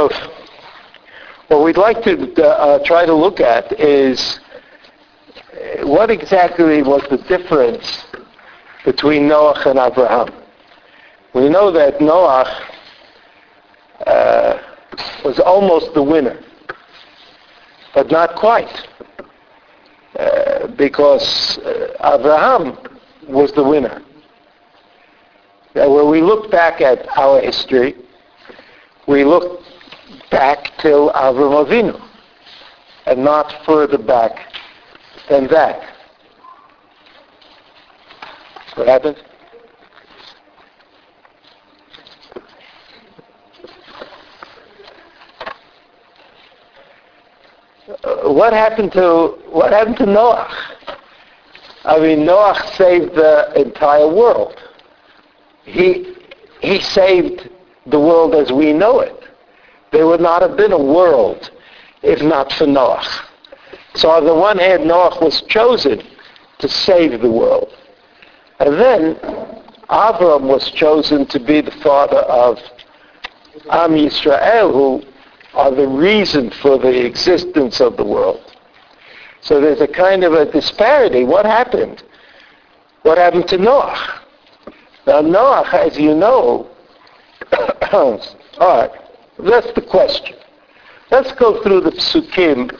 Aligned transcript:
So 0.00 0.08
what 1.48 1.62
we'd 1.62 1.76
like 1.76 2.02
to 2.04 2.42
uh, 2.42 2.78
try 2.84 3.04
to 3.04 3.12
look 3.12 3.38
at 3.38 3.78
is 3.78 4.40
uh, 5.52 5.86
what 5.86 6.10
exactly 6.10 6.82
was 6.82 7.02
the 7.10 7.18
difference 7.18 8.06
between 8.86 9.28
Noah 9.28 9.60
and 9.66 9.78
Abraham. 9.78 10.32
We 11.34 11.50
know 11.50 11.70
that 11.72 12.00
Noah 12.00 12.46
uh, 14.06 14.58
was 15.22 15.38
almost 15.38 15.92
the 15.92 16.02
winner, 16.02 16.42
but 17.94 18.10
not 18.10 18.36
quite, 18.36 18.88
uh, 20.18 20.68
because 20.78 21.58
uh, 21.58 22.14
Abraham 22.16 22.78
was 23.28 23.52
the 23.52 23.62
winner. 23.62 24.00
when 25.74 26.08
we 26.08 26.22
look 26.22 26.50
back 26.50 26.80
at 26.80 27.06
our 27.18 27.42
history, 27.42 27.96
we 29.06 29.24
look 29.24 29.59
back 30.30 30.70
till 30.78 31.10
Avram 31.10 31.64
Avinu, 31.66 32.00
and 33.06 33.24
not 33.24 33.64
further 33.64 33.98
back 33.98 34.52
than 35.28 35.46
that. 35.48 35.94
What 38.76 38.86
happened? 38.86 39.16
Uh, 48.04 48.32
what 48.32 48.52
happened 48.52 48.92
to 48.92 49.38
what 49.50 49.72
happened 49.72 49.96
to 49.96 50.06
Noah? 50.06 50.48
I 51.84 51.98
mean, 51.98 52.24
Noah 52.24 52.54
saved 52.74 53.14
the 53.14 53.52
entire 53.60 54.08
world. 54.08 54.54
He 55.64 56.14
he 56.60 56.80
saved 56.80 57.50
the 57.86 57.98
world 57.98 58.34
as 58.34 58.52
we 58.52 58.72
know 58.72 59.00
it. 59.00 59.19
There 59.92 60.06
would 60.06 60.20
not 60.20 60.42
have 60.42 60.56
been 60.56 60.72
a 60.72 60.82
world 60.82 61.50
if 62.02 62.22
not 62.22 62.52
for 62.52 62.66
Noah. 62.66 63.04
So 63.94 64.10
on 64.10 64.24
the 64.24 64.34
one 64.34 64.58
hand, 64.58 64.86
Noah 64.86 65.18
was 65.20 65.42
chosen 65.42 66.02
to 66.58 66.68
save 66.68 67.20
the 67.20 67.30
world. 67.30 67.74
And 68.60 68.74
then 68.74 69.16
Avram 69.88 70.42
was 70.42 70.70
chosen 70.70 71.26
to 71.26 71.40
be 71.40 71.60
the 71.60 71.72
father 71.82 72.18
of 72.18 72.58
Am 73.70 73.92
Yisrael, 73.92 74.72
who 74.72 75.02
are 75.54 75.74
the 75.74 75.88
reason 75.88 76.50
for 76.50 76.78
the 76.78 77.04
existence 77.04 77.80
of 77.80 77.96
the 77.96 78.04
world. 78.04 78.40
So 79.40 79.60
there's 79.60 79.80
a 79.80 79.88
kind 79.88 80.22
of 80.22 80.34
a 80.34 80.50
disparity. 80.50 81.24
What 81.24 81.46
happened? 81.46 82.02
What 83.02 83.18
happened 83.18 83.48
to 83.48 83.58
Noah? 83.58 84.20
Now 85.06 85.22
Noah, 85.22 85.68
as 85.72 85.98
you 85.98 86.14
know, 86.14 86.68
all 87.92 88.20
right, 88.60 88.90
that's 89.39 89.71
the 89.73 89.81
question. 89.81 90.35
Let's 91.11 91.31
go 91.33 91.61
through 91.61 91.81
the 91.81 91.91
psukim 91.91 92.71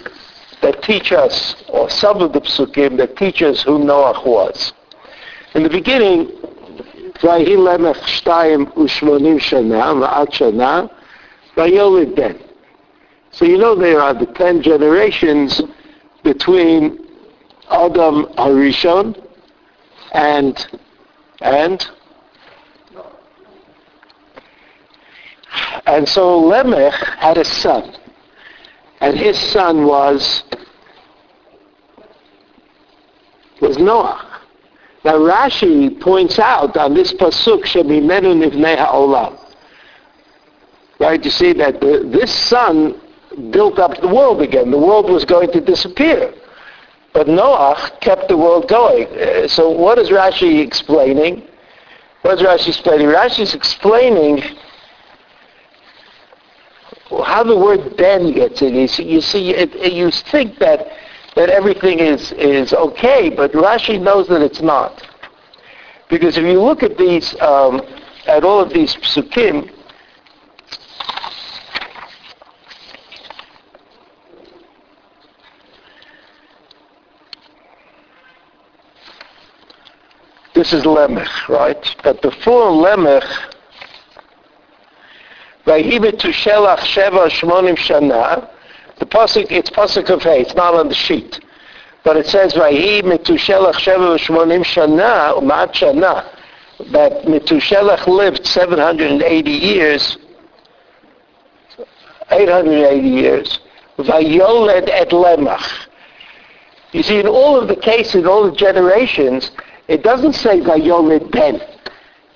that 0.61 0.81
teach 0.81 1.11
us, 1.11 1.63
or 1.69 1.89
some 1.89 2.21
of 2.21 2.33
the 2.33 2.41
psukim 2.41 2.97
that 2.97 3.17
teach 3.17 3.41
us 3.41 3.61
who 3.63 3.83
Noah 3.83 4.21
was. 4.25 4.73
In 5.53 5.63
the 5.63 5.69
beginning, 5.69 6.31
ויהי 7.23 7.55
למך 7.55 8.07
שתיים 8.07 8.65
ושמונים 8.83 9.39
שנה 9.39 9.93
ועד 10.01 10.31
שנה 10.31 10.83
ויולד 11.57 12.15
בן. 12.15 12.33
So 13.31 13.45
you 13.45 13.57
know 13.57 13.75
there 13.75 14.01
are 14.01 14.13
the 14.13 14.27
ten 14.27 14.61
generations 14.61 15.61
between 16.23 16.99
Adam 17.69 18.25
Harishon 18.37 19.15
and 20.13 20.67
and 21.41 21.89
and 25.86 26.08
so 26.08 26.40
Lemech 26.42 26.94
had 27.18 27.38
a 27.38 27.44
son, 27.44 27.96
and 29.00 29.16
his 29.16 29.38
son 29.38 29.86
was 29.86 30.44
was 33.60 33.78
Noah. 33.78 34.26
Now 35.04 35.14
Rashi 35.14 35.98
points 36.00 36.38
out 36.38 36.76
on 36.76 36.94
this 36.94 37.12
pasuk 37.12 37.64
Shemimenu 37.64 38.34
Nivnei 38.36 38.76
Ha'olam. 38.76 39.38
Right, 40.98 41.24
you 41.24 41.30
see 41.30 41.54
that 41.54 41.80
the, 41.80 42.06
this 42.12 42.32
son 42.34 43.00
built 43.50 43.78
up 43.78 43.98
the 44.00 44.08
world 44.08 44.42
again. 44.42 44.70
The 44.70 44.78
world 44.78 45.08
was 45.10 45.24
going 45.24 45.50
to 45.52 45.60
disappear. 45.60 46.34
But 47.14 47.26
Noah 47.26 47.90
kept 48.00 48.28
the 48.28 48.36
world 48.36 48.68
going. 48.68 49.06
Uh, 49.06 49.48
so 49.48 49.70
what 49.70 49.98
is 49.98 50.10
Rashi 50.10 50.62
explaining? 50.64 51.42
What 52.22 52.38
is 52.38 52.46
Rashi 52.46 52.68
explaining? 52.68 53.06
Rashi 53.06 53.40
is 53.40 53.54
explaining 53.54 54.42
how 57.10 57.42
the 57.42 57.56
word 57.56 57.96
ben 57.96 58.32
gets 58.32 58.62
in. 58.62 58.74
You 58.74 58.88
see, 58.88 59.02
you, 59.02 59.20
see 59.20 59.50
it, 59.50 59.92
you 59.92 60.10
think 60.10 60.58
that 60.58 60.86
that 61.36 61.48
everything 61.48 62.00
is, 62.00 62.32
is 62.32 62.72
okay, 62.72 63.30
but 63.30 63.52
Rashi 63.52 64.00
knows 64.00 64.28
that 64.28 64.42
it's 64.42 64.60
not. 64.60 65.06
Because 66.08 66.36
if 66.36 66.44
you 66.44 66.60
look 66.60 66.82
at 66.82 66.98
these, 66.98 67.40
um, 67.40 67.80
at 68.26 68.42
all 68.42 68.60
of 68.60 68.72
these 68.72 68.96
psukim, 68.96 69.70
this 80.54 80.72
is 80.72 80.82
Lemech, 80.82 81.48
right? 81.48 81.96
But 82.02 82.20
before 82.22 82.70
Lemech, 82.70 83.26
Vahibe 85.59 85.59
to 85.59 85.59
Shelach 85.59 85.59
Sheva 85.59 85.59
Shmonim 85.59 85.59
Shana, 85.59 85.59
the 89.00 89.06
pasuk, 89.06 89.46
it's 89.50 89.70
pasuk 89.70 90.10
of 90.10 90.22
hey, 90.22 90.40
it's 90.40 90.54
not 90.54 90.74
on 90.74 90.88
the 90.88 90.94
sheet. 90.94 91.40
But 92.04 92.16
it 92.16 92.26
says, 92.26 92.54
Vahi 92.54 93.02
Metushelach 93.02 93.74
Sheva 93.74 94.18
Shmonim 94.18 94.64
Shana, 94.64 95.34
Umat 95.38 95.72
Shana, 95.72 96.24
that 96.92 97.24
Metushelach 97.24 98.06
lived 98.06 98.46
780 98.46 99.50
years, 99.50 100.18
880 102.30 103.08
years, 103.08 103.58
Vayoled 103.98 104.88
et 104.88 105.10
Lemach. 105.10 105.88
You 106.92 107.02
see, 107.02 107.20
in 107.20 107.26
all 107.26 107.58
of 107.58 107.68
the 107.68 107.76
cases, 107.76 108.26
all 108.26 108.50
the 108.50 108.56
generations, 108.56 109.50
it 109.88 110.02
doesn't 110.02 110.34
say 110.34 110.60
Vayoled 110.60 111.30
Ben. 111.30 111.60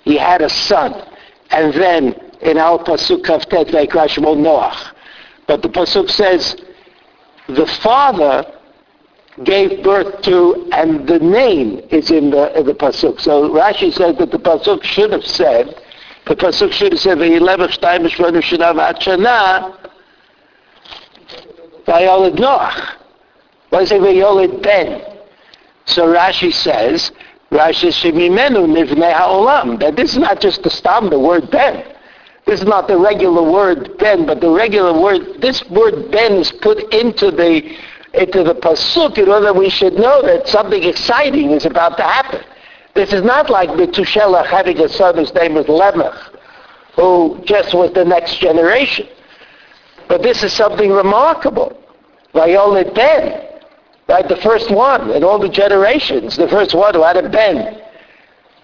He 0.04 0.16
had 0.16 0.42
a 0.42 0.48
son. 0.48 0.94
And 1.50 1.72
then 1.74 2.23
in 2.44 2.58
our 2.58 2.78
Pasuk 2.78 3.22
Kaftet 3.22 3.70
Vaikra 3.70 4.06
Shemol 4.06 4.36
Noach. 4.36 4.92
But 5.46 5.62
the 5.62 5.68
Pasuk 5.68 6.10
says, 6.10 6.56
the 7.48 7.66
father 7.82 8.44
gave 9.42 9.82
birth 9.82 10.22
to, 10.22 10.68
and 10.72 11.06
the 11.08 11.18
name 11.18 11.80
is 11.90 12.10
in 12.10 12.30
the, 12.30 12.58
in 12.58 12.66
the 12.66 12.74
Pasuk. 12.74 13.20
So 13.20 13.50
Rashi 13.50 13.92
says 13.92 14.16
that 14.18 14.30
the 14.30 14.38
Pasuk 14.38 14.82
should 14.84 15.12
have 15.12 15.24
said, 15.24 15.74
the 16.26 16.36
Pasuk 16.36 16.72
should 16.72 16.92
have 16.92 17.00
said, 17.00 17.18
V'yilevach 17.18 17.78
shtayim 17.78 18.06
shvonu 18.08 18.42
shana 18.42 18.74
v'at 18.74 19.00
shana, 19.00 19.76
V'yoled 21.86 22.36
Noach. 22.36 22.96
Why 23.70 23.82
it 23.82 23.88
say 23.88 23.98
V'yoled 23.98 24.62
Ben? 24.62 25.02
So 25.86 26.06
Rashi 26.06 26.52
says, 26.52 27.10
Rashi 27.50 27.90
Shemimenu 27.90 28.66
Nivnei 28.66 29.12
Ha'olam. 29.12 29.78
That 29.80 29.96
this 29.96 30.12
is 30.12 30.18
not 30.18 30.40
just 30.40 30.62
the 30.62 30.70
stam, 30.70 31.10
the 31.10 31.18
word 31.18 31.50
Ben. 31.50 31.93
This 32.46 32.60
is 32.60 32.66
not 32.66 32.88
the 32.88 32.98
regular 32.98 33.42
word 33.42 33.96
ben, 33.98 34.26
but 34.26 34.40
the 34.40 34.50
regular 34.50 34.98
word, 34.98 35.40
this 35.40 35.64
word 35.70 36.10
ben 36.10 36.32
is 36.34 36.52
put 36.52 36.92
into 36.92 37.30
the, 37.30 37.76
into 38.12 38.44
the 38.44 38.54
pasuk 38.54 39.16
in 39.16 39.28
order 39.28 39.46
that 39.46 39.56
we 39.56 39.70
should 39.70 39.94
know 39.94 40.20
that 40.22 40.46
something 40.46 40.82
exciting 40.82 41.50
is 41.50 41.64
about 41.64 41.96
to 41.96 42.02
happen. 42.02 42.42
This 42.94 43.12
is 43.12 43.22
not 43.22 43.48
like 43.48 43.74
Methuselah 43.74 44.46
having 44.46 44.78
a 44.80 44.88
son 44.88 45.16
whose 45.16 45.32
name 45.34 45.54
was 45.54 45.66
Lemech, 45.66 46.36
who 46.96 47.40
just 47.44 47.74
was 47.74 47.92
the 47.92 48.04
next 48.04 48.38
generation. 48.38 49.08
But 50.06 50.22
this 50.22 50.42
is 50.42 50.52
something 50.52 50.92
remarkable. 50.92 51.80
Vayolid 52.34 52.94
Ben, 52.94 53.60
right? 54.08 54.28
The 54.28 54.36
first 54.36 54.70
one 54.70 55.10
in 55.10 55.24
all 55.24 55.38
the 55.38 55.48
generations, 55.48 56.36
the 56.36 56.48
first 56.48 56.74
one 56.74 56.94
who 56.94 57.02
had 57.02 57.16
a 57.16 57.28
Ben. 57.28 57.80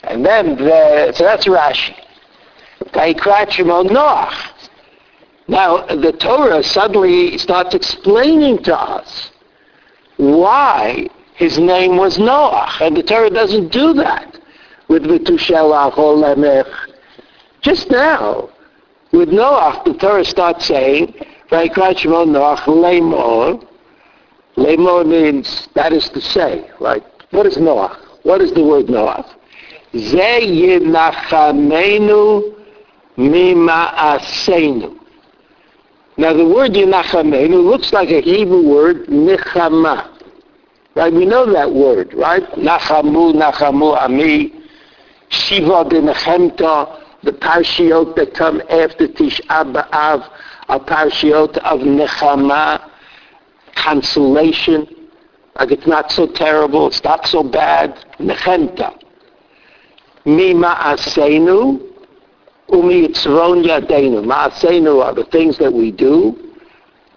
And 0.04 0.24
then, 0.24 0.56
the, 0.56 1.12
so 1.14 1.24
that's 1.24 1.46
Rashi. 1.46 1.94
Now, 5.48 5.86
the 5.86 6.12
Torah 6.18 6.62
suddenly 6.62 7.38
starts 7.38 7.74
explaining 7.74 8.62
to 8.64 8.78
us 8.78 9.30
why 10.16 11.08
his 11.34 11.58
name 11.58 11.96
was 11.96 12.18
Noach. 12.18 12.80
And 12.80 12.96
the 12.96 13.02
Torah 13.02 13.30
doesn't 13.30 13.72
do 13.72 13.92
that 13.94 14.38
with 14.88 15.02
Metushelach 15.04 15.98
or 15.98 16.14
Lemech. 16.14 16.72
Just 17.62 17.90
now, 17.90 18.50
with 19.12 19.30
Noach, 19.30 19.84
the 19.84 19.94
Torah 19.94 20.24
starts 20.24 20.66
saying, 20.66 21.14
Shemon 21.50 22.30
Noach 22.30 22.66
Lemor. 22.66 23.66
Lemor 24.56 25.04
means, 25.06 25.68
that 25.74 25.92
is 25.92 26.08
to 26.10 26.20
say, 26.20 26.70
right? 26.80 27.02
What 27.30 27.46
is 27.46 27.56
Noach? 27.56 27.96
What 28.22 28.40
is 28.40 28.52
the 28.52 28.62
word 28.62 28.86
Noach? 28.86 29.26
Ze 29.96 30.46
yinachamenu 30.46 32.59
mima'asenu. 33.16 34.98
Now 36.16 36.34
the 36.34 36.46
word 36.46 36.72
Yenachamenu 36.72 37.64
looks 37.64 37.92
like 37.92 38.10
a 38.10 38.20
Hebrew 38.20 38.68
word, 38.68 39.06
Nechama. 39.06 40.18
Right? 40.94 41.12
We 41.12 41.24
know 41.24 41.50
that 41.52 41.72
word, 41.72 42.12
right? 42.14 42.42
Nachamu, 42.52 43.32
Nachamu, 43.32 43.96
Ami, 43.96 44.52
Shiva 45.30 45.84
Benechemta, 45.84 47.00
the 47.22 47.32
parshiot 47.32 48.16
that 48.16 48.34
come 48.34 48.60
after 48.68 49.06
Tish 49.08 49.40
B'Av 49.48 50.30
are 50.68 50.80
parshiot 50.80 51.56
of 51.58 51.80
Nechama, 51.80 52.90
consolation. 53.76 54.86
Like 55.58 55.70
it's 55.70 55.86
not 55.86 56.10
so 56.10 56.26
terrible, 56.26 56.88
it's 56.88 57.02
not 57.04 57.26
so 57.26 57.42
bad. 57.42 57.94
Nechemta. 58.18 58.98
Mima 60.26 60.76
Asenu, 60.80 61.89
Umi 62.72 63.08
Yitzron 63.08 63.64
Yadenu. 63.64 64.24
Ma'asenu 64.24 65.04
are 65.04 65.14
the 65.14 65.24
things 65.24 65.58
that 65.58 65.72
we 65.72 65.90
do. 65.90 66.54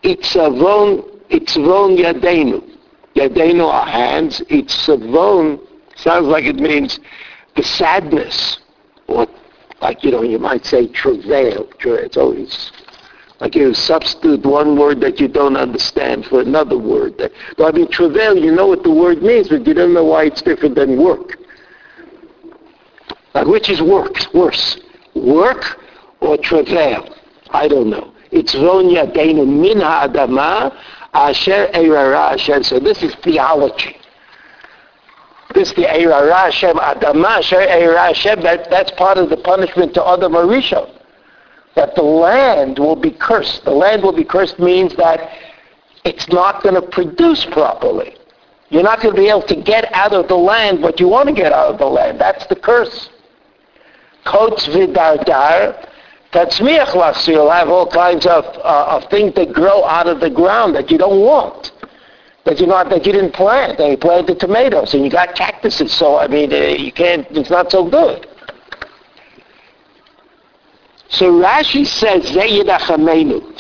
Itzavon, 0.04 1.00
uh, 1.00 1.36
Itzron 1.36 1.98
Yadenu. 1.98 2.78
Yadenu 3.16 3.66
are 3.68 3.86
hands. 3.86 4.42
Itzavon 4.50 5.60
uh, 5.60 5.96
sounds 5.96 6.28
like 6.28 6.46
it 6.46 6.58
means 6.58 7.00
the 7.56 7.64
sadness, 7.64 8.60
or 9.08 9.28
like, 9.82 10.04
you 10.04 10.12
know, 10.12 10.24
you 10.24 10.40
might 10.40 10.66
say 10.66 10.88
travail. 10.88 11.68
It's 11.80 12.18
always 12.18 12.72
like 13.40 13.56
you 13.56 13.74
substitute 13.74 14.46
one 14.46 14.80
word 14.80 15.02
that 15.02 15.20
you 15.20 15.28
don't 15.28 15.58
understand 15.58 16.26
for 16.26 16.40
another 16.40 16.78
word. 16.78 17.18
That, 17.18 17.32
I 17.60 17.72
mean, 17.72 17.90
travail, 17.90 18.38
you 18.38 18.56
know 18.56 18.68
what 18.68 18.84
the 18.84 18.92
word 18.92 19.22
means, 19.22 19.50
but 19.50 19.68
you 19.68 19.74
don't 19.74 19.94
know 19.94 20.06
why 20.06 20.26
it's 20.26 20.42
different 20.42 20.76
than 20.76 21.02
work. 21.02 21.38
Like, 23.34 23.48
which 23.48 23.70
is 23.70 23.82
works, 23.82 24.34
worse? 24.34 24.80
Work 25.16 25.80
or 26.20 26.38
travail? 26.38 27.08
I 27.52 27.68
don't 27.68 27.90
know. 27.90 28.14
It's 28.32 28.56
ronya 28.56 29.14
denu 29.14 29.46
min 29.48 29.80
ha'adama 29.80 30.76
asher 31.14 31.70
eirara 31.74 32.32
Hashem. 32.32 32.64
So 32.64 32.80
this 32.80 33.04
is 33.04 33.14
theology. 33.16 33.96
This 35.54 35.70
the 35.74 35.84
eirara 35.84 36.46
Hashem 36.46 36.78
adama 36.78 37.38
asher 37.38 37.58
eirara 37.58 38.08
Hashem. 38.08 38.42
That, 38.42 38.70
that's 38.70 38.92
part 38.92 39.18
of 39.18 39.30
the 39.30 39.38
punishment 39.38 39.94
to 39.94 40.08
Adam 40.08 40.34
Arishon. 40.34 40.90
That 41.76 41.96
the 41.96 42.04
land 42.04 42.80
will 42.80 42.96
be 42.96 43.12
cursed. 43.12 43.66
The 43.66 43.72
land 43.72 44.02
will 44.04 44.14
be 44.14 44.24
cursed 44.24 44.60
means 44.60 44.96
that 44.96 45.30
it's 46.06 46.28
not 46.30 46.64
going 46.64 46.76
to 46.76 46.82
produce 46.82 47.46
properly. 47.46 48.16
You're 48.70 48.84
not 48.84 49.02
going 49.02 49.16
to 49.16 49.22
be 49.22 49.30
able 49.30 49.44
to 49.44 49.56
get 49.56 49.92
out 49.94 50.14
of 50.14 50.28
the 50.28 50.36
land 50.36 50.82
what 50.82 51.00
you 51.00 51.08
want 51.08 51.30
to 51.30 51.36
get 51.36 51.54
out 51.54 51.72
of 51.72 51.78
the 51.78 51.86
land. 51.86 52.20
That's 52.20 52.46
the 52.48 52.56
curse. 52.56 53.10
Kotes 54.26 54.68
vidardar, 54.68 55.88
tatzmiach 56.32 56.96
lachs. 56.96 57.28
You'll 57.28 57.50
have 57.50 57.70
all 57.70 57.88
kinds 57.88 58.26
of, 58.26 58.46
uh, 58.46 58.98
of 58.98 59.10
things 59.10 59.34
that 59.36 59.54
grow 59.54 59.84
out 59.86 60.08
of 60.08 60.20
the 60.20 60.30
ground 60.30 60.76
that 60.76 60.90
you 60.90 60.98
don't 60.98 61.22
want. 61.22 61.72
That 62.46 62.60
you 62.60 62.68
not 62.68 62.90
that 62.90 63.06
you 63.06 63.14
didn't 63.14 63.34
plant. 63.34 63.80
And 63.80 63.92
you 63.92 63.98
planted 63.98 64.40
tomatoes 64.40 64.94
and 64.94 65.04
you 65.04 65.10
got 65.10 65.36
cactuses. 65.36 65.94
So 65.94 66.18
I 66.18 66.28
mean, 66.28 66.52
uh, 66.52 66.58
you 66.58 66.92
can't. 66.92 67.26
It's 67.32 67.50
not 67.50 67.72
so 67.72 67.90
good. 67.90 68.28
So 71.10 71.32
Rashi 71.32 71.86
says. 71.86 72.28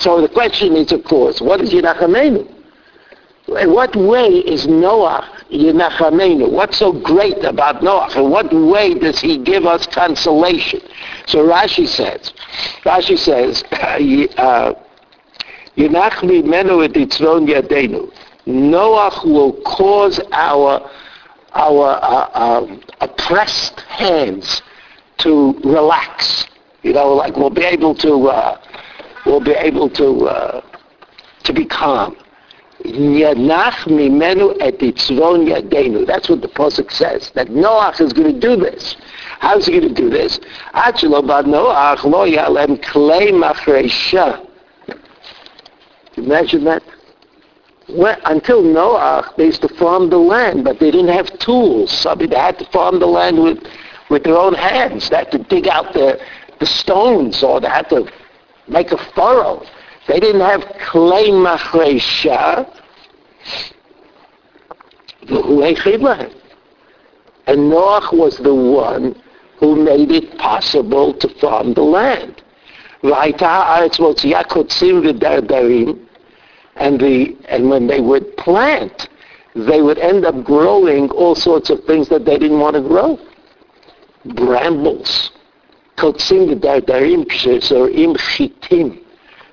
So 0.01 0.21
the 0.21 0.29
question 0.29 0.75
is, 0.75 0.91
of 0.91 1.03
course, 1.03 1.39
what 1.39 1.61
is 1.61 1.71
Yidachamenu? 1.71 2.49
In 3.59 3.73
what 3.73 3.95
way 3.95 4.27
is 4.27 4.67
Noah 4.67 5.29
What's 5.53 6.77
so 6.77 6.91
great 6.91 7.43
about 7.43 7.83
Noah? 7.83 8.09
In 8.15 8.29
what 8.29 8.51
way 8.53 8.93
does 8.95 9.19
he 9.19 9.37
give 9.37 9.65
us 9.65 9.85
consolation? 9.87 10.81
So 11.27 11.45
Rashi 11.47 11.87
says, 11.87 12.33
Rashi 12.83 13.17
says, 13.17 13.63
uh, 14.37 14.73
Yenachmi 15.77 16.43
menu 16.43 16.83
et 16.83 16.93
itzron 16.93 17.47
yadenu. 17.47 18.11
Noah 18.45 19.21
will 19.25 19.53
cause 19.63 20.19
our 20.31 20.89
our 21.53 21.99
uh, 22.01 22.29
um, 22.33 22.81
oppressed 22.99 23.79
hands 23.81 24.61
to 25.17 25.53
relax. 25.63 26.45
You 26.83 26.93
know, 26.93 27.13
like 27.13 27.37
we'll 27.37 27.49
be 27.49 27.63
able 27.63 27.95
to 27.95 28.27
uh, 28.27 28.59
we'll 29.25 29.39
be 29.39 29.51
able 29.51 29.89
to 29.91 30.27
uh, 30.27 30.61
to 31.43 31.53
be 31.53 31.65
calm. 31.65 32.17
Yanach 32.83 33.85
mimenu 33.87 34.57
et 34.59 34.79
itzvon 34.79 35.47
yadenu. 35.47 36.05
That's 36.05 36.29
what 36.29 36.41
the 36.41 36.49
Pasuk 36.49 36.91
says, 36.91 37.31
that 37.31 37.47
Noach 37.47 38.01
is 38.01 38.11
going 38.13 38.33
to 38.33 38.39
do 38.39 38.55
this. 38.55 38.95
How's 39.39 39.65
he 39.65 39.79
going 39.79 39.93
to 39.93 40.01
do 40.01 40.09
this? 40.09 40.39
Bad 40.73 40.95
Noach 40.95 42.03
lo 42.03 42.27
yalem 42.27 42.81
klei. 42.83 43.31
Imagine 46.17 46.63
that. 46.65 46.83
Until 48.25 48.61
Noah, 48.61 49.33
they 49.37 49.45
used 49.45 49.61
to 49.61 49.67
farm 49.67 50.09
the 50.09 50.17
land, 50.17 50.63
but 50.63 50.79
they 50.79 50.89
didn't 50.89 51.13
have 51.13 51.37
tools. 51.39 52.05
I 52.05 52.15
mean, 52.15 52.29
they 52.29 52.37
had 52.37 52.57
to 52.59 52.65
farm 52.71 52.99
the 52.99 53.07
land 53.07 53.41
with, 53.43 53.59
with 54.09 54.23
their 54.23 54.37
own 54.37 54.53
hands. 54.53 55.09
They 55.09 55.17
had 55.17 55.31
to 55.31 55.39
dig 55.39 55.67
out 55.67 55.93
the, 55.93 56.19
the 56.59 56.65
stones, 56.65 57.43
or 57.43 57.59
they 57.59 57.67
had 57.67 57.89
to 57.89 58.09
make 58.67 58.91
a 58.91 58.97
furrow. 59.13 59.63
They 60.07 60.19
didn't 60.19 60.41
have 60.41 60.61
clay 60.79 61.29
machresha. 61.29 62.69
And 67.47 67.71
Noach 67.71 68.17
was 68.17 68.37
the 68.37 68.53
one 68.53 69.15
who 69.57 69.75
made 69.75 70.11
it 70.11 70.37
possible 70.37 71.13
to 71.13 71.29
farm 71.39 71.73
the 71.73 71.81
land. 71.81 72.43
Uh, 73.03 73.09
and 76.75 76.99
the 76.99 77.37
and 77.49 77.69
when 77.69 77.87
they 77.87 77.99
would 77.99 78.37
plant, 78.37 79.09
they 79.55 79.81
would 79.81 79.99
end 79.99 80.25
up 80.25 80.43
growing 80.43 81.09
all 81.11 81.35
sorts 81.35 81.69
of 81.69 81.83
things 81.85 82.09
that 82.09 82.25
they 82.25 82.37
didn't 82.37 82.59
want 82.59 82.75
to 82.75 82.81
grow. 82.81 83.19
Brambles. 84.25 85.31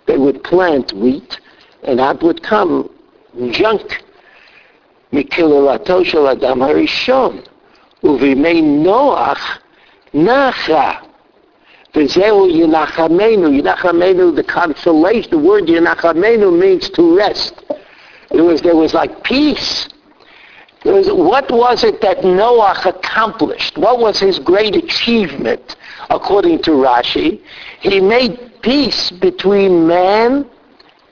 They 0.09 0.17
would 0.17 0.43
plant 0.43 0.93
wheat, 0.93 1.39
and 1.83 1.99
out 1.99 2.21
would 2.23 2.43
come 2.43 2.89
junk. 3.51 4.01
מקללתו 5.13 6.05
של 6.05 6.27
אדם 6.27 6.61
הראשון, 6.61 7.39
ובימי 8.03 8.61
נוח 8.61 9.57
נחה. 10.13 10.91
וזהו 11.95 12.47
ינחמנו, 12.47 13.53
ינחמנו, 13.53 14.31
the 14.35 14.43
consolation, 14.43 15.29
the 15.31 15.37
word 15.37 15.69
ינחמנו 15.69 16.51
means 16.51 16.89
to 16.89 17.15
rest. 17.17 17.53
It 18.31 18.41
was, 18.41 18.61
there 18.61 18.75
was 18.75 18.93
like 18.93 19.23
peace. 19.23 19.87
Was, 20.83 21.07
what 21.11 21.49
was 21.49 21.83
it 21.83 22.01
that 22.01 22.23
Noah 22.23 22.79
accomplished? 22.85 23.77
What 23.77 23.99
was 23.99 24.19
his 24.19 24.37
great 24.39 24.75
achievement, 24.75 25.75
according 26.09 26.61
to 26.63 26.71
Rashi? 26.71 27.41
He 27.79 27.99
made 28.01 28.37
peace 28.62 29.10
between 29.10 29.86
man 29.86 30.48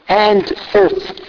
and 0.08 0.52
earth, 0.74 1.20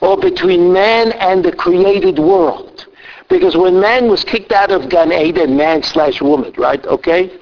or 0.00 0.16
between 0.16 0.72
man 0.72 1.12
and 1.12 1.44
the 1.44 1.52
created 1.52 2.18
world. 2.18 2.86
Because 3.28 3.56
when 3.56 3.80
man 3.80 4.08
was 4.08 4.24
kicked 4.24 4.52
out 4.52 4.70
of 4.70 4.88
Gan 4.88 5.12
Eden, 5.12 5.56
man 5.56 5.82
slash 5.82 6.20
woman, 6.20 6.52
right? 6.56 6.84
Okay? 6.86 7.38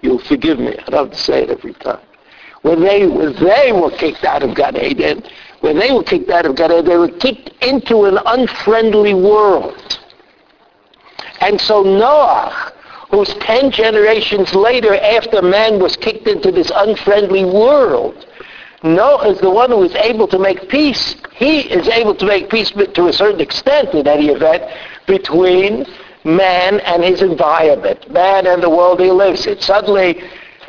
You'll 0.00 0.18
forgive 0.18 0.58
me. 0.58 0.76
I 0.78 0.90
don't 0.90 1.06
have 1.06 1.10
to 1.12 1.18
say 1.18 1.42
it 1.44 1.50
every 1.50 1.74
time. 1.74 2.00
When 2.62 2.80
they, 2.80 3.06
when 3.06 3.34
they 3.34 3.72
were 3.72 3.90
kicked 3.90 4.24
out 4.24 4.42
of 4.42 4.54
Gan 4.54 4.76
Eden, 4.76 5.22
when 5.60 5.78
they 5.78 5.92
were 5.92 6.02
kicked 6.02 6.30
out 6.30 6.46
of 6.46 6.56
Gan 6.56 6.72
Eden, 6.72 6.84
they 6.86 6.96
were 6.96 7.08
kicked 7.08 7.50
into 7.62 8.04
an 8.04 8.18
unfriendly 8.26 9.14
world. 9.14 9.98
And 11.40 11.60
so 11.60 11.82
Noah 11.82 12.73
who's 13.14 13.32
ten 13.34 13.70
generations 13.70 14.54
later 14.54 14.96
after 14.96 15.40
man 15.40 15.78
was 15.78 15.96
kicked 15.96 16.26
into 16.26 16.50
this 16.50 16.70
unfriendly 16.74 17.44
world. 17.44 18.26
Noah 18.82 19.30
is 19.30 19.40
the 19.40 19.50
one 19.50 19.70
who 19.70 19.82
is 19.84 19.94
able 19.94 20.26
to 20.28 20.38
make 20.38 20.68
peace. 20.68 21.14
He 21.32 21.60
is 21.60 21.88
able 21.88 22.14
to 22.16 22.26
make 22.26 22.50
peace 22.50 22.70
to 22.70 23.06
a 23.06 23.12
certain 23.12 23.40
extent 23.40 23.94
in 23.94 24.06
any 24.06 24.28
event 24.28 24.64
between 25.06 25.86
man 26.24 26.80
and 26.80 27.04
his 27.04 27.22
environment, 27.22 28.10
man 28.10 28.46
and 28.46 28.62
the 28.62 28.70
world 28.70 29.00
he 29.00 29.10
lives 29.10 29.46
in. 29.46 29.60
Suddenly 29.60 30.22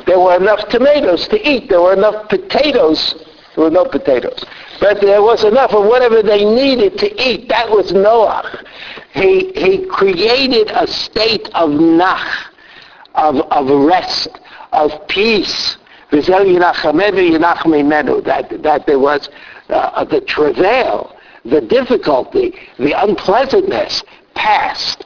there 0.06 0.20
were 0.20 0.36
enough 0.36 0.68
tomatoes 0.68 1.26
to 1.28 1.48
eat. 1.48 1.68
There 1.68 1.82
were 1.82 1.94
enough 1.94 2.28
potatoes. 2.28 3.26
There 3.54 3.64
were 3.64 3.70
no 3.70 3.84
potatoes. 3.84 4.44
But 4.80 5.00
there 5.00 5.22
was 5.22 5.44
enough 5.44 5.72
of 5.72 5.84
whatever 5.84 6.22
they 6.22 6.44
needed 6.44 6.96
to 6.98 7.22
eat. 7.22 7.48
That 7.48 7.68
was 7.70 7.92
Noah. 7.92 8.62
He, 9.16 9.50
he 9.56 9.86
created 9.86 10.70
a 10.74 10.86
state 10.86 11.48
of 11.54 11.70
nach, 11.70 12.52
of, 13.14 13.36
of 13.50 13.70
rest, 13.86 14.28
of 14.72 14.92
peace. 15.08 15.78
That, 16.10 16.22
that 18.62 18.86
there 18.86 18.98
was 18.98 19.28
uh, 19.70 20.04
the 20.04 20.20
travail, 20.20 21.16
the 21.44 21.60
difficulty, 21.62 22.54
the 22.78 22.92
unpleasantness 22.92 24.02
passed. 24.34 25.04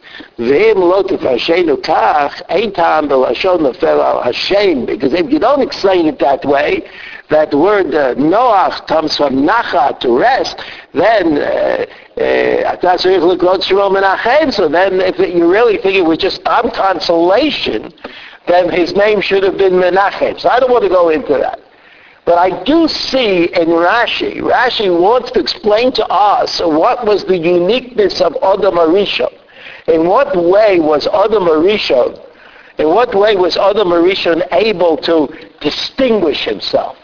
Because 4.87 5.12
if 5.14 5.31
you 5.33 5.38
don't 5.38 5.62
explain 5.62 6.07
it 6.07 6.19
that 6.19 6.45
way, 6.45 6.83
that 7.31 7.55
word 7.55 7.95
uh, 7.95 8.15
Noach 8.17 8.87
comes 8.87 9.17
from 9.17 9.37
Nacha, 9.47 9.99
to 10.01 10.19
rest, 10.19 10.61
then 10.93 11.39
uh, 11.39 11.87
uh, 12.21 12.97
so 14.51 14.69
then 14.69 15.01
if 15.01 15.19
you 15.19 15.51
really 15.51 15.79
think 15.79 15.95
it 15.95 16.05
was 16.05 16.19
just 16.19 16.43
some 16.45 16.71
consolation, 16.73 17.93
then 18.47 18.69
his 18.69 18.95
name 18.95 19.21
should 19.21 19.43
have 19.45 19.57
been 19.57 19.75
Menachem. 19.75 20.39
So 20.41 20.49
I 20.49 20.59
don't 20.59 20.71
want 20.71 20.83
to 20.83 20.91
go 20.91 21.09
into 21.11 21.35
that. 21.35 21.61
But 22.25 22.39
I 22.39 22.63
do 22.65 22.87
see 22.89 23.45
in 23.45 23.69
Rashi, 23.69 24.37
Rashi 24.37 24.91
wants 24.91 25.31
to 25.33 25.41
explain 25.41 25.93
to 25.93 26.07
us 26.07 26.61
what 26.61 27.07
was 27.07 27.25
the 27.25 27.39
uniqueness 27.39 28.21
of 28.21 28.37
Adam 28.43 28.75
Arishon. 28.75 29.33
In 29.87 30.07
what 30.07 30.37
way 30.37 30.79
was 30.79 31.07
Adam 31.07 31.45
Arishon, 31.45 32.21
in 32.79 32.89
what 32.89 33.15
way 33.15 33.37
was 33.37 33.57
Adam 33.57 33.89
Arishon 33.89 34.47
able 34.53 34.97
to 34.99 35.29
distinguish 35.61 36.45
himself? 36.45 36.97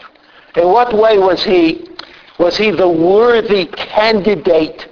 In 0.57 0.69
what 0.69 0.91
way 0.91 1.19
was 1.19 1.43
he, 1.43 1.87
was 2.39 2.57
he 2.57 2.71
the 2.71 2.89
worthy 2.89 3.67
candidate 3.67 4.87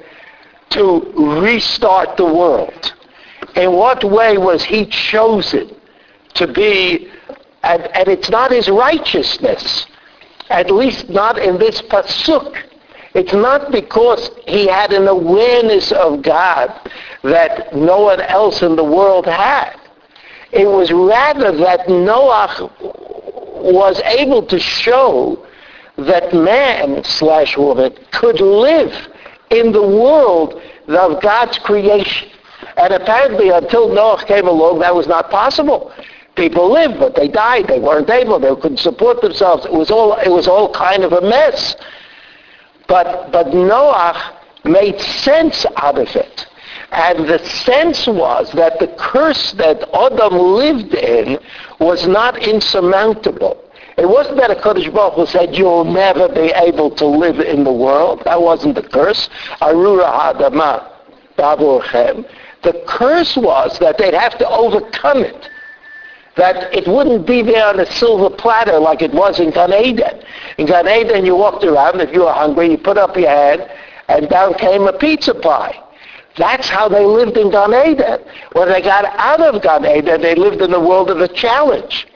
to 0.70 1.12
restart 1.42 2.18
the 2.18 2.26
world? 2.26 2.94
In 3.56 3.74
what 3.74 4.04
way 4.04 4.38
was 4.38 4.64
he 4.64 4.86
chosen 4.86 5.76
to 6.36 6.46
be, 6.46 7.10
and, 7.64 7.82
and 7.96 8.08
it's 8.08 8.30
not 8.30 8.52
his 8.52 8.70
righteousness, 8.70 9.88
at 10.52 10.70
least 10.70 11.10
not 11.10 11.40
in 11.40 11.58
this 11.58 11.82
pasuk. 11.82 12.62
It's 13.16 13.34
not 13.34 13.72
because 13.72 14.30
he 14.46 14.68
had 14.68 14.94
an 14.94 15.08
awareness 15.08 15.92
of 15.94 16.22
God 16.22 16.80
that 17.24 17.76
no 17.76 18.02
one 18.02 18.22
else 18.22 18.62
in 18.62 18.76
the 18.76 18.84
world 18.84 19.26
had. 19.26 19.78
It 20.52 20.68
was 20.68 20.92
rather 20.92 21.52
that 21.58 21.90
Noah 21.90 22.70
was 23.56 24.00
able 24.02 24.44
to 24.44 24.60
show 24.60 25.45
that 25.98 26.34
man 26.34 27.04
slash 27.04 27.58
woman 27.58 27.96
could 28.12 28.42
live 28.42 28.94
in 29.50 29.72
the 29.72 29.82
world 29.82 30.62
of 30.88 31.22
God's 31.22 31.58
creation. 31.60 32.30
And 32.78 32.94
apparently 32.94 33.50
until 33.50 33.90
Noah 33.94 34.24
came 34.26 34.48
along, 34.48 34.80
that 34.80 34.94
was 34.94 35.08
not 35.08 35.30
possible. 35.30 35.94
People 36.36 36.72
lived, 36.72 37.00
but 37.00 37.16
they 37.16 37.30
died. 37.30 37.68
They 37.68 37.80
weren't 37.80 38.10
able. 38.10 38.40
They 38.40 38.54
couldn't 38.56 38.80
support 38.80 39.22
themselves. 39.22 39.66
It 39.66 39.72
was 39.72 39.90
all, 39.90 40.14
it 40.20 40.30
was 40.30 40.48
all 40.48 40.74
kind 40.74 41.04
of 41.04 41.14
a 41.14 41.22
mess. 41.22 41.76
But, 42.88 43.32
but 43.32 43.54
Noah 43.54 44.40
made 44.66 45.00
sense 45.00 45.66
out 45.78 45.98
of 45.98 46.14
it. 46.16 46.46
And 46.92 47.28
the 47.28 47.40
sense 47.40 48.06
was 48.08 48.52
that 48.54 48.80
the 48.80 48.88
curse 48.98 49.54
that 49.54 49.88
Adam 49.94 50.38
lived 50.38 50.94
in 50.94 51.40
was 51.80 52.06
not 52.08 52.38
insurmountable. 52.38 53.65
It 53.98 54.10
wasn't 54.10 54.38
that 54.38 54.52
a 54.52 54.56
Kodesh 54.56 54.94
Baruch 54.94 55.30
said, 55.30 55.56
you'll 55.56 55.86
never 55.86 56.28
be 56.28 56.52
able 56.56 56.92
to 56.92 57.06
live 57.06 57.40
in 57.40 57.64
the 57.64 57.72
world. 57.72 58.22
That 58.26 58.42
wasn't 58.42 58.76
the 58.76 58.84
curse. 58.84 59.30
Arura 59.62 60.12
Hadama 60.12 60.92
Baburchem. 61.38 62.30
The 62.64 62.84
curse 62.88 63.38
was 63.38 63.80
that 63.80 63.98
they'd 63.98 64.14
have 64.14 64.38
to 64.40 64.50
overcome 64.50 65.20
it 65.20 65.50
that 66.36 66.74
it 66.74 66.88
wouldn't 66.88 67.26
be 67.26 67.42
there 67.42 67.66
on 67.68 67.80
a 67.80 67.92
silver 67.94 68.30
platter 68.36 68.78
like 68.78 69.02
it 69.02 69.14
was 69.14 69.40
in 69.40 69.52
Gan 69.52 69.74
Eden. 69.74 70.22
In 70.58 70.66
Gan 70.66 70.88
Eden, 70.88 71.26
you 71.26 71.36
walked 71.36 71.64
around. 71.64 72.02
If 72.02 72.14
you 72.14 72.22
were 72.22 72.34
hungry, 72.34 72.72
you 72.72 72.78
put 72.78 72.98
up 72.98 73.16
your 73.16 73.30
hand, 73.30 73.70
and 74.08 74.30
down 74.30 74.54
came 74.56 74.88
a 74.88 74.94
pizza 74.94 75.34
pie. 75.34 75.82
That's 76.38 76.68
how 76.68 76.90
they 76.90 77.06
lived 77.06 77.38
in 77.38 77.52
Gan 77.52 77.74
Eden. 77.74 78.20
When 78.52 78.68
they 78.68 78.82
got 78.82 79.06
out 79.18 79.40
of 79.40 79.62
Gan 79.62 79.86
Eden, 79.86 80.22
they 80.22 80.36
lived 80.36 80.62
in 80.62 80.72
the 80.72 80.80
world 80.80 81.10
of 81.10 81.20
the 81.20 81.30
challenge. 81.30 82.08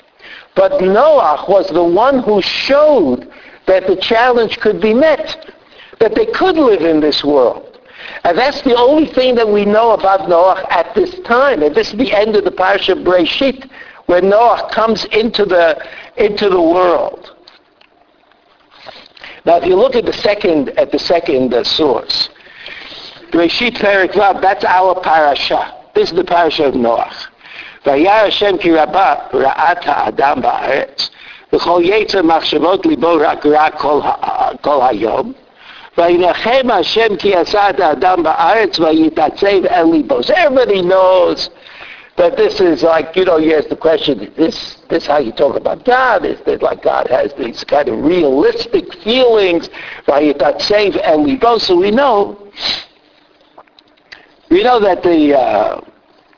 But 0.60 0.82
Noah 0.82 1.46
was 1.48 1.70
the 1.70 1.86
one 1.86 2.20
who 2.20 2.42
showed 2.42 3.32
that 3.66 3.88
the 3.88 3.96
challenge 3.96 4.60
could 4.60 4.82
be 4.82 4.94
met, 4.94 5.54
that 6.02 6.16
they 6.16 6.26
could 6.26 6.58
live 6.58 6.82
in 6.82 7.00
this 7.00 7.24
world. 7.24 7.80
And 8.26 8.38
that's 8.38 8.62
the 8.64 8.76
only 8.76 9.08
thing 9.14 9.36
that 9.36 9.48
we 9.48 9.64
know 9.64 9.92
about 9.92 10.28
Noah 10.28 10.68
at 10.70 10.94
this 10.96 11.18
time. 11.22 11.64
And 11.64 11.74
this 11.74 11.94
is 11.94 11.98
the 11.98 12.12
end 12.12 12.36
of 12.36 12.44
the 12.44 12.52
Parsha 12.52 13.02
Breshit, 13.02 13.72
where 14.08 14.22
Noah 14.22 14.70
comes 14.70 15.06
into 15.06 15.46
the, 15.46 15.82
into 16.18 16.50
the 16.50 16.62
world. 16.62 17.38
Now, 19.46 19.60
if 19.60 19.66
you 19.66 19.78
look 19.78 19.96
at 19.96 20.04
the 20.04 20.12
second, 20.12 20.78
at 20.78 20.92
the 20.92 21.00
second 21.00 21.54
uh, 21.54 21.64
source, 21.64 22.28
Reshit 23.32 23.78
Perik 23.78 24.42
that's 24.42 24.66
our 24.66 25.00
parasha. 25.00 25.74
This 25.96 26.10
is 26.10 26.18
the 26.18 26.26
parasha 26.26 26.66
of 26.66 26.76
Noah. 26.76 27.16
וירא 27.89 28.13
השם 28.13 28.57
כי 28.57 28.75
רבה 28.75 29.15
רעת 29.35 29.85
האדם 29.87 30.41
בארץ, 30.41 31.11
וכל 31.53 31.81
יצר 31.85 32.23
מחשבות 32.23 32.87
ליבו 32.87 33.13
רק 33.21 33.47
רע 33.47 33.71
כל, 33.71 34.01
כל 34.61 34.79
היום, 34.89 35.33
וינחם 35.99 36.71
השם 36.73 37.17
כי 37.17 37.35
עשה 37.35 37.71
את 37.71 37.81
האדם 37.81 38.23
בארץ 38.23 38.79
ויתעצב 38.79 39.67
אל 39.71 39.87
ליבו. 39.93 40.21
So 40.21 40.35
everybody 40.35 40.83
knows 40.83 41.51
but 42.17 42.37
this 42.37 42.61
is 42.61 42.85
like, 42.85 43.17
you 43.17 43.25
know, 43.25 43.39
you 43.39 43.57
ask 43.57 43.69
the 43.69 43.77
question, 43.77 44.21
is 44.21 44.37
this, 44.37 44.77
this 44.89 45.07
how 45.07 45.19
you 45.19 45.33
talk 45.33 45.57
about 45.57 45.85
God? 45.85 46.25
Is 46.25 46.39
that 46.47 46.63
like 46.63 46.83
God 46.83 47.09
has 47.09 47.33
these 47.35 47.65
kind 47.65 47.89
of 47.89 48.05
realistic 48.05 48.95
feelings, 49.03 49.69
why 50.05 50.21
you 50.21 50.35
got 50.35 50.63
saved 50.63 50.97
and 50.97 51.25
we 51.25 51.37
go? 51.37 51.59
So 51.59 51.77
we 51.77 51.91
know, 51.91 52.39
we 54.49 54.63
know 54.63 54.79
that 54.79 55.03
the, 55.03 55.37
uh, 55.37 55.81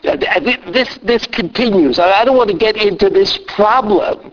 this, 0.02 0.99
this 1.02 1.26
continues. 1.26 1.99
I 1.99 2.25
don't 2.25 2.37
want 2.37 2.50
to 2.50 2.57
get 2.57 2.76
into 2.76 3.11
this 3.11 3.38
problem 3.49 4.33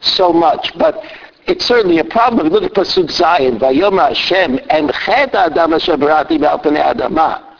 so 0.00 0.32
much, 0.32 0.72
but 0.76 1.02
it's 1.46 1.64
certainly 1.64 1.98
a 1.98 2.04
problem. 2.04 2.48
Look 2.48 2.62
at 2.62 2.72
Pasuk 2.72 3.10
Zion, 3.10 3.58
Vayoma 3.58 4.08
Hashem, 4.08 4.60
and 4.70 4.92
Chet 4.92 5.34
Adam 5.34 5.72
Asher 5.72 5.96
Barati 5.96 6.38
B'Alpanei 6.38 6.94
Adamah. 6.94 7.50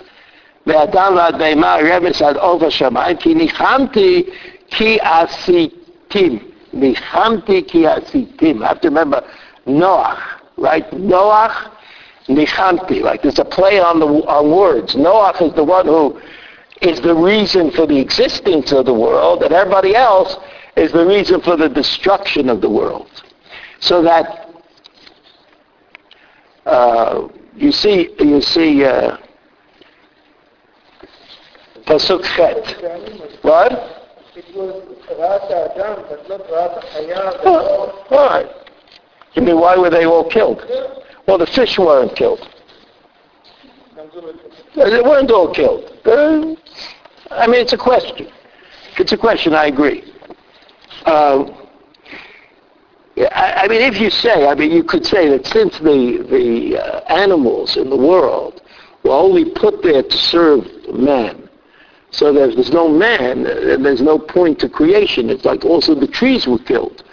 ואדם 0.66 1.14
ועד 1.16 1.38
בהמה 1.38 1.76
רמז 1.76 2.22
עד 2.22 2.36
עוף 2.36 2.62
השמיים, 2.62 3.16
כי 3.16 3.34
ניחמתי 3.34 4.22
כי 4.70 4.98
עשיתים. 5.00 6.38
ניחמתי 6.72 7.64
כי 7.66 7.86
עשיתים. 7.86 8.62
I 8.62 8.68
have 8.68 8.80
to 8.80 8.88
remember 8.88 9.22
Noach, 9.66 10.18
right? 10.56 10.90
Noach, 10.92 11.70
nichamti. 12.28 13.02
Like 13.02 13.22
there's 13.22 13.38
a 13.38 13.44
play 13.44 13.78
on 13.78 14.00
the 14.00 14.06
on 14.06 14.50
words. 14.50 14.94
Noach 14.94 15.42
is 15.42 15.52
the 15.54 15.64
one 15.64 15.86
who 15.86 16.18
is 16.81 16.99
the 17.01 17.13
reason 17.13 17.71
for 17.71 17.85
the 17.85 17.97
existence 17.97 18.71
of 18.71 18.85
the 18.85 18.93
world, 18.93 19.43
and 19.43 19.53
everybody 19.53 19.95
else 19.95 20.37
is 20.75 20.91
the 20.91 21.05
reason 21.05 21.41
for 21.41 21.57
the 21.57 21.67
destruction 21.67 22.49
of 22.49 22.61
the 22.61 22.69
world. 22.69 23.09
So 23.79 24.01
that 24.03 24.49
uh, 26.65 27.27
you 27.55 27.71
see, 27.71 28.15
you 28.19 28.41
see. 28.41 28.85
Uh, 28.85 29.17
Chet. 31.89 33.41
What? 33.41 33.71
It 34.35 34.55
all 38.11 38.27
right. 38.27 38.47
You 39.33 39.41
mean 39.41 39.59
why 39.59 39.75
were 39.75 39.89
they 39.89 40.05
all 40.05 40.29
killed? 40.29 40.61
Well, 41.27 41.39
the 41.39 41.47
fish 41.47 41.79
weren't 41.79 42.15
killed. 42.15 42.47
They 44.75 45.01
weren't 45.01 45.31
all 45.31 45.53
killed. 45.53 45.91
Uh, 46.05 46.55
I 47.31 47.47
mean, 47.47 47.59
it's 47.59 47.73
a 47.73 47.77
question. 47.77 48.27
It's 48.97 49.11
a 49.11 49.17
question, 49.17 49.53
I 49.53 49.65
agree. 49.65 50.03
Um, 51.05 51.55
I, 53.17 53.63
I 53.63 53.67
mean, 53.67 53.81
if 53.81 53.99
you 53.99 54.09
say, 54.09 54.47
I 54.47 54.55
mean, 54.55 54.71
you 54.71 54.83
could 54.83 55.05
say 55.05 55.29
that 55.29 55.45
since 55.45 55.77
the, 55.79 56.25
the 56.29 56.77
uh, 56.77 56.99
animals 57.13 57.77
in 57.77 57.89
the 57.89 57.97
world 57.97 58.61
were 59.03 59.11
only 59.11 59.51
put 59.51 59.83
there 59.83 60.03
to 60.03 60.17
serve 60.17 60.65
man, 60.93 61.49
so 62.11 62.35
if 62.35 62.55
there's 62.55 62.71
no 62.71 62.87
man, 62.87 63.43
there's 63.43 64.01
no 64.01 64.17
point 64.17 64.59
to 64.59 64.69
creation. 64.69 65.29
It's 65.29 65.45
like 65.45 65.63
also 65.63 65.93
the 65.93 66.07
trees 66.07 66.47
were 66.47 66.57
killed. 66.59 67.03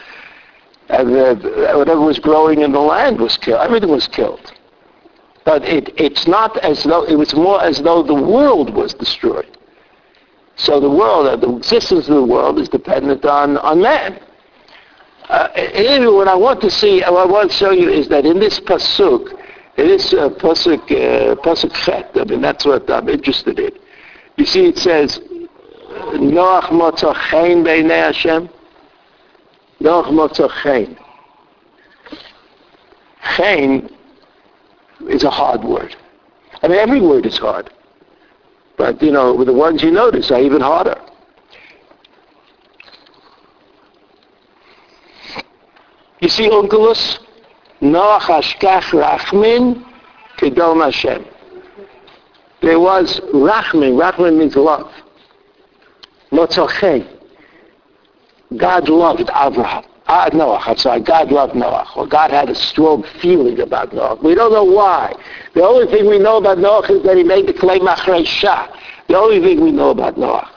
And 0.88 1.08
the, 1.08 1.72
whatever 1.76 2.00
was 2.00 2.18
growing 2.18 2.62
in 2.62 2.72
the 2.72 2.80
land 2.80 3.20
was 3.20 3.36
killed. 3.36 3.60
Everything 3.60 3.90
was 3.90 4.08
killed. 4.08 4.52
But 5.46 5.64
it, 5.64 5.94
it's 5.96 6.26
not 6.26 6.58
as 6.58 6.82
though, 6.82 7.04
it 7.04 7.14
was 7.14 7.32
more 7.32 7.62
as 7.62 7.80
though 7.80 8.02
the 8.02 8.12
world 8.12 8.74
was 8.74 8.92
destroyed. 8.92 9.56
So 10.56 10.80
the 10.80 10.90
world, 10.90 11.40
the 11.40 11.56
existence 11.56 12.08
of 12.08 12.16
the 12.16 12.24
world 12.24 12.58
is 12.58 12.68
dependent 12.68 13.24
on, 13.24 13.56
on 13.58 13.80
man. 13.80 14.18
Uh, 15.28 15.48
anyway, 15.54 16.12
what 16.12 16.26
I 16.26 16.34
want 16.34 16.60
to 16.62 16.70
see, 16.70 17.00
what 17.02 17.28
I 17.28 17.30
want 17.30 17.52
to 17.52 17.56
show 17.56 17.70
you 17.70 17.88
is 17.88 18.08
that 18.08 18.26
in 18.26 18.40
this 18.40 18.58
pasuk, 18.58 19.40
in 19.76 19.86
this 19.86 20.12
uh, 20.12 20.30
pasuk, 20.30 20.82
uh, 20.90 21.36
pasuk 21.36 21.72
chet, 21.74 22.10
I 22.16 22.24
mean 22.24 22.40
that's 22.40 22.64
what 22.64 22.90
I'm 22.90 23.08
interested 23.08 23.60
in. 23.60 23.70
You 24.36 24.46
see, 24.46 24.66
it 24.66 24.78
says, 24.78 25.20
Noach 26.14 26.70
motza 26.70 27.14
chen 27.30 27.62
beinei 27.62 28.02
Hashem. 28.06 28.48
Noach 29.80 30.10
motza 30.10 30.50
chen. 33.36 33.95
Is 35.08 35.24
a 35.24 35.30
hard 35.30 35.62
word. 35.62 35.96
I 36.62 36.68
mean, 36.68 36.78
every 36.78 37.00
word 37.00 37.26
is 37.26 37.38
hard. 37.38 37.70
But, 38.76 39.00
you 39.02 39.10
know, 39.10 39.44
the 39.44 39.52
ones 39.52 39.82
you 39.82 39.90
notice 39.90 40.30
are 40.30 40.40
even 40.40 40.60
harder. 40.60 41.00
You 46.20 46.28
see 46.28 46.48
Onkelos? 46.48 47.18
Noach 47.80 48.22
Ashkach 48.22 48.90
Rachmin 48.92 49.84
Kedom 50.38 50.82
Hashem. 50.82 51.24
There 52.62 52.80
was 52.80 53.20
Rachmin. 53.32 53.96
Rachmin 54.00 54.38
means 54.38 54.56
love. 54.56 54.92
Motzochem. 56.32 57.06
God 58.56 58.88
loved 58.88 59.30
Abraham. 59.34 59.84
Uh, 60.06 60.30
Noah, 60.32 60.58
I'm 60.64 60.76
sorry, 60.76 61.00
God 61.00 61.32
loved 61.32 61.56
Noah, 61.56 61.88
or 61.96 62.06
God 62.06 62.30
had 62.30 62.48
a 62.48 62.54
strong 62.54 63.04
feeling 63.20 63.58
about 63.58 63.92
Noah. 63.92 64.16
We 64.22 64.36
don't 64.36 64.52
know 64.52 64.62
why. 64.62 65.12
The 65.54 65.64
only 65.64 65.90
thing 65.90 66.08
we 66.08 66.18
know 66.18 66.36
about 66.36 66.58
Noah 66.58 66.86
is 66.92 67.02
that 67.02 67.16
he 67.16 67.24
made 67.24 67.48
the 67.48 67.52
claim 67.52 67.82
Achrei 67.82 68.24
Shah. 68.24 68.68
The 69.08 69.16
only 69.16 69.40
thing 69.40 69.60
we 69.60 69.72
know 69.72 69.90
about 69.90 70.16
Noah. 70.16 70.48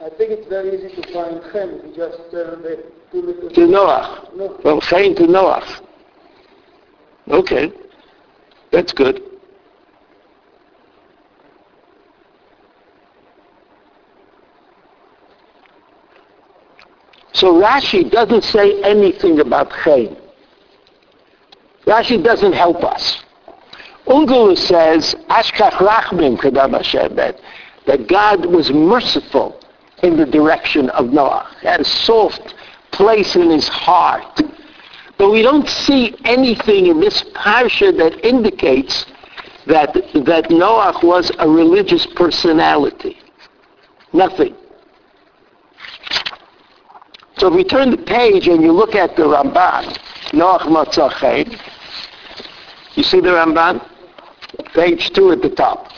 I 0.00 0.08
think 0.10 0.30
it's 0.30 0.48
very 0.48 0.76
easy 0.76 1.00
to 1.00 1.12
find 1.12 1.40
Chem 1.52 1.80
you 1.84 1.92
just 1.96 2.18
turn 2.30 2.62
the 2.62 2.84
two 3.10 3.22
little... 3.22 3.50
To 3.50 3.66
Noah. 3.66 4.30
No. 4.36 4.58
From 4.58 4.80
Chaim 4.80 5.14
to 5.16 5.26
Noah. 5.26 5.64
Okay. 7.28 7.72
That's 8.70 8.92
good. 8.92 9.31
So 17.42 17.60
Rashi 17.60 18.08
doesn't 18.08 18.44
say 18.44 18.80
anything 18.82 19.40
about 19.40 19.72
Chaim. 19.72 20.16
Rashi 21.86 22.22
doesn't 22.22 22.52
help 22.52 22.84
us. 22.84 23.20
Ungulu 24.06 24.56
says, 24.56 25.16
Ashkach 25.28 25.72
Rachmim 25.72 26.36
Kedam 26.38 26.70
Hashem, 26.70 27.16
that, 27.16 27.40
God 28.06 28.46
was 28.46 28.70
merciful 28.70 29.60
in 30.04 30.16
the 30.16 30.24
direction 30.24 30.88
of 30.90 31.06
Noah. 31.06 31.50
Had 31.62 31.80
a 31.80 31.84
soft 31.84 32.54
place 32.92 33.34
in 33.34 33.50
his 33.50 33.66
heart. 33.66 34.40
But 35.18 35.32
we 35.32 35.42
don't 35.42 35.68
see 35.68 36.14
anything 36.24 36.86
in 36.86 37.00
this 37.00 37.24
parsha 37.34 37.90
that 37.98 38.24
indicates 38.24 39.04
that, 39.66 39.94
that 39.94 40.48
Noah 40.48 40.96
was 41.02 41.32
a 41.40 41.48
religious 41.48 42.06
personality. 42.14 43.18
Nothing. 44.12 44.54
So 47.42 47.48
if 47.48 47.54
we 47.54 47.64
turn 47.64 47.90
the 47.90 47.96
page 47.96 48.46
and 48.46 48.62
you 48.62 48.70
look 48.70 48.94
at 48.94 49.16
the 49.16 49.24
Ramban, 49.24 49.98
Noach 50.30 50.60
Matzah 50.60 51.60
you 52.94 53.02
see 53.02 53.18
the 53.18 53.30
Ramban? 53.30 53.84
Page 54.74 55.10
2 55.12 55.32
at 55.32 55.42
the 55.42 55.50
top. 55.50 55.88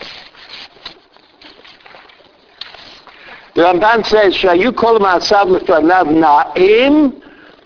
The 3.54 3.60
Ramban 3.60 4.06
says, 4.06 4.34
Shayu 4.34 4.74
kol 4.74 4.98
ma'asav 5.00 5.58
lefanav 5.58 6.06
na'im 6.06 7.20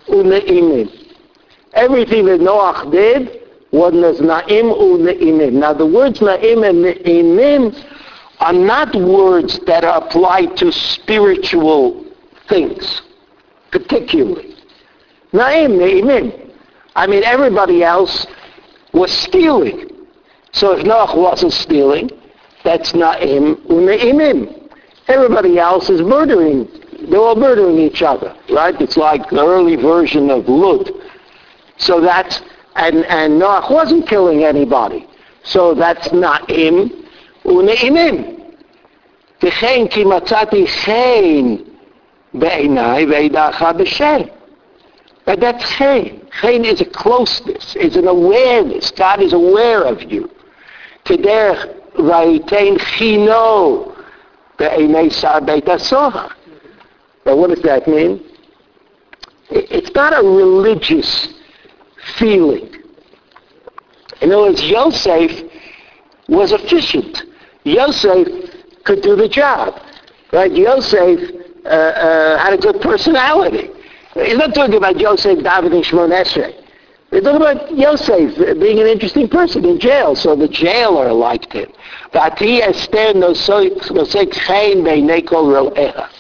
u'ne'imim. 0.09 1.15
Everything 1.75 2.27
that 2.27 2.41
Noach 2.41 2.91
did 2.91 3.43
was 3.71 3.95
na'im 3.95 4.77
u'ne'imim. 4.77 5.53
Now 5.53 5.73
the 5.73 5.87
words 5.87 6.19
na'im 6.19 6.69
and 6.69 6.85
ne'imim 6.85 7.81
are 8.41 8.53
not 8.53 8.93
words 8.97 9.61
that 9.67 9.85
are 9.85 10.03
applied 10.03 10.57
to 10.57 10.73
spiritual 10.73 12.05
things, 12.49 13.03
particularly. 13.72 14.56
Na'im, 15.34 15.78
ne'imim. 15.78 16.52
I 16.96 17.08
mean, 17.08 17.24
everybody 17.24 17.84
else 17.84 18.28
was 18.94 19.12
stealing. 19.12 19.90
So 20.52 20.78
if 20.78 20.86
Noach 20.86 21.18
wasn't 21.18 21.54
stealing, 21.54 22.12
that's 22.64 22.92
na'im 22.92 23.56
u'ne'imim. 23.66 24.70
Everybody 25.08 25.58
else 25.60 25.90
is 25.90 26.02
murdering. 26.02 26.70
They're 27.10 27.20
all 27.20 27.36
murdering 27.36 27.80
each 27.80 28.02
other, 28.02 28.36
right? 28.52 28.80
It's 28.80 28.96
like 28.96 29.30
the 29.30 29.44
early 29.44 29.76
version 29.76 30.30
of 30.30 30.48
Lud. 30.48 30.92
So 31.78 32.00
that's, 32.00 32.42
and, 32.76 33.04
and 33.06 33.42
Noach 33.42 33.72
wasn't 33.72 34.08
killing 34.08 34.44
anybody. 34.44 35.08
So 35.44 35.74
that's 35.74 36.10
na'im 36.10 37.08
u'ne'imim. 37.44 38.34
וכן 39.44 39.88
כי 39.88 40.04
מצאתי 40.04 40.68
חן 40.68 41.56
Ve'enai 42.35 43.07
ve'idacha 43.07 43.75
b'shem. 43.75 44.31
But 45.25 45.41
that's 45.41 45.77
chen. 45.77 46.27
Chen 46.41 46.65
is 46.65 46.81
a 46.81 46.87
closeness, 46.87 47.77
is 47.77 47.97
an 47.97 48.09
awareness. 48.09 48.91
God 48.93 49.21
is 49.21 49.33
aware 49.33 49.83
of 49.83 50.11
you. 50.11 50.31
Kederech 51.05 51.95
vayitain 51.95 52.81
chino 52.81 53.95
ve'enei 54.59 55.13
sar 55.13 55.41
beit 55.41 55.67
asoha. 55.67 56.33
But 57.25 57.37
what 57.37 57.51
does 57.51 57.63
that 57.63 57.87
mean? 57.87 58.25
It's 59.51 59.95
not 59.95 60.13
a 60.13 60.27
religious 60.27 61.29
feeling. 62.17 62.75
In 64.21 64.33
other 64.33 64.43
words, 64.43 64.63
Yosef 64.63 65.51
was 66.29 66.53
efficient. 66.53 67.25
Yosef 67.65 68.29
could 68.85 69.03
do 69.03 69.17
the 69.17 69.29
job. 69.29 69.81
Right? 70.33 70.53
Yosef 70.53 71.38
uh, 71.65 71.69
uh, 71.69 72.39
had 72.39 72.55
a 72.55 72.59
good 72.59 72.81
personality. 72.81 73.71
He's 74.15 74.37
not 74.37 74.55
talking 74.55 74.75
about 74.75 74.99
Yosef, 74.99 75.43
David, 75.43 75.73
and 75.73 75.85
Shimon 75.85 76.11
Esrei. 76.11 76.55
We're 77.11 77.23
talking 77.23 77.41
about 77.41 77.75
Yosef 77.75 78.37
being 78.61 78.81
an 78.81 78.87
interesting 78.87 79.29
person 79.29 79.65
in 79.65 79.81
jail, 79.81 80.15
so 80.15 80.37
the 80.37 80.49
jailer 80.49 81.13
liked 81.13 81.53
him. 81.53 81.71
Vati 82.13 82.61
Esther 82.63 83.15
nosek 83.15 84.33
chen 84.33 84.83
beinei 84.85 85.27
kol 85.27 85.49
ro'eha. 85.51 86.11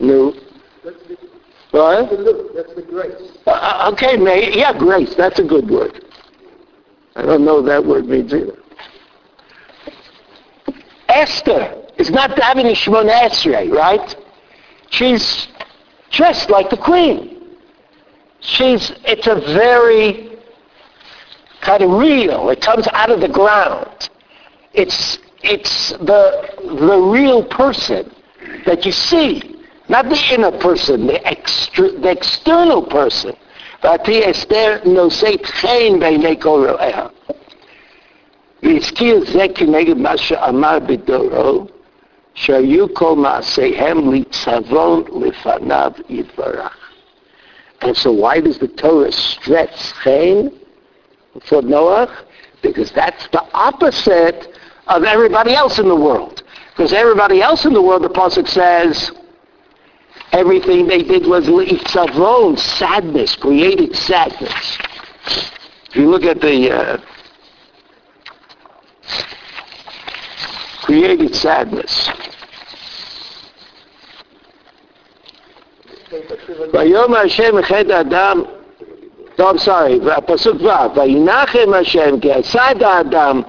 No. 0.00 0.32
That's 0.84 0.96
the, 1.06 1.16
What? 1.70 2.10
that's 2.54 2.74
the 2.74 2.82
grace. 2.82 3.12
Uh, 3.46 3.90
okay, 3.92 4.16
may, 4.16 4.56
yeah, 4.56 4.76
grace. 4.76 5.14
That's 5.14 5.38
a 5.38 5.44
good 5.44 5.68
word. 5.68 6.02
I 7.14 7.22
don't 7.22 7.44
know 7.44 7.56
what 7.56 7.66
that 7.66 7.84
word 7.84 8.06
means 8.06 8.32
either. 8.32 8.56
Esther 11.08 11.82
is 11.98 12.10
not 12.10 12.36
David 12.36 12.66
and 12.66 12.76
Shimon 12.76 13.08
Esrei, 13.08 13.70
right? 13.70 14.16
She's 14.91 15.47
dressed 16.11 16.49
like 16.49 16.69
the 16.69 16.77
queen. 16.77 17.41
She's, 18.39 18.91
it's 19.03 19.27
a 19.27 19.35
very 19.35 20.37
kind 21.61 21.83
of 21.83 21.91
real. 21.91 22.49
It 22.49 22.61
comes 22.61 22.87
out 22.93 23.09
of 23.09 23.19
the 23.19 23.27
ground. 23.27 24.09
It's, 24.73 25.19
it's 25.43 25.89
the, 25.91 26.49
the 26.79 26.97
real 26.97 27.43
person 27.43 28.11
that 28.65 28.85
you 28.85 28.91
see, 28.91 29.55
not 29.89 30.09
the 30.09 30.19
inner 30.31 30.57
person, 30.59 31.07
the, 31.07 31.25
extra, 31.27 31.91
the 31.91 32.11
external 32.11 32.83
person. 32.85 33.35
ואתי 33.83 34.31
אסתר 34.31 34.77
נושאת 34.85 35.45
חן 35.45 35.99
בעיני 35.99 36.39
כל 36.39 36.67
רואיה. 36.69 37.05
והזכיר 38.63 39.19
זה 39.25 39.45
כנגד 39.55 39.97
מה 39.97 40.17
שאמר 40.17 40.79
בדורו, 40.79 41.65
שהיו 42.33 42.93
כל 42.93 43.15
מעשיהם 43.15 44.13
לצוון 44.13 45.03
לפניו 45.21 45.91
יתברך. 46.09 46.77
And 47.81 47.95
so 47.95 48.11
why 48.11 48.39
does 48.39 48.57
the 48.57 48.67
Torah 48.67 49.11
stress 49.11 49.93
chen 50.03 50.51
for 51.45 51.61
Noah? 51.61 52.07
Because 52.61 52.91
that's 52.91 53.27
the 53.27 53.43
opposite 53.53 54.47
of 54.87 55.03
everybody 55.03 55.53
else 55.53 55.77
in 55.77 55.87
the 55.87 55.95
world. 55.95 56.43
Because 56.71 56.93
everybody 56.93 57.41
else 57.41 57.65
in 57.65 57.73
the 57.73 57.81
world, 57.81 58.03
the 58.03 58.09
Pasuk 58.09 58.47
says, 58.47 59.11
everything 60.31 60.87
they 60.87 61.03
did 61.03 61.25
was 61.25 61.45
li'tzavon, 61.47 62.57
sadness, 62.57 63.35
created 63.35 63.95
sadness. 63.95 64.77
If 65.89 65.95
you 65.95 66.09
look 66.09 66.23
at 66.23 66.41
the 66.41 66.71
uh, 66.71 66.97
created 70.85 71.35
sadness. 71.35 72.09
ויאמר 76.73 77.17
השם 77.17 77.57
אחד 77.57 77.91
האדם, 77.91 78.41
לא, 79.39 79.51
I'm 79.51 79.57
sorry, 79.57 80.11
הפסוק 80.11 80.61
ו', 80.61 80.99
וינחם 80.99 81.73
השם 81.73 82.19
כי 82.19 82.31
עשה 82.31 82.71
את 82.71 82.81
האדם 82.81 83.41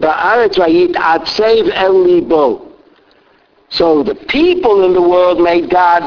בארץ 0.00 0.58
ויתעצב 0.58 1.68
אל 1.72 1.92
ליבו. 2.06 2.60
So 3.70 4.02
the 4.02 4.14
people 4.14 4.84
in 4.84 4.92
the 4.92 5.02
world 5.02 5.40
made 5.40 5.70
God 5.70 6.02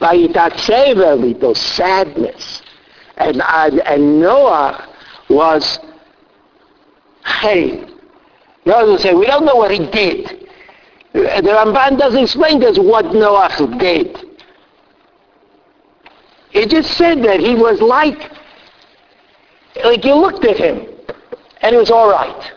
ויתעצב 0.00 1.00
אל 1.00 1.18
ליבו, 1.20 1.52
sadness. 1.76 2.62
And, 3.18 3.40
and 3.40 4.20
Noah 4.20 4.88
was 5.30 5.78
Chaim. 8.65 8.87
Noah 8.87 8.99
say, 8.99 9.13
we 9.13 9.25
don't 9.25 9.45
know 9.45 9.55
what 9.55 9.71
he 9.71 9.79
did. 9.79 10.47
The 11.13 11.19
Ramban 11.19 11.97
doesn't 11.99 12.23
explain 12.23 12.61
to 12.61 12.69
us 12.69 12.79
what 12.79 13.13
Noah 13.13 13.49
did. 13.77 14.17
It 16.53 16.69
just 16.69 16.97
said 16.97 17.23
that 17.23 17.39
he 17.39 17.55
was 17.55 17.81
like, 17.81 18.31
like 19.83 20.03
you 20.03 20.15
looked 20.15 20.45
at 20.45 20.57
him, 20.57 20.87
and 21.61 21.75
it 21.75 21.77
was 21.77 21.91
all 21.91 22.09
right. 22.09 22.51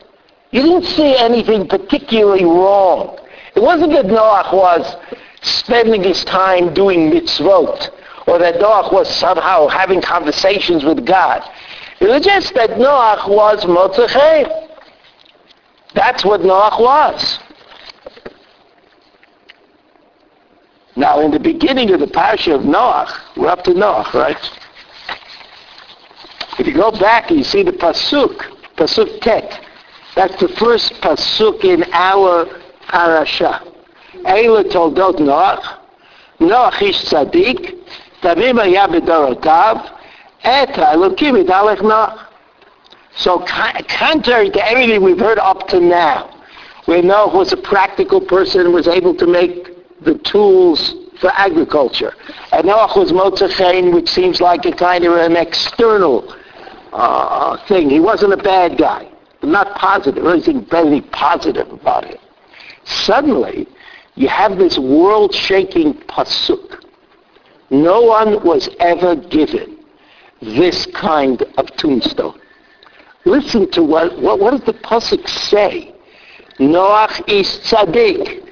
You 0.50 0.62
didn't 0.62 0.84
see 0.84 1.16
anything 1.16 1.66
particularly 1.68 2.44
wrong. 2.44 3.18
It 3.54 3.62
wasn't 3.62 3.92
that 3.92 4.06
Noah 4.06 4.50
was 4.52 4.96
spending 5.42 6.02
his 6.02 6.24
time 6.24 6.74
doing 6.74 7.10
mitzvot, 7.10 7.90
or 8.26 8.38
that 8.38 8.56
Noach 8.56 8.92
was 8.92 9.08
somehow 9.08 9.68
having 9.68 10.00
conversations 10.00 10.84
with 10.84 11.04
God. 11.04 11.42
It 12.00 12.08
was 12.08 12.24
just 12.24 12.54
that 12.54 12.70
Noach 12.70 13.28
was 13.28 13.64
Motzachei. 13.64 14.63
That's 15.94 16.24
what 16.24 16.40
Noach 16.40 16.80
was. 16.80 17.38
Now, 20.96 21.20
in 21.20 21.30
the 21.30 21.40
beginning 21.40 21.92
of 21.92 22.00
the 22.00 22.07
parsha 22.07 22.54
of 22.54 22.62
Noach, 22.62 23.12
we're 23.37 23.48
up 23.48 23.64
to 23.64 23.70
Noach, 23.70 24.12
right? 24.14 24.38
If 26.59 26.66
you 26.66 26.74
go 26.74 26.92
back 26.92 27.30
and 27.30 27.38
you 27.38 27.44
see 27.44 27.62
the 27.62 27.72
pasuk, 27.72 28.37
pasuk 28.76 29.20
tet, 29.20 29.61
that's 30.14 30.38
the 30.40 30.48
first 30.48 30.92
pasuk 30.94 31.64
in 31.64 31.85
our 31.92 32.46
parasha. 32.87 33.61
Eila 34.24 34.64
toldot 34.70 35.16
Noach, 35.16 35.78
Noach 36.38 36.83
ish 36.83 37.04
tzadik, 37.04 37.76
tamim 38.20 38.59
haya 38.59 38.87
bedorotav, 38.87 39.98
et 40.42 40.74
ha-elokim 40.76 41.44
idalech 41.44 41.78
Noach. 41.78 42.20
So 43.16 43.38
contrary 43.40 44.50
to 44.50 44.66
everything 44.66 45.03
we've 45.03 45.18
heard 45.18 45.38
up 45.38 45.68
to 45.68 45.81
now, 45.81 46.42
where 46.87 47.03
Noah 47.03 47.35
was 47.35 47.53
a 47.53 47.57
practical 47.57 48.20
person 48.20 48.72
was 48.72 48.88
able 48.88 49.14
to 49.16 49.27
make 49.27 49.68
the 50.03 50.18
tools 50.18 50.94
for 51.20 51.31
agriculture. 51.35 52.12
And 52.53 52.66
Noah 52.66 52.92
was 52.96 53.12
Motzachain, 53.12 53.94
which 53.94 54.09
seems 54.09 54.40
like 54.40 54.64
a 54.66 54.72
kind 54.72 55.05
of 55.05 55.14
an 55.14 55.37
external 55.37 56.35
uh, 56.92 57.57
thing. 57.66 57.88
He 57.88 58.00
wasn't 58.00 58.33
a 58.33 58.37
bad 58.37 58.77
guy. 58.77 59.09
Not 59.42 59.74
positive. 59.77 60.27
Anything 60.27 60.64
very 60.66 61.00
positive 61.00 61.70
about 61.70 62.05
him. 62.05 62.18
Suddenly, 62.85 63.68
you 64.14 64.29
have 64.29 64.59
this 64.59 64.79
world-shaking 64.79 65.94
pasuk. 66.03 66.85
No 67.70 68.03
one 68.03 68.44
was 68.44 68.68
ever 68.81 69.16
given 69.16 69.79
this 70.40 70.87
kind 70.87 71.42
of 71.57 71.66
tombstone. 71.77 72.40
Listen 73.24 73.70
to 73.70 73.82
what, 73.82 74.18
what, 74.20 74.38
what 74.38 74.50
does 74.50 74.62
the 74.62 74.74
pasuk 74.74 75.26
say? 75.28 75.94
Noach 76.58 77.26
is 77.28 77.48
tzaddik. 77.64 78.48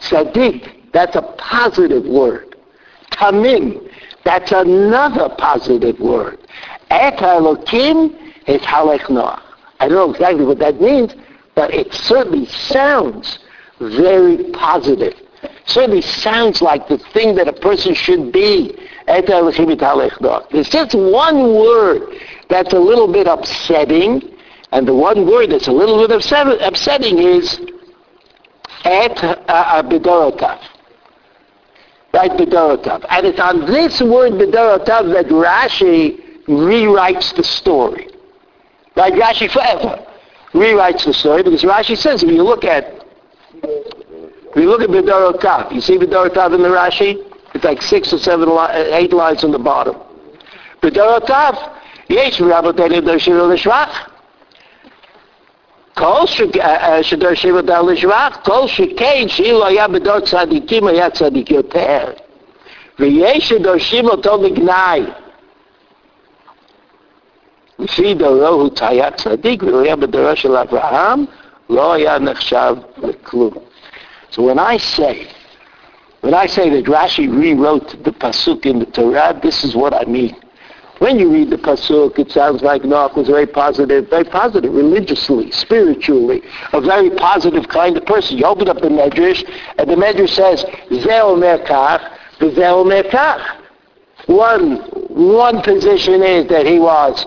Tzaddik, 0.00 0.92
that's 0.92 1.16
a 1.16 1.22
positive 1.38 2.04
word. 2.04 2.54
Tamim, 3.12 3.90
that's 4.24 4.52
another 4.52 5.34
positive 5.38 5.98
word. 6.00 6.38
Et 6.90 7.16
Elokim 7.16 8.14
is 8.46 8.60
halech 8.62 9.02
Noach. 9.02 9.40
I 9.80 9.88
don't 9.88 9.96
know 9.96 10.10
exactly 10.10 10.44
what 10.44 10.58
that 10.58 10.80
means, 10.80 11.14
but 11.54 11.72
it 11.72 11.92
certainly 11.92 12.46
sounds 12.46 13.38
very 13.80 14.44
positive. 14.52 15.14
Certainly 15.66 16.02
sounds 16.02 16.62
like 16.62 16.88
the 16.88 16.98
thing 16.98 17.34
that 17.36 17.48
a 17.48 17.52
person 17.52 17.94
should 17.94 18.32
be. 18.32 18.76
There's 19.06 20.68
just 20.68 20.94
one 20.94 21.54
word 21.54 22.18
that's 22.48 22.72
a 22.72 22.78
little 22.78 23.12
bit 23.12 23.26
upsetting, 23.26 24.22
and 24.72 24.88
the 24.88 24.94
one 24.94 25.26
word 25.26 25.50
that's 25.50 25.68
a 25.68 25.72
little 25.72 25.98
bit 25.98 26.10
upsetting 26.10 27.18
is 27.18 27.60
et 28.84 29.16
bedorotav. 29.16 30.60
Right, 32.12 32.30
bedorotav. 32.30 33.04
And 33.10 33.26
it's 33.26 33.40
on 33.40 33.66
this 33.66 34.00
word 34.00 34.32
bedorotav 34.32 35.12
that 35.12 35.26
Rashi 35.26 36.44
rewrites 36.46 37.34
the 37.34 37.44
story. 37.44 38.08
Right, 38.96 39.12
Rashi 39.12 39.50
forever 39.50 40.06
rewrites 40.52 41.04
the 41.04 41.12
story 41.12 41.42
because 41.42 41.62
Rashi 41.62 41.96
says 41.96 42.22
if 42.22 42.30
you 42.30 42.42
look 42.42 42.64
at 42.64 43.04
if 43.62 44.56
you 44.56 44.70
look 44.70 44.82
at 44.82 44.90
bedorotav, 44.90 45.72
you 45.72 45.80
see 45.80 45.98
bedorotav 45.98 46.54
in 46.54 46.62
the 46.62 46.68
Rashi? 46.68 47.33
It's 47.53 47.63
like 47.63 47.81
six 47.81 48.13
or 48.13 48.19
seven, 48.19 48.49
eight 48.93 49.13
lines 49.13 49.43
on 49.43 49.51
the 49.51 49.59
bottom. 49.59 49.95
bedorotav, 50.81 51.55
יש 52.09 52.41
רבותינו 52.41 53.01
דורשים 53.01 53.51
לשבח. 53.51 54.09
כל 55.97 56.25
שדורשים 57.01 57.57
אותה 57.57 57.81
לשבח, 57.81 58.37
כל 58.43 58.67
שכן 58.67 59.27
שאילו 59.27 59.65
היה 59.65 59.87
בדור 59.87 60.19
צדיקים 60.19 60.87
היה 60.87 61.09
צדיק 61.09 61.51
יותר. 61.51 62.03
ויש 62.99 63.49
שדורשים 63.49 64.07
אותו 64.07 64.43
לגנאי. 64.43 65.03
לפי 67.79 68.13
דורו 68.13 68.47
הוא 68.47 68.69
היה 68.81 69.11
צדיק 69.11 69.63
והוא 69.63 69.81
היה 69.81 69.95
בדורו 69.95 70.35
של 70.35 70.55
אברהם, 70.55 71.25
לא 71.69 71.93
היה 71.93 72.19
נחשב 72.19 72.75
לכלום. 72.97 73.53
So 74.31 74.41
when 74.41 74.59
I 74.59 74.77
say, 74.77 75.27
when 76.24 76.32
I 76.32 76.46
say 76.46 76.70
that 76.70 76.86
Rashi 76.86 77.28
rewrote 77.28 78.02
the 78.02 78.10
pasuk 78.10 78.64
in 78.64 78.78
the 78.78 78.86
Torah, 78.86 79.38
this 79.42 79.62
is 79.62 79.76
what 79.76 79.92
I 79.92 80.04
mean. 80.06 80.34
When 80.98 81.18
you 81.18 81.30
read 81.30 81.50
the 81.50 81.58
Pasuk, 81.58 82.18
it 82.18 82.30
sounds 82.30 82.62
like 82.62 82.80
Noach 82.82 83.14
was 83.14 83.26
very 83.26 83.46
positive, 83.46 84.08
very 84.08 84.24
positive 84.24 84.72
religiously, 84.72 85.50
spiritually, 85.50 86.40
a 86.72 86.80
very 86.80 87.10
positive 87.10 87.68
kind 87.68 87.96
of 87.98 88.06
person. 88.06 88.38
You 88.38 88.46
open 88.46 88.68
up 88.68 88.80
the 88.80 88.88
Medrash, 88.88 89.42
and 89.76 89.90
the 89.90 89.96
Medrash 89.96 90.30
says, 90.30 90.64
Zeo 90.88 91.36
merkach, 91.36 92.10
Zeo 92.38 92.86
merkach. 92.86 93.60
One, 94.26 94.76
one 95.10 95.60
position 95.60 96.22
is 96.22 96.48
that 96.48 96.64
he 96.64 96.78
was 96.78 97.26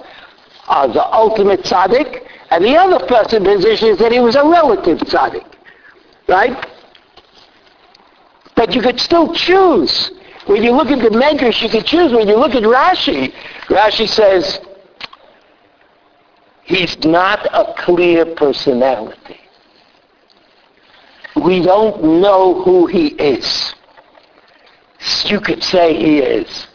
uh, 0.68 0.88
the 0.88 1.06
ultimate 1.14 1.62
tzaddik, 1.62 2.26
and 2.50 2.64
the 2.64 2.76
other 2.76 3.06
person 3.06 3.44
position 3.44 3.90
is 3.90 4.00
that 4.00 4.12
he 4.12 4.20
was 4.20 4.36
a 4.36 4.44
relative 4.44 5.00
tzaddik. 5.00 5.46
Right? 6.28 6.58
But 8.58 8.74
you 8.74 8.82
could 8.82 9.00
still 9.00 9.34
choose. 9.34 10.12
When 10.48 10.64
you 10.64 10.72
look 10.72 10.88
at 10.88 11.00
the 11.00 11.16
Medrash, 11.16 11.62
you 11.62 11.70
could 11.70 11.86
choose. 11.86 12.12
When 12.12 12.28
you 12.28 12.36
look 12.36 12.56
at 12.56 12.64
Rashi, 12.64 13.32
Rashi 13.68 14.10
says, 14.10 14.60
he's 16.64 16.98
not 17.06 17.46
a 17.54 17.74
clear 17.78 18.26
personality. 18.26 19.40
We 21.36 21.62
don't 21.62 22.20
know 22.20 22.64
who 22.64 22.88
he 22.88 23.10
is. 23.10 23.76
You 25.26 25.40
could 25.40 25.64
say 25.64 25.96
he 25.96 26.18
is 26.20 26.68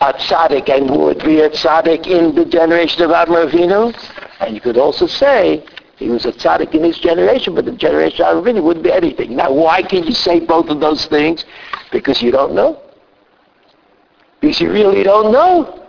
a 0.00 0.12
tzaddik 0.12 0.68
and 0.68 0.88
would 0.90 1.24
be 1.24 1.40
a 1.40 1.50
tzaddik 1.50 2.06
in 2.06 2.34
the 2.36 2.44
generation 2.44 3.02
of 3.02 3.10
Avraham 3.10 3.50
Avinu. 3.50 4.36
And 4.38 4.54
you 4.54 4.60
could 4.60 4.78
also 4.78 5.08
say 5.08 5.66
he 5.96 6.08
was 6.08 6.26
a 6.26 6.32
tzaddik 6.32 6.74
in 6.74 6.82
his 6.82 6.98
generation, 6.98 7.54
but 7.54 7.64
the 7.64 7.72
generation 7.72 8.24
of 8.24 8.44
Avinu 8.44 8.62
wouldn't 8.62 8.84
be 8.84 8.92
anything. 8.92 9.36
Now, 9.36 9.52
why 9.52 9.82
can 9.82 10.04
you 10.04 10.12
say 10.12 10.40
both 10.40 10.68
of 10.68 10.80
those 10.80 11.06
things? 11.06 11.44
Because 11.92 12.20
you 12.20 12.30
don't 12.30 12.54
know. 12.54 12.80
Because 14.40 14.60
you 14.60 14.72
really 14.72 15.02
don't 15.02 15.32
know. 15.32 15.86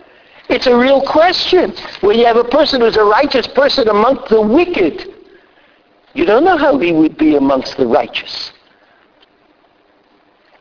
It's 0.48 0.68
a 0.68 0.76
real 0.76 1.02
question. 1.02 1.74
When 2.00 2.16
you 2.18 2.24
have 2.26 2.36
a 2.36 2.44
person 2.44 2.80
who's 2.80 2.96
a 2.96 3.04
righteous 3.04 3.48
person 3.48 3.88
amongst 3.88 4.28
the 4.28 4.40
wicked, 4.40 5.12
you 6.14 6.24
don't 6.24 6.44
know 6.44 6.56
how 6.56 6.78
he 6.78 6.92
would 6.92 7.18
be 7.18 7.34
amongst 7.34 7.76
the 7.76 7.86
righteous. 7.86 8.52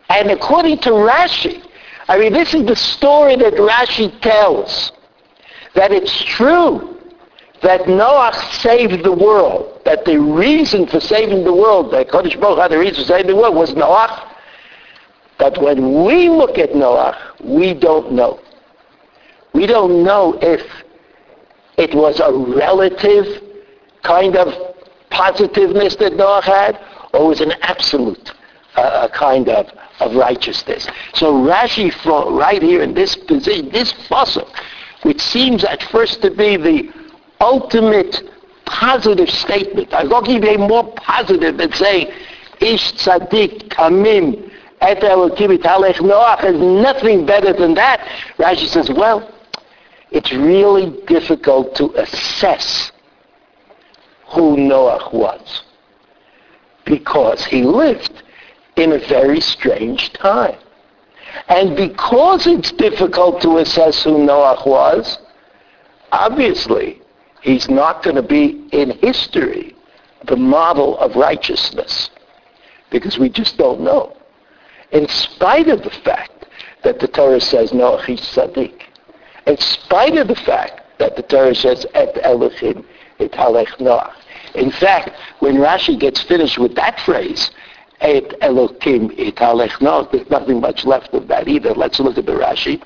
And 0.09 0.31
according 0.31 0.79
to 0.79 0.89
Rashi, 0.89 1.63
I 2.07 2.17
mean, 2.17 2.33
this 2.33 2.53
is 2.53 2.65
the 2.65 2.75
story 2.75 3.35
that 3.35 3.53
Rashi 3.53 4.19
tells, 4.21 4.91
that 5.75 5.91
it's 5.91 6.23
true 6.23 6.94
that 7.65 7.81
Noach 7.87 8.35
saved 8.61 9.03
the 9.03 9.11
world, 9.11 9.81
that 9.85 10.05
the 10.05 10.19
reason 10.19 10.85
for 10.85 10.99
saving 10.99 11.43
the 11.43 11.53
world, 11.53 11.91
that 11.93 12.09
Kodesh 12.09 12.39
Baruch 12.39 12.59
had 12.59 12.69
the 12.69 12.77
reason 12.77 13.03
for 13.03 13.07
saving 13.07 13.25
the 13.25 13.35
world 13.35 13.55
was 13.55 13.73
Noach. 13.73 14.33
But 15.39 15.59
when 15.59 16.05
we 16.05 16.29
look 16.29 16.59
at 16.59 16.73
Noach, 16.73 17.17
we 17.43 17.73
don't 17.73 18.11
know. 18.11 18.39
We 19.53 19.65
don't 19.65 20.03
know 20.03 20.37
if 20.43 20.61
it 21.77 21.95
was 21.95 22.19
a 22.19 22.31
relative 22.31 23.41
kind 24.03 24.35
of 24.35 24.53
positiveness 25.09 25.95
that 25.95 26.13
Noah 26.13 26.43
had, 26.43 26.79
or 27.13 27.29
was 27.29 27.41
an 27.41 27.53
absolute 27.63 28.31
uh, 28.75 29.07
kind 29.07 29.49
of, 29.49 29.65
of 30.01 30.13
righteousness. 30.13 30.87
So 31.15 31.33
Rashi, 31.33 31.89
right 32.37 32.61
here 32.61 32.83
in 32.83 32.93
this 32.93 33.15
position, 33.15 33.69
this 33.71 33.91
pasuk, 34.07 34.47
which 35.01 35.19
seems 35.19 35.63
at 35.63 35.81
first 35.83 36.21
to 36.21 36.29
be 36.29 36.57
the 36.57 37.04
ultimate 37.45 38.23
positive 38.65 39.29
statement. 39.29 39.93
I'm 39.93 40.09
going 40.09 40.25
to 40.25 40.39
be 40.41 40.57
more 40.57 40.91
positive 40.93 41.57
than 41.57 41.71
saying, 41.73 42.11
Ish 42.59 42.93
tzaddik 42.93 43.69
kamim 43.69 44.51
et 44.81 45.01
elokim 45.01 45.57
italech 45.57 45.97
Noach 45.97 46.43
is 46.43 46.59
nothing 46.59 47.25
better 47.25 47.53
than 47.53 47.73
that. 47.75 47.99
Rashi 48.37 48.67
says, 48.67 48.89
well, 48.89 49.31
it's 50.11 50.31
really 50.33 50.87
difficult 51.05 51.75
to 51.75 51.91
assess 51.95 52.91
who 54.33 54.57
Noah 54.57 55.09
was 55.13 55.63
because 56.85 57.45
he 57.45 57.63
lived 57.63 58.23
in 58.75 58.93
a 58.93 58.99
very 58.99 59.39
strange 59.39 60.13
time. 60.13 60.57
And 61.49 61.75
because 61.75 62.47
it's 62.47 62.71
difficult 62.71 63.41
to 63.41 63.57
assess 63.57 64.03
who 64.03 64.23
Noah 64.25 64.61
was, 64.65 65.19
obviously 66.11 67.01
he's 67.45 67.69
not 67.69 68.01
going 68.01 68.15
to 68.15 68.23
be 68.23 68.67
in 68.71 68.89
history 68.99 69.75
the 70.25 70.35
model 70.35 70.97
of 70.97 71.15
righteousness 71.15 72.09
because 72.89 73.19
we 73.19 73.29
just 73.29 73.55
don't 73.57 73.81
know. 73.81 74.17
In 74.91 75.07
spite 75.07 75.67
of 75.67 75.83
the 75.83 75.91
fact 75.91 76.47
that 76.83 76.99
the 76.99 77.07
Torah 77.07 77.39
says 77.39 77.71
Noach 77.71 78.09
is 78.09 78.19
tzaddik. 78.21 78.81
In 79.45 79.57
spite 79.57 80.17
of 80.17 80.27
the 80.27 80.35
fact 80.35 80.81
that 80.97 81.15
the 81.15 81.21
Torah 81.21 81.53
says 81.53 81.85
et 81.93 82.17
Elohim 82.23 82.83
et 83.19 83.31
halech 83.31 83.77
Noach. 83.77 84.13
In 84.55 84.71
fact, 84.71 85.11
when 85.39 85.55
Rashi 85.55 85.99
gets 85.99 86.23
finished 86.23 86.57
with 86.57 86.73
that 86.75 86.99
phrase, 87.01 87.51
et 88.01 88.33
Elohim 88.41 89.11
et 89.19 89.35
halech 89.35 89.77
Noach, 89.81 90.11
there's 90.11 90.29
nothing 90.31 90.59
much 90.59 90.83
left 90.83 91.13
of 91.13 91.27
that 91.27 91.47
either. 91.47 91.75
Let's 91.75 91.99
look 91.99 92.17
at 92.17 92.25
the 92.25 92.31
Rashi. 92.31 92.81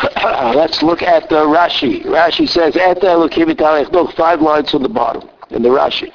Let's 0.54 0.82
look 0.82 1.02
at 1.02 1.28
the 1.28 1.44
Rashi. 1.44 2.04
Rashi 2.04 2.48
says, 2.48 2.76
"At 2.76 3.00
the 3.00 3.16
Look, 3.16 4.12
five 4.12 4.40
lines 4.40 4.70
from 4.70 4.82
the 4.82 4.88
bottom 4.88 5.28
in 5.50 5.62
the 5.62 5.68
Rashi. 5.68 6.12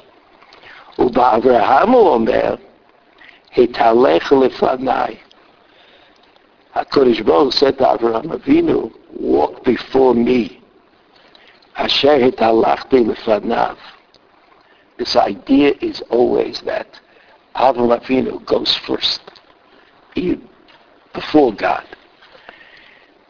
Ubavrahamu 0.98 1.94
Omer, 1.94 2.58
Hitalech 3.54 4.22
Lefanai. 4.22 5.18
HaKadosh 6.74 7.24
Baruch 7.24 7.52
said 7.52 7.78
to 7.78 7.84
Avraham 7.84 8.26
Avinu, 8.26 8.92
walk 9.18 9.64
before 9.64 10.14
me. 10.14 10.62
Asher 11.76 12.18
Hitalachti 12.18 13.04
Lefanav. 13.04 13.76
This 14.98 15.14
idea 15.16 15.74
is 15.80 16.02
always 16.10 16.60
that 16.62 17.00
Avraham 17.54 18.00
Avinu 18.00 18.44
goes 18.44 18.74
first, 18.78 19.20
before 21.14 21.54
God. 21.54 21.95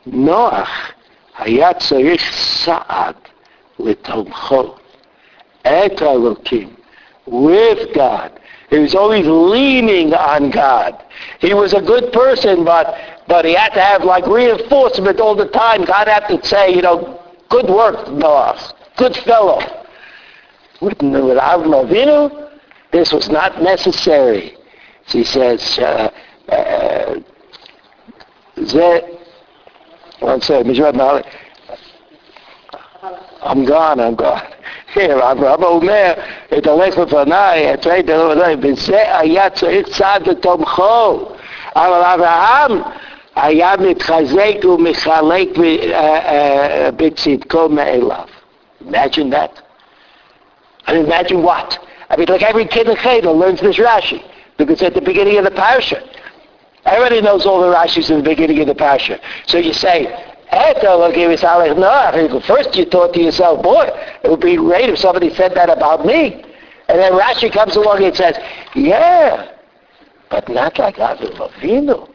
Noach 0.07 0.93
היה 1.37 1.73
צריך 1.73 2.33
סעד 2.33 3.15
לתומכו, 3.79 4.75
את 5.61 6.01
האלוקים, 6.01 6.75
with 7.27 7.93
God. 7.93 8.31
He 8.69 8.79
was 8.79 8.95
always 8.95 9.27
leaning 9.27 10.13
on 10.13 10.49
God. 10.49 11.03
He 11.39 11.53
was 11.53 11.73
a 11.73 11.81
good 11.81 12.13
person, 12.13 12.63
but 12.63 12.95
but 13.27 13.45
he 13.45 13.53
had 13.53 13.73
to 13.73 13.81
have 13.81 14.03
like 14.03 14.25
reinforcement 14.25 15.19
all 15.19 15.35
the 15.35 15.49
time. 15.49 15.85
God 15.85 16.07
had 16.07 16.27
to 16.27 16.45
say, 16.45 16.73
you 16.73 16.81
know, 16.81 17.21
good 17.49 17.69
work, 17.69 18.09
Noah, 18.09 18.57
good 18.97 19.15
fellow. 19.17 19.59
With, 20.81 21.01
with 21.01 21.37
Avram 21.37 21.75
Avinu, 21.83 22.49
this 22.91 23.13
was 23.13 23.29
not 23.29 23.61
necessary. 23.61 24.57
He 25.07 25.23
says, 25.23 25.77
uh, 25.79 26.09
uh, 26.49 27.19
one 30.19 30.41
second, 30.41 30.77
I'm 33.43 33.65
gone, 33.65 33.99
I'm 33.99 34.15
gone. 34.15 34.41
Here, 34.93 35.19
אברהם 35.31 35.63
אומר, 35.63 36.13
את 36.57 36.67
הולך 36.67 36.97
לפניי, 36.97 37.73
את 37.73 37.87
ראית 37.87 38.09
אלוהי, 38.09 38.55
בזה 38.55 39.17
היה 39.17 39.49
צריך 39.49 39.87
צעד 39.87 40.27
לתומכו. 40.27 41.19
אבל 41.75 42.01
אברהם 42.03 42.81
היה 43.35 43.73
מתחזק 43.79 44.65
ומחלק 44.65 45.49
בצדקו 46.95 47.69
מאליו. 47.69 48.25
Imagine 48.89 49.29
that. 49.29 49.61
I 50.87 50.93
mean, 50.93 51.05
imagine 51.05 51.43
what? 51.43 51.79
I 52.09 52.17
mean, 52.17 52.27
like 52.27 52.41
every 52.41 52.65
kid 52.65 52.87
in 52.89 52.97
Cheder 52.97 53.31
learns 53.31 53.61
this 53.61 53.77
Rashi, 53.77 54.21
because 54.57 54.81
at 54.81 54.93
the 54.93 55.01
beginning 55.01 55.37
of 55.37 55.45
the 55.45 55.51
parasha. 55.51 56.01
Everybody 56.86 57.20
knows 57.20 57.44
all 57.44 57.60
the 57.60 57.74
Rashis 57.74 58.10
in 58.10 58.18
the 58.18 58.22
beginning 58.22 58.60
of 58.60 58.68
the 58.68 58.74
parasha. 58.74 59.20
So 59.46 59.58
you 59.58 59.72
say, 59.72 60.06
First 62.46 62.76
you 62.76 62.84
thought 62.84 63.12
to 63.14 63.20
yourself, 63.20 63.62
boy, 63.62 63.90
it 64.22 64.30
would 64.30 64.40
be 64.40 64.56
great 64.56 64.88
if 64.88 64.98
somebody 64.98 65.34
said 65.34 65.54
that 65.54 65.68
about 65.68 66.06
me. 66.06 66.44
And 66.88 67.00
then 67.00 67.12
Rashi 67.12 67.52
comes 67.52 67.74
along 67.74 68.04
and 68.04 68.16
says, 68.16 68.38
yeah, 68.74 69.50
but 70.30 70.48
not 70.48 70.78
like 70.78 70.96
Avram 70.96 71.36
Avinu. 71.36 72.08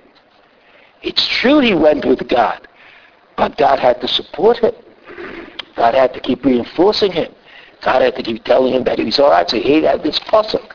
It's 1.02 1.28
true 1.28 1.60
he 1.60 1.74
went 1.74 2.06
with 2.06 2.28
God, 2.30 2.68
but 3.36 3.58
God 3.58 3.80
had 3.80 4.00
to 4.02 4.08
support 4.08 4.60
him. 4.60 4.74
God 5.76 5.94
had 5.94 6.14
to 6.14 6.20
keep 6.20 6.46
reinforcing 6.46 7.12
him. 7.12 7.34
God 7.82 8.02
had 8.02 8.16
to 8.16 8.24
keep 8.24 8.44
telling 8.44 8.74
him 8.74 8.84
that 8.86 9.00
he 9.00 9.06
was 9.06 9.20
all 9.20 9.32
right. 9.32 9.50
So 9.50 9.58
he 9.60 9.84
had 9.84 10.04
this 10.04 10.20
pasuk, 10.20 10.72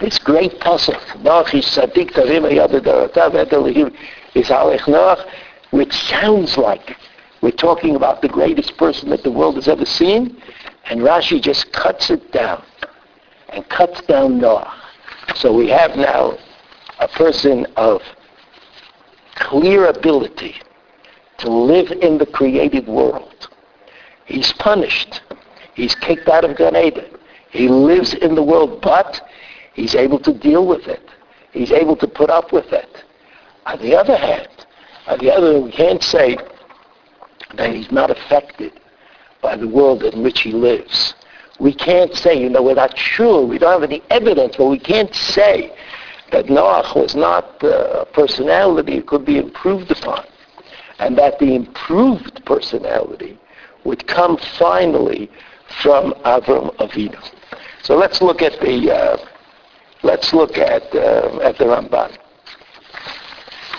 this 0.00 0.18
great 0.18 0.58
pasuk, 0.60 1.00
Noach 1.22 1.54
is 1.54 1.66
tzaddik 1.66 2.12
tavim 2.12 2.50
yadadaratav 2.50 3.34
et 3.34 3.52
Elohim 3.52 3.94
is 4.34 4.48
halech 4.48 4.80
Noach, 4.80 5.26
which 5.70 5.92
sounds 5.92 6.56
like 6.56 6.96
we're 7.42 7.50
talking 7.50 7.96
about 7.96 8.22
the 8.22 8.28
greatest 8.28 8.76
person 8.76 9.10
that 9.10 9.22
the 9.22 9.30
world 9.30 9.54
has 9.56 9.68
ever 9.68 9.86
seen, 9.86 10.40
and 10.86 11.00
Rashi 11.00 11.40
just 11.40 11.72
cuts 11.72 12.10
it 12.10 12.32
down 12.32 12.62
and 13.50 13.68
cuts 13.68 14.00
down 14.02 14.38
Noah. 14.38 14.74
So 15.34 15.52
we 15.52 15.68
have 15.68 15.96
now 15.96 16.38
a 16.98 17.08
person 17.08 17.66
of 17.76 18.02
clear 19.36 19.86
ability 19.86 20.56
to 21.38 21.50
live 21.50 21.90
in 21.90 22.18
the 22.18 22.26
created 22.26 22.86
world. 22.86 23.48
He's 24.26 24.52
punished. 24.54 25.22
He's 25.74 25.94
kicked 25.94 26.28
out 26.28 26.44
of 26.44 26.56
Gan 26.56 26.76
Eden. 26.76 27.06
He 27.50 27.68
lives 27.68 28.14
in 28.14 28.34
the 28.34 28.42
world, 28.42 28.80
but 28.80 29.20
he's 29.80 29.94
able 29.94 30.18
to 30.18 30.34
deal 30.34 30.66
with 30.66 30.86
it. 30.86 31.08
He's 31.52 31.72
able 31.72 31.96
to 31.96 32.06
put 32.06 32.28
up 32.30 32.52
with 32.52 32.70
it. 32.72 33.04
On 33.66 33.78
the 33.80 33.96
other 33.96 34.16
hand, 34.16 34.48
on 35.06 35.18
the 35.18 35.32
other 35.32 35.52
hand, 35.52 35.64
we 35.64 35.72
can't 35.72 36.02
say 36.02 36.36
that 37.54 37.74
he's 37.74 37.90
not 37.90 38.10
affected 38.10 38.78
by 39.42 39.56
the 39.56 39.66
world 39.66 40.02
in 40.04 40.22
which 40.22 40.42
he 40.42 40.52
lives. 40.52 41.14
We 41.58 41.74
can't 41.74 42.14
say, 42.14 42.34
you 42.34 42.48
know, 42.50 42.62
we're 42.62 42.74
not 42.74 42.96
sure, 42.96 43.44
we 43.46 43.58
don't 43.58 43.72
have 43.72 43.90
any 43.90 44.02
evidence, 44.10 44.56
but 44.56 44.66
we 44.66 44.78
can't 44.78 45.14
say 45.14 45.74
that 46.30 46.46
Noach 46.46 46.94
was 46.94 47.14
not 47.14 47.62
a 47.62 48.06
personality 48.12 48.96
that 48.96 49.06
could 49.06 49.24
be 49.24 49.38
improved 49.38 49.90
upon, 49.90 50.24
and 50.98 51.16
that 51.18 51.38
the 51.38 51.54
improved 51.54 52.44
personality 52.44 53.38
would 53.84 54.06
come 54.06 54.38
finally 54.58 55.30
from 55.82 56.12
Avram 56.24 56.74
Avinu. 56.76 57.18
So 57.82 57.96
let's 57.96 58.20
look 58.22 58.42
at 58.42 58.60
the 58.60 58.94
uh, 58.94 59.16
let's 60.03 60.33
look 60.33 60.57
at 60.57 60.83
uh, 60.95 61.39
at 61.39 61.57
the 61.57 61.65
Ramban. 61.65 62.17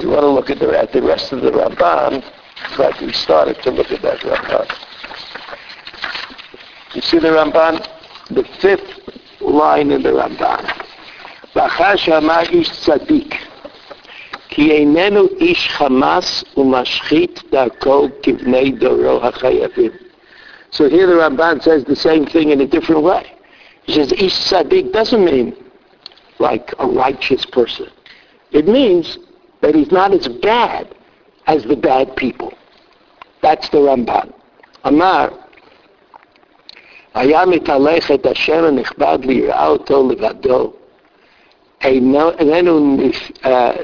We 0.00 0.06
want 0.06 0.22
to 0.22 0.28
look 0.28 0.50
at 0.50 0.58
the 0.58 0.78
at 0.78 0.92
the 0.92 1.02
rest 1.02 1.32
of 1.32 1.42
the 1.42 1.50
Ramban, 1.50 2.24
but 2.76 3.00
we 3.00 3.12
started 3.12 3.62
to 3.62 3.70
look 3.70 3.90
at 3.90 4.02
that 4.02 4.20
Ramban. 4.20 4.66
You 6.94 7.02
see 7.02 7.18
the 7.18 7.28
Ramban, 7.28 7.86
the 8.30 8.44
fifth 8.60 9.40
line 9.40 9.90
in 9.90 10.02
the 10.02 10.10
Ramban. 10.10 10.82
ואחר 11.56 11.96
שאמר 11.96 12.40
איש 12.40 12.70
צדיק, 12.70 13.34
כי 14.48 14.72
איננו 14.72 15.26
איש 15.40 15.68
חמאס 15.68 16.44
ומשחית 16.56 17.42
דרכו 17.50 18.08
כבני 18.22 18.70
דורו 18.70 19.26
החייבים. 19.26 19.90
So 20.72 20.88
here 20.90 21.06
the 21.06 21.14
Ramban 21.14 21.62
says 21.62 21.84
the 21.84 21.96
same 21.96 22.26
thing 22.26 22.50
in 22.50 22.60
a 22.60 22.66
different 22.66 23.02
way. 23.02 23.24
He 23.84 23.94
says 23.94 24.12
ish 24.12 24.36
tzaddik 24.50 24.92
doesn't 24.92 25.24
mean 25.24 25.56
like 26.40 26.74
a 26.78 26.86
righteous 26.86 27.44
person. 27.46 27.88
It 28.52 28.66
means 28.66 29.18
that 29.60 29.74
he's 29.74 29.90
not 29.90 30.12
as 30.12 30.28
bad 30.28 30.94
as 31.46 31.64
the 31.64 31.76
bad 31.76 32.16
people. 32.16 32.52
That's 33.42 33.68
the 33.70 33.78
Ramban. 33.78 34.32
אמר, 34.86 35.28
היה 37.14 37.46
מתהלך 37.46 38.10
את 38.10 38.26
השם 38.26 38.64
הנכבד 38.64 39.18
ליראה 39.22 39.66
אותו 39.66 40.08
לבדו, 40.10 40.72
איננו 41.82 42.96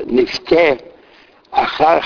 נפתה 0.06 0.72
אחר 1.50 1.98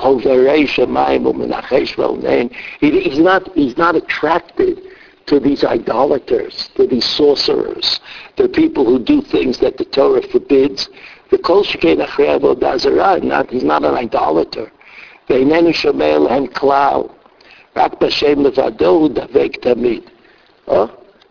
הוברי 0.00 0.66
שמיים 0.66 1.26
ומנחש 1.26 1.98
ועונן. 1.98 2.46
He's 2.82 3.18
not, 3.18 3.48
he's 3.54 3.76
not 3.76 3.96
attracted 3.96 4.80
to 5.26 5.38
these 5.38 5.64
idolaters, 5.64 6.70
to 6.74 6.86
these 6.86 7.04
sorcerers, 7.04 8.00
to 8.36 8.48
people 8.48 8.84
who 8.84 8.98
do 8.98 9.22
things 9.22 9.58
that 9.58 9.76
the 9.76 9.84
Torah 9.84 10.22
forbids. 10.22 10.88
The 11.30 11.38
kol 11.38 11.62
shekei 11.62 12.04
אחרי 12.04 12.28
עבודה 12.28 12.78
זרה, 12.78 13.14
he's 13.50 13.62
not 13.62 13.84
an 13.84 13.94
idolater. 13.94 14.70
ואיננו 15.30 15.72
שומע 15.72 16.18
להם 16.18 16.46
כלל, 16.46 17.00
רק 17.76 18.02
בשם 18.02 18.46
לבדו 18.46 18.88
הוא 18.88 19.08
דבק 19.08 19.56
תמיד. 19.60 20.02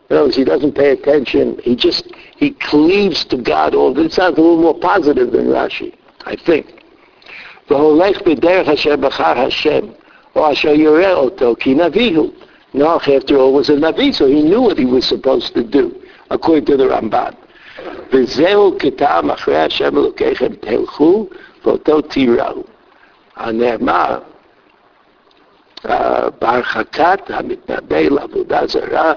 In 0.10 0.16
other 0.16 0.24
words, 0.24 0.36
he 0.36 0.44
doesn't 0.44 0.74
pay 0.74 0.90
attention. 0.92 1.60
He 1.64 1.76
just, 1.76 2.12
he 2.36 2.52
cleaves 2.52 3.26
to 3.26 3.38
God 3.38 3.76
all 3.76 3.98
It 4.00 4.12
sounds 4.12 4.38
a 4.38 4.42
little 4.42 4.62
more 4.62 4.80
positive 4.80 5.32
than 5.32 5.48
Rashi, 5.48 5.94
I 6.26 6.36
think. 6.36 6.66
והולך 7.70 8.22
בדרך 8.22 8.70
אשר 8.70 8.96
בחר 8.96 9.40
השם, 9.40 9.80
או 10.36 10.52
אשר 10.52 10.74
יורה 10.74 11.14
אותו, 11.14 11.56
כי 11.60 11.76
נביא 11.76 12.18
הוא. 12.18 12.30
Noach, 12.74 13.08
after 13.16 13.38
all, 13.38 13.54
was 13.54 13.70
a 13.70 13.74
Navi, 13.74 14.14
so 14.14 14.28
he 14.28 14.44
knew 14.44 14.62
what 14.62 14.78
he 14.78 14.86
was 14.86 15.06
supposed 15.08 15.54
to 15.56 15.64
do, 15.64 15.96
according 16.30 16.66
to 16.66 16.78
the 16.78 16.88
Ramban. 16.88 17.36
וזהו 18.12 18.78
כטעם 18.80 19.32
אחרי 19.32 19.58
השם 19.58 19.98
אלוקיכם, 19.98 20.54
תלכו 20.60 21.28
ואותו 21.66 22.02
תיראו. 22.02 22.64
הנאמר, 23.36 24.20
בהרחקת 26.42 27.20
המתנבא 27.30 28.00
לעבודה 28.00 28.68
זרה 28.68 29.14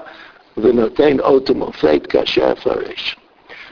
ונותן 0.57 1.19
אות 1.19 1.49
ומופת 1.49 2.07
כאשר 2.07 2.45
הפרש. 2.45 3.17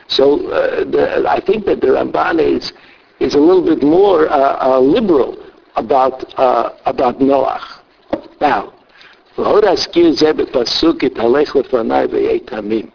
So 0.10 0.24
uh, 0.24 0.84
the, 0.84 1.24
I 1.26 1.40
think 1.40 1.66
that 1.66 1.80
the 1.80 1.88
Ramban 1.88 2.38
is 2.40 2.74
is 3.22 3.34
a 3.36 3.40
little 3.40 3.64
bit 3.64 3.82
more 3.82 4.28
uh, 4.30 4.58
uh, 4.60 4.80
liberal 4.80 5.38
about 5.78 6.38
uh, 6.38 6.72
about 6.86 7.20
Noach. 7.20 7.80
Now, 8.42 8.74
והוא 9.39 9.61
להזכיר 9.61 10.13
זה 10.13 10.33
בפסוק 10.33 11.05
התהלך 11.05 11.57
לפניי 11.57 12.07
ויהיה 12.11 12.39
תמים. 12.45 12.87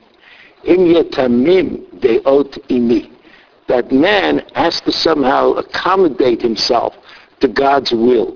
אם 0.67 0.85
יהיה 0.85 1.03
תמים 1.03 1.77
דעות 1.93 2.57
אימי. 2.69 3.05
That 3.67 3.91
man 3.91 4.41
has 4.55 4.81
to 4.81 4.91
somehow 4.91 5.53
accommodate 5.63 6.41
himself 6.41 6.93
to 7.39 7.47
God's 7.47 7.91
will. 7.91 8.31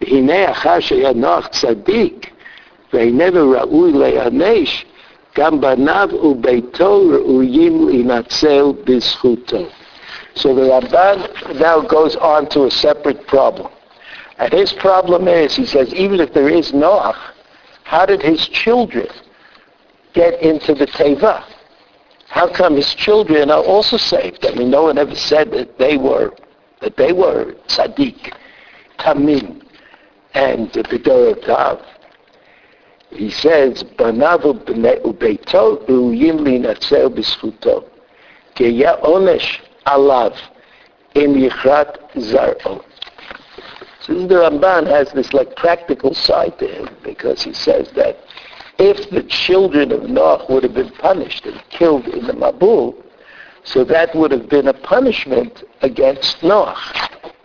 הנה 0.00 0.50
אחר 0.50 0.80
שהיה 0.80 1.12
נוח 1.12 1.46
צדיק 1.46 2.30
ואיננו 2.92 3.50
ראוי 3.50 3.92
להיענש, 3.92 4.84
גם 5.36 5.60
בניו 5.60 6.08
וביתו 6.22 7.02
ראויים 7.10 7.88
להינצל 7.88 8.64
בזכותו. 8.84 9.64
So 10.34 10.54
the 10.54 10.62
Ramban 10.62 11.58
now 11.58 11.80
goes 11.80 12.14
on 12.16 12.48
to 12.50 12.64
a 12.64 12.70
separate 12.70 13.26
problem. 13.26 13.68
And 14.38 14.52
his 14.52 14.72
problem 14.72 15.26
is, 15.26 15.56
he 15.56 15.66
says, 15.66 15.92
even 15.94 16.20
if 16.20 16.32
there 16.32 16.48
is 16.48 16.72
Noach, 16.72 17.18
how 17.82 18.06
did 18.06 18.22
his 18.22 18.46
children 18.48 19.08
get 20.12 20.40
into 20.40 20.74
the 20.74 20.86
Teva? 20.86 21.44
How 22.28 22.46
come 22.48 22.76
his 22.76 22.94
children 22.94 23.50
are 23.50 23.64
also 23.64 23.96
saved? 23.96 24.46
I 24.46 24.54
mean, 24.54 24.70
no 24.70 24.84
one 24.84 24.98
ever 24.98 25.14
said 25.14 25.50
that 25.52 25.78
they 25.78 25.96
were 25.96 26.34
that 26.80 26.96
they 26.96 27.12
were 27.12 27.56
tzaddik, 27.66 28.32
tamim, 28.98 29.62
and 30.34 30.70
b'dorotav. 30.70 31.82
He 33.10 33.30
says, 33.30 33.82
"Banav 33.82 34.42
ubeito 34.42 35.84
uyim 35.88 36.40
linatzel 36.40 37.08
b'schuto, 37.08 37.84
keya 38.54 39.00
onesh 39.02 39.58
alav 39.86 40.36
im 41.14 41.34
yichrat 41.34 42.12
zar'o." 42.16 42.84
So 44.08 44.14
the 44.26 44.36
Ramban 44.36 44.86
has 44.86 45.12
this 45.12 45.34
like 45.34 45.54
practical 45.54 46.14
side 46.14 46.58
to 46.60 46.66
him 46.66 46.88
because 47.04 47.42
he 47.42 47.52
says 47.52 47.90
that 47.94 48.16
if 48.78 49.10
the 49.10 49.22
children 49.24 49.92
of 49.92 50.04
Noah 50.08 50.46
would 50.48 50.62
have 50.62 50.72
been 50.72 50.90
punished 50.92 51.44
and 51.44 51.62
killed 51.68 52.08
in 52.08 52.26
the 52.26 52.32
Mabul, 52.32 52.94
so 53.64 53.84
that 53.84 54.14
would 54.14 54.30
have 54.30 54.48
been 54.48 54.68
a 54.68 54.72
punishment 54.72 55.62
against 55.82 56.42
Noah. 56.42 56.74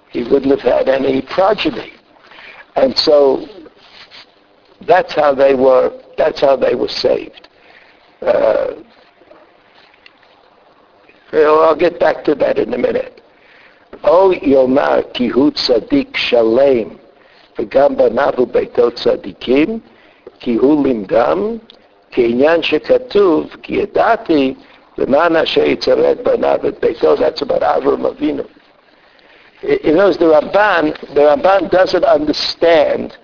He 0.10 0.24
wouldn't 0.24 0.52
have 0.52 0.62
had 0.62 0.88
any 0.88 1.22
progeny. 1.22 1.92
And 2.78 2.98
so 2.98 3.46
that's 4.88 5.14
how 5.14 5.36
they 5.36 5.56
were 5.56 6.02
that's 6.18 6.40
how 6.40 6.56
they 6.56 6.76
were 6.76 6.88
saved. 6.88 7.50
Uh, 8.22 8.76
I'll 11.34 11.76
get 11.76 12.00
back 12.00 12.24
to 12.24 12.36
that 12.36 12.58
in 12.58 12.74
a 12.74 12.78
minute. 12.78 13.23
או 14.05 14.33
יאמר 14.33 15.01
כי 15.15 15.29
הוא 15.29 15.51
צדיק 15.51 16.17
שלם 16.17 16.89
וגם 17.59 17.97
בניו 17.97 18.33
וביתו 18.39 18.91
צדיקים 18.91 19.79
כי 20.41 20.55
הוא 20.55 20.87
לימדם 20.87 21.57
כעניין 22.11 22.63
שכתוב 22.63 23.57
כי 23.63 23.75
ידעתי 23.75 24.55
למען 24.99 25.37
אשר 25.37 25.65
יצרד 25.65 26.17
בניו 26.23 26.59
את 26.69 26.81
ביתו 26.81 27.15
that's 27.15 27.43
about 27.43 27.63
Avram 27.63 28.05
Avinu. 28.07 28.45
In 29.63 29.99
other 29.99 30.05
words, 30.05 30.19
the 30.19 30.27
Ramban, 30.27 31.15
the 31.15 31.21
Ramban 31.21 31.69
doesn't 31.71 32.05
understand 32.05 33.17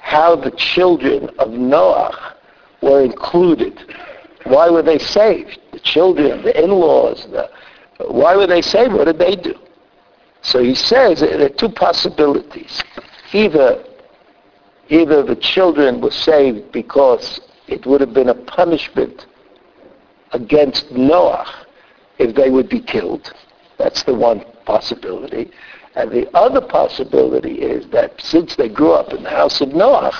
how 0.00 0.36
the 0.36 0.50
children 0.50 1.30
of 1.38 1.50
Noah 1.52 2.34
were 2.82 3.00
included. 3.02 3.78
Why 4.44 4.68
were 4.68 4.82
they 4.82 4.98
saved? 4.98 5.58
The 5.72 5.80
children, 5.80 6.42
the 6.42 6.62
in-laws, 6.62 7.26
the, 7.30 7.48
why 8.08 8.36
were 8.36 8.46
they 8.46 8.60
saved? 8.60 8.92
What 8.92 9.06
did 9.06 9.18
they 9.18 9.36
do? 9.36 9.54
So 10.45 10.63
he 10.63 10.75
says 10.75 11.21
there 11.21 11.41
are 11.43 11.49
two 11.49 11.69
possibilities. 11.69 12.81
Either, 13.33 13.83
either 14.89 15.23
the 15.23 15.35
children 15.35 15.99
were 15.99 16.11
saved 16.11 16.71
because 16.71 17.41
it 17.67 17.85
would 17.87 17.99
have 17.99 18.13
been 18.13 18.29
a 18.29 18.35
punishment 18.35 19.25
against 20.33 20.91
Noah 20.91 21.65
if 22.19 22.35
they 22.35 22.51
would 22.51 22.69
be 22.69 22.79
killed. 22.79 23.33
That's 23.79 24.03
the 24.03 24.13
one 24.13 24.45
possibility. 24.65 25.51
And 25.95 26.11
the 26.11 26.29
other 26.37 26.61
possibility 26.61 27.55
is 27.61 27.87
that 27.89 28.21
since 28.21 28.55
they 28.55 28.69
grew 28.69 28.91
up 28.91 29.13
in 29.13 29.23
the 29.23 29.29
house 29.29 29.61
of 29.61 29.69
Noah, 29.73 30.13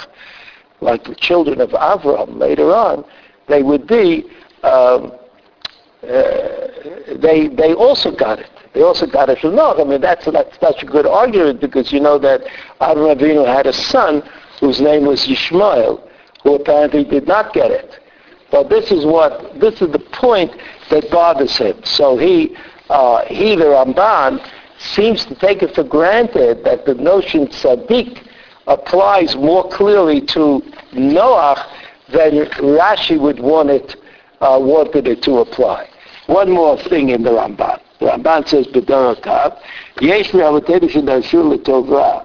like 0.81 1.03
the 1.03 1.15
children 1.15 1.61
of 1.61 1.69
Avram 1.69 2.39
later 2.39 2.73
on, 2.73 3.05
they 3.47 3.61
would 3.61 3.85
be, 3.85 4.25
um, 4.63 5.13
uh, 6.07 7.17
they, 7.17 7.47
they 7.47 7.73
also 7.73 8.11
got 8.11 8.39
it. 8.39 8.49
They 8.73 8.81
also 8.81 9.05
got 9.07 9.29
it 9.29 9.39
from 9.39 9.55
Noah. 9.55 9.81
I 9.81 9.83
mean, 9.85 10.01
that's, 10.01 10.25
that's 10.25 10.59
such 10.59 10.83
a 10.83 10.85
good 10.85 11.05
argument 11.05 11.61
because 11.61 11.91
you 11.91 11.99
know 11.99 12.17
that 12.19 12.41
Avram 12.81 13.15
Avinu 13.15 13.45
had 13.45 13.67
a 13.67 13.73
son 13.73 14.21
whose 14.59 14.81
name 14.81 15.05
was 15.05 15.25
Yishmael, 15.25 16.01
who 16.43 16.55
apparently 16.55 17.03
did 17.03 17.27
not 17.27 17.53
get 17.53 17.71
it. 17.71 17.99
But 18.51 18.69
this 18.69 18.91
is 18.91 19.05
what, 19.05 19.59
this 19.59 19.81
is 19.81 19.91
the 19.91 19.99
point 19.99 20.51
that 20.89 21.09
bothers 21.09 21.57
him. 21.57 21.79
So 21.83 22.17
he, 22.17 22.55
uh, 22.89 23.25
he, 23.25 23.55
the 23.55 23.65
Ramban, 23.65 24.45
seems 24.77 25.25
to 25.25 25.35
take 25.35 25.63
it 25.63 25.73
for 25.73 25.83
granted 25.83 26.63
that 26.63 26.85
the 26.85 26.95
notion 26.95 27.47
tzaddik 27.47 28.27
applies 28.67 29.35
more 29.35 29.67
clearly 29.69 30.21
to 30.21 30.61
Noah 30.93 31.65
than 32.09 32.45
Rashi 32.77 33.19
would 33.19 33.39
want 33.39 33.69
it, 33.69 33.95
uh, 34.41 34.59
wanted 34.61 35.07
it 35.07 35.23
to 35.23 35.37
apply. 35.37 35.89
One 36.26 36.50
more 36.50 36.76
thing 36.76 37.08
in 37.10 37.22
the 37.22 37.30
Ramban. 37.30 37.80
The 37.98 38.06
Ramban 38.06 38.48
says, 38.48 38.66
בדורותיו, 38.72 39.50
יש 40.00 40.34
לאבותינו 40.34 40.88
שדרשו 40.88 41.52
לטובה. 41.52 42.18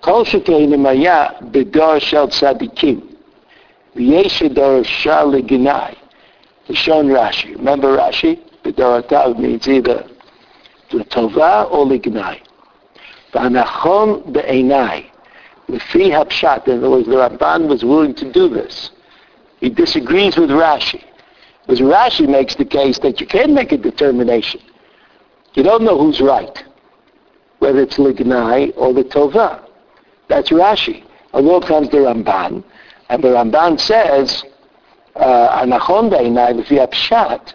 כל 0.00 0.24
שכן 0.24 0.52
אם 0.52 0.86
היה 0.86 1.26
בדור 1.42 1.98
של 1.98 2.26
צדיקים, 2.26 3.00
ויש 3.96 4.38
שדרשה 4.38 5.24
לגנאי. 5.24 5.92
לשון 6.68 7.16
רש"י. 7.16 7.54
Remember 7.54 7.98
Rashi? 7.98 8.36
בדורותיו 8.64 9.32
means 9.38 9.66
either 9.66 10.02
לטובה 10.92 11.62
או 11.62 11.88
לגנאי. 11.90 12.38
והנכון 13.34 14.20
בעיניי, 14.26 15.02
לפי 15.68 16.14
הפשט, 16.14 16.68
in 16.68 16.82
other 16.82 16.90
words, 16.90 17.06
the 17.06 17.16
Ramban 17.16 17.68
was 17.68 17.84
willing 17.84 18.14
to 18.14 18.32
do 18.32 18.48
this. 18.48 18.90
He 19.60 19.68
disagrees 19.68 20.36
with 20.36 20.50
Rashi. 20.50 21.02
Because 21.65 21.81
Rashi 21.81 22.29
makes 22.29 22.55
the 22.55 22.65
case 22.65 22.99
that 22.99 23.19
you 23.19 23.25
can 23.25 23.53
make 23.53 23.71
a 23.71 23.77
determination. 23.77 24.61
You 25.55 25.63
don't 25.63 25.83
know 25.83 25.97
who's 25.97 26.21
right, 26.21 26.63
whether 27.59 27.81
it's 27.81 27.97
Lignai 27.97 28.73
or 28.75 28.93
the 28.93 29.03
Tova. 29.03 29.67
That's 30.27 30.49
Rashi. 30.49 31.03
Along 31.33 31.61
comes 31.61 31.89
the 31.89 31.97
Ramban, 31.97 32.63
and 33.09 33.23
the 33.23 33.29
Ramban 33.29 33.79
says, 33.79 34.43
uh, 35.15 35.63
"Anachon 35.63 36.11
da'inai 36.11 36.65
v'apshat 36.67 37.53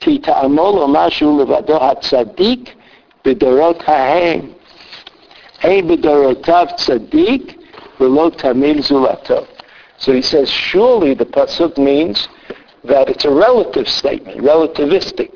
ki 0.00 0.18
ta'amol 0.18 0.86
omashu 0.86 1.26
levado 1.38 1.80
hatzadik 1.80 2.74
b'dorot 3.24 3.80
ha'hem 3.82 4.54
hey 5.60 5.82
b'dorotav 5.82 6.76
tzadik 6.78 7.58
v'lo 7.98 8.36
tamil 8.36 8.76
zulato." 8.76 9.46
So 9.98 10.12
he 10.12 10.22
says, 10.22 10.50
surely 10.50 11.14
the 11.14 11.26
pasuk 11.26 11.76
means 11.76 12.28
that 12.84 13.08
it's 13.08 13.24
a 13.24 13.30
relative 13.30 13.88
statement, 13.88 14.38
relativistic, 14.38 15.30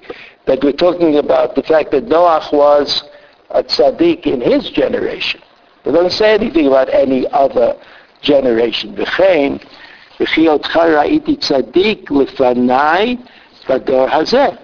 that 0.47 0.63
we're 0.63 0.73
talking 0.73 1.17
about 1.17 1.55
the 1.55 1.63
fact 1.63 1.91
that 1.91 2.07
Noach 2.07 2.53
was 2.53 3.05
a 3.51 3.63
tzaddik 3.63 4.27
in 4.27 4.41
his 4.41 4.71
generation. 4.71 5.41
It 5.85 5.93
doesn't 5.93 6.13
say 6.13 6.35
anything 6.35 6.67
about 6.67 6.89
any 6.93 7.27
other 7.31 7.77
generation. 8.23 8.97
V'chein, 8.97 9.63
v'chi 10.19 10.49
otcha 10.49 10.89
ra'iti 10.97 11.39
tzaddik 11.39 12.07
lefanai 12.07 13.23
b'dor 13.67 14.09
hazeh. 14.09 14.59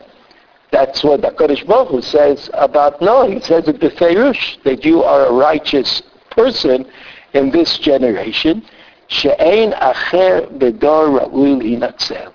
That's 0.72 1.03
what 1.03 1.20
the 1.20 1.28
Kodesh 1.28 1.66
Baruch 1.66 1.89
Hu 1.89 2.01
says 2.01 2.49
about 2.55 3.03
Noah. 3.03 3.28
He 3.28 3.41
says 3.41 3.68
it 3.68 3.81
b'feirush, 3.81 4.62
that 4.62 4.85
you 4.85 5.03
are 5.03 5.26
a 5.26 5.33
righteous 5.33 6.03
person 6.31 6.87
in 7.35 7.51
this 7.51 7.78
generation. 7.78 8.64
She'ein 9.09 9.72
acher 9.72 10.47
b'dor 10.59 11.20
ra'ul 11.20 11.61
hinatzel 11.61 12.33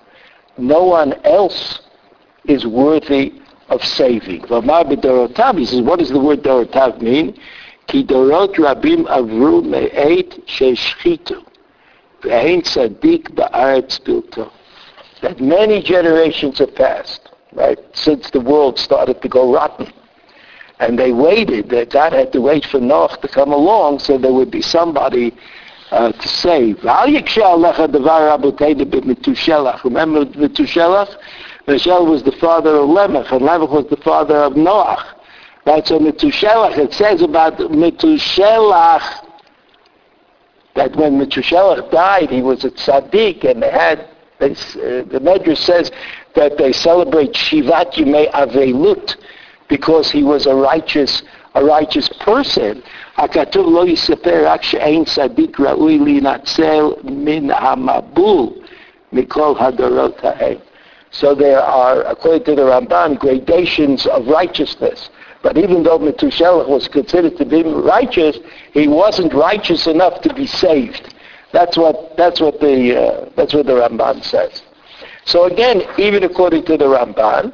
no 0.58 0.84
one 0.84 1.14
else 1.24 1.80
is 2.44 2.66
worthy 2.66 3.40
of 3.68 3.84
saving. 3.84 4.40
He 4.40 4.46
says, 4.46 5.82
what 5.82 5.98
does 5.98 6.10
the 6.10 6.20
word 6.20 6.42
dorotav 6.42 7.00
mean? 7.02 7.38
Ki 7.86 8.04
dorot 8.04 8.54
rabim 8.56 9.06
avru 9.06 9.62
she'shchitu. 10.46 11.44
V'ein 12.22 12.62
tzadik 12.62 13.34
ba'aretz 13.34 14.00
bilto. 14.00 14.50
That 15.22 15.40
many 15.40 15.82
generations 15.82 16.58
have 16.58 16.74
passed, 16.74 17.30
right, 17.52 17.78
since 17.94 18.30
the 18.30 18.40
world 18.40 18.78
started 18.78 19.22
to 19.22 19.28
go 19.28 19.52
rotten. 19.52 19.92
And 20.78 20.98
they 20.98 21.12
waited, 21.12 21.70
that 21.70 21.90
God 21.90 22.12
had 22.12 22.32
to 22.32 22.40
wait 22.40 22.66
for 22.66 22.80
Noah 22.80 23.16
to 23.22 23.28
come 23.28 23.52
along 23.52 24.00
so 24.00 24.18
there 24.18 24.32
would 24.32 24.50
be 24.50 24.60
somebody 24.60 25.34
uh, 25.90 26.12
to 26.12 26.28
say, 26.28 26.72
Val 26.72 27.06
yiksha 27.06 27.42
alecha 27.42 27.90
devar 27.90 28.38
rabotei 28.38 28.74
b'metushelach. 28.74 29.84
Remember 29.84 30.24
Metushelach? 30.24 31.16
Metushelach 31.66 32.08
was 32.08 32.22
the 32.22 32.32
father 32.32 32.76
of 32.76 32.88
Lemech, 32.88 33.30
and 33.32 33.42
Lemech 33.42 33.70
was 33.70 33.86
the 33.90 33.96
father 33.98 34.36
of 34.36 34.54
Noach. 34.54 35.04
Right, 35.66 35.86
so 35.86 35.98
Metushelach, 35.98 36.78
it 36.78 36.92
says 36.92 37.22
about 37.22 37.58
Metushelach 37.58 39.26
that 40.76 40.94
when 40.94 41.18
Metushelach 41.18 41.90
died, 41.90 42.30
he 42.30 42.42
was 42.42 42.64
a 42.64 42.70
tzaddik, 42.70 43.44
and 43.44 43.62
they 43.62 43.70
had, 43.70 44.08
they, 44.38 44.52
uh, 44.52 45.02
the 45.08 45.20
Medrash 45.22 45.58
says 45.58 45.90
that 46.34 46.58
they 46.58 46.72
celebrate 46.72 47.32
Shivat 47.32 47.94
Yimei 47.94 48.30
Avelut 48.32 49.16
because 49.68 50.10
he 50.10 50.22
was 50.22 50.46
a 50.46 50.54
righteous, 50.54 51.22
a 51.54 51.64
righteous 51.64 52.08
person. 52.20 52.82
הכתוב 53.17 53.73
לא 53.75 53.87
יספר 53.87 54.41
רק 54.45 54.63
שאין 54.63 55.05
צדיק 55.05 55.59
ראוי 55.59 55.99
להינצל 55.99 56.91
מן 57.03 57.51
המבול 57.51 58.47
מכל 59.13 59.53
הדורות 59.59 60.19
ההם. 60.23 60.57
So 61.11 61.35
there 61.35 61.61
are, 61.61 62.03
according 62.03 62.45
to 62.45 62.55
the 62.55 62.61
Ramban, 62.61 63.19
gradations 63.19 64.05
of 64.05 64.27
righteousness. 64.27 65.09
But 65.43 65.57
even 65.57 65.83
though 65.83 65.99
Methuselah 65.99 66.67
was 66.69 66.87
considered 66.87 67.35
to 67.37 67.45
be 67.45 67.63
righteous, 67.63 68.37
he 68.73 68.87
wasn't 68.87 69.33
righteous 69.33 69.87
enough 69.87 70.21
to 70.21 70.33
be 70.33 70.47
saved. 70.47 71.13
That's 71.51 71.77
what 71.77 72.15
that's 72.15 72.39
what 72.39 72.61
the 72.61 72.77
uh, 72.97 73.29
that's 73.35 73.53
what 73.53 73.65
the 73.65 73.73
Ramban 73.73 74.23
says. 74.23 74.61
So 75.25 75.45
again, 75.45 75.83
even 75.97 76.23
according 76.23 76.63
to 76.65 76.77
the 76.77 76.85
Ramban, 76.85 77.53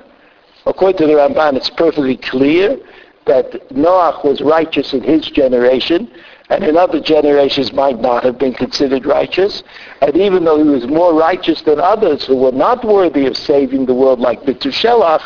according 0.65 0.97
to 0.99 1.07
the 1.07 1.13
Ramban, 1.13 1.55
it's 1.55 1.69
perfectly 1.69 2.17
clear 2.17 2.77
that 3.26 3.68
Noach 3.70 4.24
was 4.24 4.40
righteous 4.40 4.92
in 4.92 5.02
his 5.02 5.26
generation, 5.26 6.10
and 6.48 6.64
in 6.64 6.76
other 6.76 7.00
generations 7.00 7.72
might 7.72 8.00
not 8.00 8.24
have 8.24 8.38
been 8.38 8.52
considered 8.52 9.06
righteous. 9.06 9.62
And 10.00 10.16
even 10.16 10.44
though 10.44 10.62
he 10.62 10.68
was 10.68 10.86
more 10.86 11.14
righteous 11.14 11.62
than 11.62 11.80
others 11.80 12.24
who 12.26 12.36
were 12.36 12.52
not 12.52 12.84
worthy 12.84 13.26
of 13.26 13.36
saving 13.36 13.86
the 13.86 13.94
world, 13.94 14.20
like 14.20 14.46
Methuselah, 14.46 15.20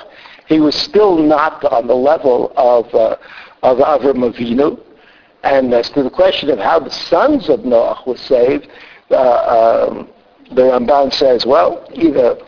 he 0.47 0.61
was 0.61 0.75
still 0.77 1.19
not 1.19 1.65
on 1.65 1.87
the 1.87 1.95
level 1.95 2.53
of, 2.57 2.95
uh, 2.95 3.17
of 3.63 3.79
Avram 3.79 4.31
Avinu. 4.31 4.81
And 5.43 5.73
as 5.75 5.91
to 5.91 6.03
the 6.03 6.11
question 6.11 6.51
of 6.51 6.59
how 6.59 6.81
the 6.81 6.91
sons 6.91 7.49
of 7.49 7.65
Noah 7.65 8.03
were 8.07 8.17
saved, 8.17 8.69
uh, 9.11 9.89
um, 9.89 10.09
the 10.51 10.63
Ramban 10.63 11.13
says, 11.13 11.45
well, 11.47 11.89
either 11.95 12.39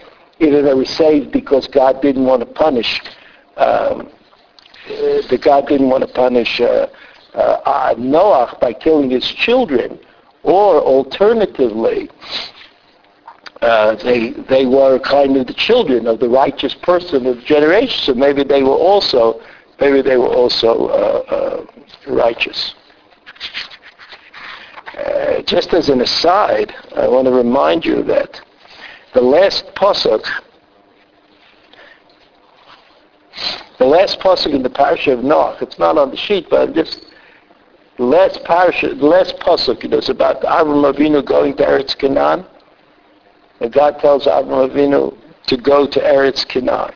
either 0.41 0.63
they 0.63 0.75
were 0.75 0.85
saved 0.85 1.33
because 1.33 1.67
God 1.67 2.01
didn't 2.01 2.25
want 2.25 2.41
to 2.41 2.47
punish, 2.47 3.01
um, 3.57 4.09
the 4.89 5.39
God 5.41 5.69
didn't 5.69 5.91
want 5.91 6.07
to 6.07 6.13
punish 6.13 6.61
uh, 6.61 6.89
uh, 7.35 7.95
Noah 7.99 8.57
by 8.61 8.73
killing 8.73 9.11
his 9.11 9.27
children, 9.27 9.99
or 10.43 10.81
alternatively, 10.81 12.11
uh, 13.61 13.95
they 13.97 14.31
they 14.31 14.67
were 14.67 14.99
kind 14.99 15.37
of 15.37 15.47
the 15.47 15.55
children 15.55 16.07
of 16.07 16.21
the 16.21 16.29
righteous 16.29 16.75
person 16.75 17.27
of 17.27 17.37
the 17.37 17.43
generation. 17.43 17.99
So 18.05 18.15
maybe 18.15 18.45
they 18.45 18.63
were 18.63 18.71
also 18.71 19.41
maybe 19.81 20.03
they 20.03 20.17
were 20.17 20.35
also 20.35 20.89
uh, 20.89 21.23
uh, 21.29 21.67
righteous. 22.07 22.75
Uh, 24.97 25.43
just 25.43 25.75
as 25.75 25.89
an 25.89 26.01
aside, 26.01 26.75
I 26.97 27.07
want 27.07 27.27
to 27.27 27.33
remind 27.33 27.85
you 27.85 28.03
that 28.05 28.41
the 29.15 29.21
last 29.21 29.67
pasuk, 29.75 30.25
the 33.79 33.85
last 33.85 34.19
pasuk 34.19 34.53
in 34.53 34.63
the 34.63 34.71
parasha 34.71 35.13
of 35.13 35.21
Noach, 35.21 35.63
it's 35.63 35.79
not 35.79 35.97
on 35.97 36.11
the 36.11 36.17
sheet, 36.17 36.49
but 36.51 36.75
just 36.75 37.07
the 37.97 38.05
last 38.05 38.41
the 38.45 38.97
last 39.01 39.37
pasuk, 39.39 39.85
it 39.85 39.91
was 39.91 40.09
about 40.09 40.43
Avram 40.43 40.93
Avinu 40.93 41.25
going 41.25 41.57
to 41.57 41.65
Eretz 41.65 41.97
Canaan. 41.97 42.45
And 43.61 43.73
God 43.73 43.99
tells 44.01 44.27
Avram 44.27 44.71
Avinu 44.71 45.17
to 45.47 45.57
go 45.57 45.87
to 45.87 46.01
Eretz 46.01 46.47
Canaan. 46.47 46.93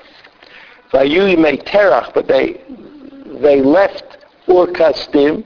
Vayu 0.93 1.39
may 1.39 1.57
terach, 1.57 2.13
but 2.15 2.27
they 2.29 2.61
they 3.41 3.63
left 3.63 4.19
Ur 4.49 4.67
Kasdim. 4.67 5.45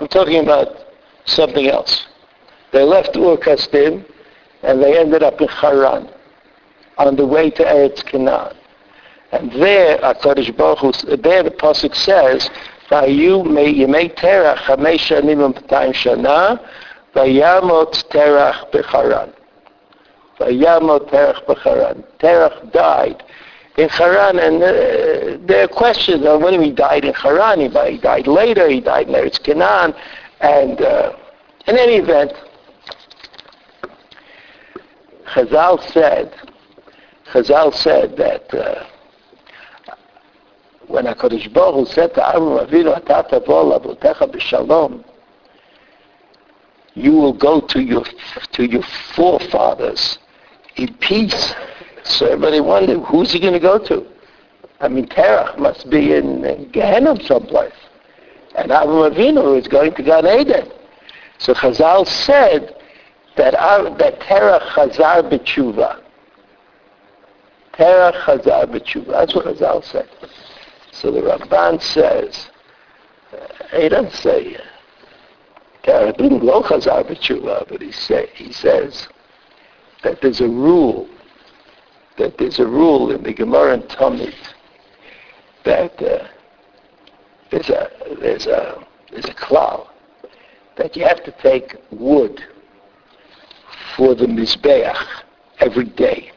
I'm 0.00 0.08
talking 0.08 0.42
about 0.42 0.68
something 1.26 1.68
else. 1.68 2.06
They 2.72 2.82
left 2.82 3.16
Ur 3.16 3.36
Kasdim 3.36 4.04
and 4.62 4.82
they 4.82 4.98
ended 4.98 5.22
up 5.22 5.40
in 5.40 5.48
Haran 5.48 6.08
on 6.98 7.16
the 7.16 7.26
way 7.26 7.50
to 7.50 7.62
Eretz 7.62 8.04
Canaan. 8.04 8.56
And 9.32 9.50
there, 9.52 9.98
HaKadosh 9.98 10.54
Baruch 10.56 10.78
Hu, 10.78 11.16
there 11.16 11.42
the 11.42 11.50
Pasuk 11.50 11.94
says, 11.94 12.50
Vayu 12.90 13.42
yemei 13.44 14.14
terach 14.14 14.58
chamesh 14.58 15.08
shanim 15.08 15.54
v'tayim 15.54 15.94
shana 15.94 16.60
vayamot 17.14 18.04
terach 18.10 18.70
b'charan. 18.70 19.32
Vayamot 20.38 21.10
terach 21.10 21.44
b'charan. 21.46 22.04
Terach 22.18 22.72
died 22.72 23.24
in 23.78 23.88
Haran, 23.88 24.38
and 24.38 24.62
uh, 24.62 25.46
there 25.46 25.64
are 25.64 25.68
questions 25.68 26.26
on 26.26 26.42
when 26.42 26.62
he 26.62 26.70
died 26.70 27.06
in 27.06 27.14
Haran. 27.14 27.60
He 27.60 27.68
died 27.96 28.26
later, 28.26 28.68
he 28.68 28.82
died 28.82 29.08
in 29.08 29.14
Eretz 29.14 29.42
Canaan, 29.42 29.94
and 30.42 30.82
uh, 30.82 31.16
in 31.66 31.78
any 31.78 31.94
event, 31.94 32.32
Chazal 35.28 35.80
said, 35.90 36.34
Chazal 37.32 37.72
said 37.72 38.16
that 38.18 38.52
uh, 38.52 38.84
when 40.88 41.06
HaKadosh 41.06 41.52
Baruch 41.52 41.88
Hu 41.88 41.94
said 41.94 42.14
to 42.14 42.20
Avram 42.20 42.66
Avinu, 42.66 42.96
Ata 42.96 43.28
tavo 43.28 43.78
lavotecha 43.78 44.30
b'shalom, 44.30 45.04
you 46.94 47.12
will 47.12 47.32
go 47.32 47.60
to 47.60 47.80
your 47.80 48.04
to 48.52 48.64
your 48.66 48.82
forefathers 49.14 50.18
in 50.76 50.92
peace. 50.94 51.54
So 52.04 52.26
everybody 52.26 52.60
wondered, 52.60 53.00
who's 53.04 53.32
he 53.32 53.40
going 53.40 53.52
to 53.52 53.60
go 53.60 53.78
to? 53.78 54.06
I 54.80 54.88
mean, 54.88 55.06
Terach 55.06 55.58
must 55.58 55.88
be 55.88 56.14
in, 56.14 56.44
in 56.44 56.70
Gehenna 56.70 57.16
someplace. 57.24 57.72
And 58.56 58.70
Avram 58.70 59.10
Avinu 59.12 59.58
is 59.58 59.68
going 59.68 59.94
to 59.94 60.02
Gan 60.02 60.26
Eden. 60.26 60.70
So 61.38 61.54
Chazal 61.54 62.06
said 62.06 62.74
that, 63.36 63.54
uh, 63.54 63.94
that 63.96 64.20
Terach 64.20 64.66
Chazar 64.70 65.30
B'tshuva. 65.30 66.02
Terach 67.74 68.20
Chazar 68.24 68.66
B'tshuva. 68.66 69.06
That's 69.06 69.34
what 69.34 69.46
Chazal 69.46 69.84
said. 69.84 70.08
So 70.92 71.10
the 71.10 71.20
Ramban 71.20 71.82
says, 71.82 72.50
uh, 73.32 73.78
he 73.80 73.88
doesn't 73.88 74.12
say, 74.12 74.56
Terach 75.82 76.16
didn't 76.18 76.40
go 76.40 76.62
Chazar 76.62 77.04
B'tshuva, 77.04 77.66
but 77.68 77.82
he, 77.82 77.90
say, 77.90 78.28
he 78.34 78.52
says 78.52 79.08
that 80.04 80.20
there's 80.20 80.40
a 80.40 80.48
rule 80.48 81.08
that 82.18 82.36
there's 82.38 82.58
a 82.58 82.66
rule 82.66 83.10
in 83.10 83.22
the 83.22 83.32
Gemara 83.32 83.72
and 83.74 83.88
Talmud 83.88 84.34
that 85.64 86.00
uh, 86.02 86.28
there's 87.50 87.70
a 87.70 87.90
there's 88.20 88.46
a 88.46 88.86
there's 89.10 89.24
a 89.24 89.34
cloud 89.34 89.88
that 90.76 90.94
you 90.94 91.04
have 91.04 91.24
to 91.24 91.32
take 91.42 91.76
wood 91.90 92.42
for 93.96 94.14
the 94.14 94.26
mizbeach 94.26 94.96
every 95.60 95.84
day. 95.84 96.32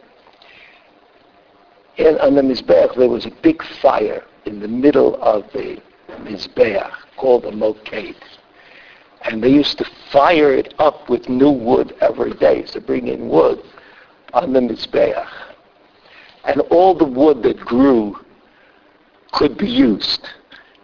And 1.98 2.18
on 2.20 2.36
the 2.36 2.42
mizbeach 2.42 2.96
there 2.96 3.10
was 3.10 3.26
a 3.26 3.32
big 3.42 3.62
fire 3.82 4.24
in 4.46 4.60
the 4.60 4.68
middle 4.68 5.22
of 5.22 5.44
the 5.54 5.82
mizbeach 6.22 6.92
called 7.18 7.44
the 7.44 7.52
moked. 7.52 8.16
And 9.24 9.44
they 9.44 9.50
used 9.50 9.78
to 9.80 9.86
fire 10.12 10.54
it 10.54 10.74
up 10.80 11.10
with 11.10 11.30
new 11.30 11.52
wood 11.52 11.96
every 12.02 12.34
day 12.34 12.62
to 12.64 12.82
bring 12.82 13.08
in 13.08 13.28
wood 13.28 13.60
on 14.34 14.54
the 14.54 14.60
mizbeach 14.60 15.28
and 16.46 16.62
all 16.62 16.94
the 16.94 17.06
wood 17.06 17.44
that 17.44 17.60
grew 17.60 18.18
could 19.34 19.58
be 19.58 19.68
used. 19.68 20.28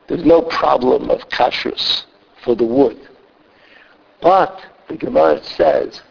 There's 0.08 0.26
no 0.26 0.42
problem 0.42 1.10
of 1.10 1.30
kashrus 1.30 2.06
for 2.44 2.56
the 2.56 2.66
wood. 2.66 2.98
But 4.22 4.60
the 4.90 4.98
Gemara 4.98 5.44
says 5.44 6.02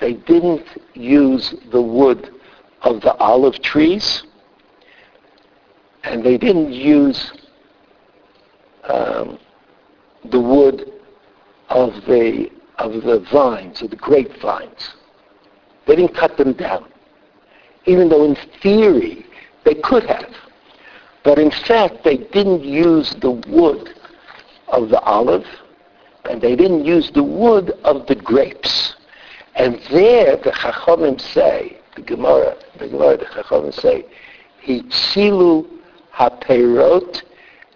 they 0.00 0.14
didn't 0.14 0.66
use 0.94 1.54
the 1.70 1.80
wood 1.80 2.34
of 2.82 3.00
the 3.00 3.14
olive 3.16 3.60
trees, 3.62 4.24
and 6.08 6.24
they 6.24 6.38
didn't 6.38 6.72
use 6.72 7.32
um, 8.84 9.38
the 10.24 10.40
wood 10.40 10.92
of 11.68 11.92
the 12.06 12.50
of 12.78 12.92
the 13.02 13.20
vines, 13.32 13.82
of 13.82 13.90
the 13.90 13.96
grapevines. 13.96 14.94
They 15.86 15.96
didn't 15.96 16.14
cut 16.14 16.36
them 16.36 16.52
down 16.52 16.88
even 17.88 18.10
though 18.10 18.24
in 18.24 18.36
theory 18.60 19.24
they 19.64 19.74
could 19.74 20.04
have. 20.04 20.32
But 21.24 21.38
in 21.38 21.50
fact, 21.50 22.04
they 22.04 22.18
didn't 22.18 22.62
use 22.62 23.14
the 23.20 23.30
wood 23.30 23.94
of 24.68 24.90
the 24.90 25.00
olive, 25.00 25.46
and 26.28 26.40
they 26.40 26.54
didn't 26.54 26.84
use 26.84 27.10
the 27.10 27.22
wood 27.22 27.70
of 27.84 28.06
the 28.06 28.14
grapes. 28.14 28.94
And 29.56 29.80
there 29.90 30.36
the 30.36 30.50
Chachamim 30.50 31.20
say, 31.20 31.78
the 31.96 32.02
Gemara, 32.02 32.56
the 32.78 32.88
Gemara, 32.88 33.16
the 33.16 33.24
Chachamim 33.24 33.74
say, 33.74 34.04
Hitzilu 34.64 35.66
haperot 36.18 37.22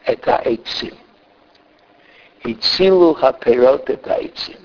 et 0.06 0.24
ha'etzim. 0.24 0.96
Hitzilu 2.44 3.18
haperot 3.18 3.88
et 3.88 4.04
ha'etzim. 4.04 4.58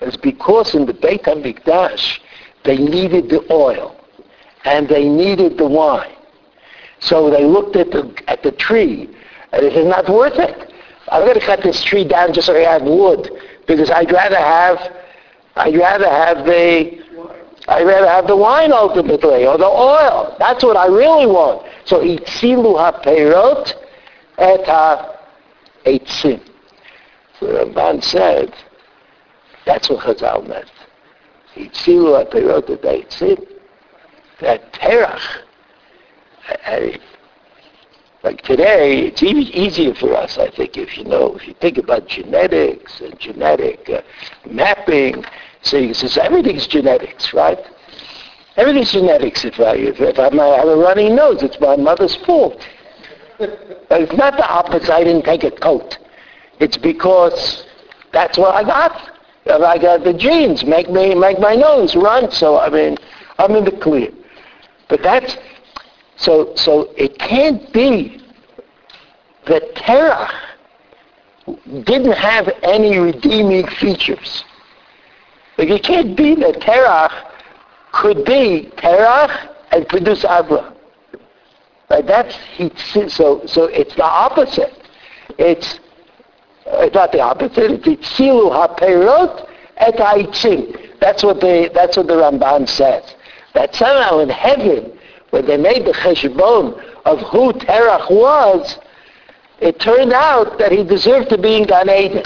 It's 0.00 0.16
because 0.16 0.74
in 0.74 0.86
the 0.86 0.94
Beit 0.94 1.22
HaMikdash, 1.22 2.18
they 2.64 2.76
needed 2.76 3.28
the 3.28 3.44
oil 3.52 3.96
and 4.64 4.88
they 4.88 5.08
needed 5.08 5.58
the 5.58 5.66
wine. 5.66 6.16
So 6.98 7.30
they 7.30 7.44
looked 7.44 7.76
at 7.76 7.90
the, 7.90 8.12
at 8.28 8.42
the 8.42 8.52
tree 8.52 9.08
And 9.52 9.64
it 9.64 9.76
is 9.76 9.86
not 9.86 10.08
worth 10.08 10.38
it. 10.38 10.72
I'm 11.08 11.22
going 11.22 11.38
to 11.38 11.44
cut 11.44 11.62
this 11.62 11.82
tree 11.82 12.04
down 12.04 12.32
just 12.32 12.46
so 12.46 12.56
I 12.56 12.72
have 12.72 12.82
wood 12.82 13.30
because 13.66 13.90
I'd 13.90 14.10
rather 14.10 14.36
have, 14.36 14.78
I'd 15.56 15.76
rather 15.76 16.08
have 16.08 16.46
the, 16.46 17.01
I'd 17.68 17.86
rather 17.86 18.08
have 18.08 18.26
the 18.26 18.36
wine 18.36 18.72
ultimately 18.72 19.46
or 19.46 19.56
the 19.56 19.66
oil. 19.66 20.34
That's 20.38 20.64
what 20.64 20.76
I 20.76 20.86
really 20.86 21.26
want. 21.26 21.66
So 21.84 22.00
itzilu 22.00 22.76
ha-perot 22.76 23.74
et 24.38 24.66
ha-eitzim. 24.66 26.40
So 27.38 27.46
Ramban 27.46 28.02
said, 28.02 28.54
that's 29.64 29.88
what 29.88 30.00
Chazal 30.00 30.46
meant. 30.48 30.70
Itzilu 31.54 32.16
ha-perot 32.18 32.68
et 32.70 32.82
ha-eitzim. 32.84 33.46
That 34.40 34.72
terach, 34.72 35.22
like 38.24 38.42
today, 38.42 39.06
it's 39.06 39.22
even 39.22 39.44
easier 39.44 39.94
for 39.94 40.14
us, 40.14 40.38
I 40.38 40.50
think, 40.50 40.76
if 40.76 40.96
you 40.96 41.04
know, 41.04 41.36
if 41.36 41.46
you 41.46 41.54
think 41.54 41.78
about 41.78 42.08
genetics 42.08 43.00
and 43.00 43.18
genetic 43.20 43.88
uh, 43.88 44.02
mapping, 44.48 45.24
so 45.62 45.78
you 45.78 45.94
says 45.94 46.18
everything's 46.18 46.66
genetics, 46.66 47.32
right? 47.32 47.58
Everything's 48.56 48.92
genetics. 48.92 49.44
If 49.44 49.58
I, 49.60 49.76
if, 49.76 50.00
if 50.00 50.18
I 50.18 50.24
have 50.24 50.68
a 50.68 50.76
runny 50.76 51.08
nose, 51.08 51.42
it's 51.42 51.58
my 51.60 51.76
mother's 51.76 52.16
fault. 52.16 52.60
It's 53.90 54.12
not 54.14 54.38
the 54.38 54.48
opposite. 54.48 54.88
I 54.88 55.04
didn't 55.04 55.24
take 55.24 55.44
a 55.44 55.50
coat. 55.50 55.98
It's 56.60 56.78
because 56.78 57.66
that's 58.10 58.38
what 58.38 58.54
I 58.54 58.62
got. 58.62 59.18
I 59.46 59.76
got 59.76 60.04
the 60.04 60.14
genes 60.14 60.64
make 60.64 60.88
me 60.88 61.14
make 61.14 61.38
my 61.38 61.54
nose 61.54 61.94
run. 61.94 62.30
So 62.30 62.58
I 62.58 62.70
mean, 62.70 62.96
I'm 63.38 63.54
in 63.54 63.64
the 63.64 63.72
clear. 63.72 64.10
But 64.88 65.02
that's 65.02 65.36
so, 66.16 66.54
so 66.54 66.92
it 66.96 67.18
can't 67.18 67.72
be 67.72 68.22
that 69.46 69.74
Terach 69.74 70.32
didn't 71.82 72.12
have 72.12 72.48
any 72.62 72.98
redeeming 72.98 73.66
features. 73.66 74.44
Like 75.58 75.68
you 75.68 75.78
can't 75.78 76.16
be 76.16 76.34
that 76.36 76.60
Terach 76.60 77.12
could 77.92 78.24
be 78.24 78.70
Terach 78.76 79.54
and 79.70 79.86
produce 79.88 80.24
Abra. 80.24 80.74
Like 81.90 82.06
that's 82.06 82.34
he, 82.56 82.70
so 83.08 83.44
so 83.46 83.64
it's 83.64 83.94
the 83.94 84.04
opposite. 84.04 84.72
It's 85.38 85.78
it's 86.66 86.94
not 86.94 87.12
the 87.12 87.20
opposite. 87.20 87.86
It's 87.86 88.08
Silu 88.18 88.50
HaPeirot 88.50 89.48
et 89.76 89.94
Haitzim. 89.96 90.98
That's 91.00 91.22
what 91.22 91.40
the 91.40 91.70
that's 91.74 91.96
what 91.96 92.06
the 92.06 92.14
Ramban 92.14 92.68
says. 92.68 93.14
That 93.54 93.74
somehow 93.74 94.20
in 94.20 94.30
heaven 94.30 94.98
when 95.30 95.46
they 95.46 95.56
made 95.56 95.84
the 95.84 95.92
cheshbon 95.92 96.82
of 97.04 97.20
who 97.20 97.52
Terach 97.52 98.10
was, 98.10 98.78
it 99.60 99.80
turned 99.80 100.12
out 100.12 100.58
that 100.58 100.72
he 100.72 100.84
deserved 100.84 101.30
to 101.30 101.38
be 101.38 101.56
in 101.56 101.64
Gan 101.64 101.90
Eden. 101.90 102.22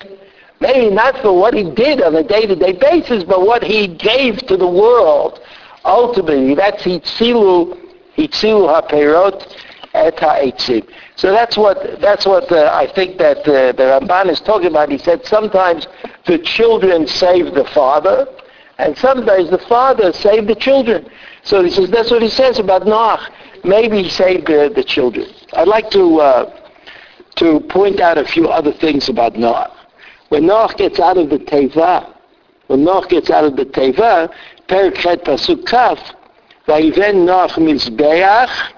Maybe 0.61 0.95
not 0.95 1.21
for 1.21 1.39
what 1.39 1.55
he 1.55 1.71
did 1.71 2.03
on 2.03 2.15
a 2.15 2.23
day-to-day 2.23 2.73
basis, 2.75 3.25
but 3.25 3.47
what 3.47 3.63
he 3.63 3.87
gave 3.87 4.39
to 4.47 4.57
the 4.57 4.67
world. 4.67 5.41
Ultimately, 5.85 6.55
that's 6.55 6.83
Hitzilu, 6.83 7.79
Hitzilu 8.17 8.67
HaPeirot 8.69 9.55
et 9.95 10.17
HaEtzim. 10.17 10.87
So 11.17 11.31
that's 11.31 11.57
what, 11.57 12.01
that's 12.01 12.27
what 12.27 12.51
uh, 12.51 12.71
I 12.73 12.91
think 12.93 13.19
that 13.19 13.39
uh, 13.39 13.73
the 13.73 14.01
Ramban 14.01 14.31
is 14.31 14.41
talking 14.41 14.69
about. 14.69 14.91
He 14.91 14.99
said 14.99 15.25
sometimes 15.27 15.87
the 16.27 16.39
children 16.39 17.07
save 17.07 17.55
the 17.55 17.65
father, 17.67 18.27
and 18.79 18.97
sometimes 18.97 19.51
the 19.51 19.59
father 19.59 20.13
save 20.13 20.47
the 20.47 20.55
children. 20.55 21.09
So 21.43 21.63
he 21.63 21.71
says 21.71 21.91
that's 21.91 22.11
what 22.11 22.23
he 22.23 22.29
says 22.29 22.59
about 22.59 22.83
Noach. 22.83 23.31
Maybe 23.65 24.03
he 24.03 24.11
saved 24.11 24.47
the, 24.47 24.73
the 24.75 24.85
children. 24.85 25.27
I'd 25.55 25.69
like 25.69 25.91
to 25.91 26.21
uh, 26.21 26.63
to 27.37 27.61
point 27.61 28.01
out 28.01 28.19
a 28.19 28.25
few 28.25 28.49
other 28.49 28.73
things 28.73 29.09
about 29.09 29.35
Noach 29.35 29.76
When 30.30 30.44
Noach 30.44 30.78
gets 30.78 31.00
out 31.00 31.18
of 31.18 31.30
the 31.30 31.40
Teva, 31.40 32.14
when 32.68 32.86
Noach 32.86 33.10
gets 33.10 33.30
out 33.30 33.44
of 33.44 33.56
the 33.56 33.66
Teva, 33.66 34.32
Perik 34.68 34.96
Chet 34.96 35.26
Pasuk 35.26 35.66
Kaf, 35.66 36.00
ויבן 36.68 37.16
נוח 37.26 37.58
מזבח 37.58 38.72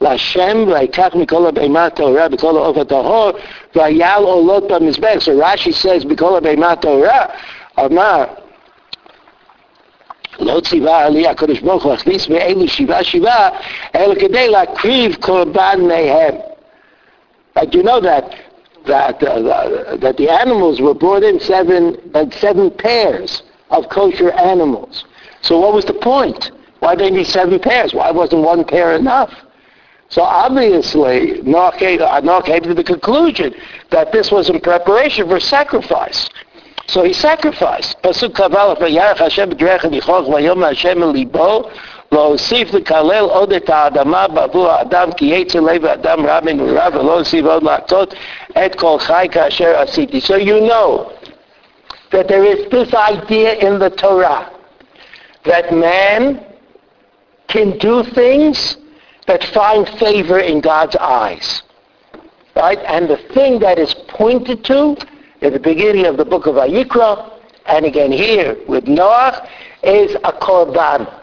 להשם 0.00 0.64
ויקח 0.68 1.14
מכל 1.14 1.46
הבהמה 1.46 1.84
הטהורה 1.84 2.28
בכל 2.28 2.56
העוף 2.56 2.76
הטהור 2.76 3.30
ויעל 3.74 4.22
עולות 4.22 4.72
במזבח. 4.72 5.18
So 5.20 5.30
Rashi 5.42 5.72
says 5.72 6.06
בכל 6.06 6.36
הבהמה 6.36 6.70
הטהורה 6.70 7.24
אמר 7.78 8.24
לא 10.40 10.60
ציווה 10.60 11.04
עלי 11.04 11.28
הקדוש 11.28 11.60
ברוך 11.60 11.84
הוא 11.84 11.92
להכניס 11.92 12.28
מאלו 12.28 12.68
שבעה 12.68 13.04
שבעה, 13.04 13.48
אלא 13.94 14.14
כדי 14.14 14.48
להקריב 14.48 15.16
קורבן 15.20 15.80
מהם. 15.80 16.34
But 17.58 17.74
you 17.74 17.82
know 17.82 18.00
that 18.00 18.34
that 18.86 19.22
uh, 19.22 19.96
that 19.96 20.16
the 20.16 20.28
animals 20.28 20.80
were 20.80 20.94
brought 20.94 21.22
in 21.22 21.40
seven 21.40 21.96
uh, 22.14 22.30
seven 22.30 22.70
pairs 22.70 23.42
of 23.70 23.88
kosher 23.88 24.30
animals. 24.32 25.04
So 25.42 25.58
what 25.58 25.74
was 25.74 25.84
the 25.84 25.94
point? 25.94 26.52
Why 26.80 26.94
did 26.94 27.06
they 27.06 27.10
need 27.10 27.26
seven 27.26 27.58
pairs? 27.58 27.94
Why 27.94 28.10
wasn't 28.10 28.42
one 28.42 28.64
pair 28.64 28.94
enough? 28.94 29.32
So 30.08 30.22
obviously, 30.22 31.42
Noah 31.42 31.76
came, 31.76 31.98
Noah 31.98 32.42
came 32.44 32.62
to 32.62 32.74
the 32.74 32.84
conclusion 32.84 33.54
that 33.90 34.12
this 34.12 34.30
was 34.30 34.48
in 34.48 34.60
preparation 34.60 35.28
for 35.28 35.40
sacrifice. 35.40 36.28
So 36.86 37.02
he 37.02 37.12
sacrificed. 37.12 38.00
Pasuk 38.02 38.30
Kaval 38.30 38.78
Vayarach 38.78 39.18
Hashem 39.18 39.50
b'drecha 39.50 39.90
nichoch 39.90 40.28
vayom 40.28 40.64
Hashem 40.64 40.98
libo 40.98 41.70
להוסיף 42.12 42.74
לקלל 42.74 43.24
עוד 43.24 43.52
את 43.52 43.70
האדמה 43.70 44.28
בעבור 44.28 44.68
האדם 44.70 45.12
כי 45.12 45.24
יצר 45.24 45.60
לב 45.60 45.84
האדם 45.86 46.26
רע 46.26 46.38
מנעוריו 46.42 46.92
ולא 46.94 47.18
הוסיף 47.18 47.44
עוד 47.44 47.62
להכות 47.62 48.14
Et 48.55 48.77
kol 48.77 48.99
chai 48.99 49.27
kasher 49.27 49.75
asiti. 49.75 50.21
So 50.21 50.35
you 50.35 50.61
know 50.61 51.17
that 52.11 52.27
there 52.27 52.43
is 52.43 52.69
this 52.69 52.93
idea 52.93 53.55
in 53.55 53.79
the 53.79 53.89
Torah 53.89 54.51
that 55.45 55.73
man 55.73 56.45
can 57.47 57.77
do 57.77 58.03
things 58.03 58.77
that 59.27 59.43
find 59.45 59.87
favor 59.99 60.39
in 60.39 60.61
God's 60.61 60.95
eyes. 60.95 61.63
Right? 62.55 62.79
And 62.79 63.09
the 63.09 63.17
thing 63.33 63.59
that 63.59 63.79
is 63.79 63.93
pointed 64.07 64.63
to 64.65 64.97
at 65.41 65.53
the 65.53 65.59
beginning 65.59 66.05
of 66.05 66.17
the 66.17 66.25
book 66.25 66.45
of 66.47 66.55
Ayikra, 66.55 67.39
and 67.65 67.85
again 67.85 68.11
here 68.11 68.57
with 68.67 68.87
Noah, 68.87 69.47
is 69.83 70.15
a 70.15 70.33
korban. 70.33 71.19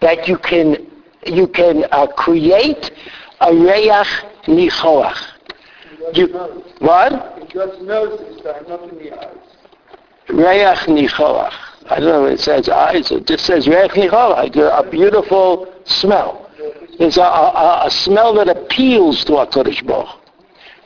That 0.00 0.28
you 0.28 0.38
can, 0.38 0.90
you 1.24 1.46
can 1.46 1.84
uh, 1.90 2.06
create 2.06 2.90
a 3.40 3.48
reyach 3.48 4.44
nichoach. 4.46 5.35
You, 6.14 6.26
what? 6.78 7.12
It 7.38 7.48
just 7.50 7.80
nose 7.82 8.18
this 8.20 8.40
time, 8.42 8.64
not 8.68 8.88
in 8.88 8.98
the 8.98 9.12
eyes. 9.12 9.36
Reach 10.28 10.86
nichoach. 10.86 11.52
I 11.88 12.00
don't 12.00 12.08
know 12.08 12.26
if 12.26 12.34
it 12.34 12.40
says 12.40 12.68
eyes. 12.68 13.10
It 13.10 13.26
just 13.26 13.44
says 13.44 13.66
reach 13.66 13.92
nichoach, 13.92 14.56
a 14.56 14.90
beautiful 14.90 15.72
smell. 15.84 16.50
It's 16.98 17.16
a, 17.16 17.22
a, 17.22 17.82
a 17.86 17.90
smell 17.90 18.34
that 18.34 18.48
appeals 18.48 19.24
to 19.24 19.32
HaKadosh 19.32 19.86
Baruch. 19.86 20.08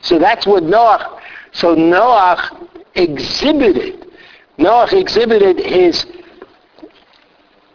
So 0.01 0.19
that's 0.19 0.45
what 0.45 0.63
Noach, 0.63 1.21
so 1.51 1.75
Noach 1.75 2.67
exhibited, 2.95 4.07
Noach 4.57 4.93
exhibited 4.93 5.59
his, 5.59 6.05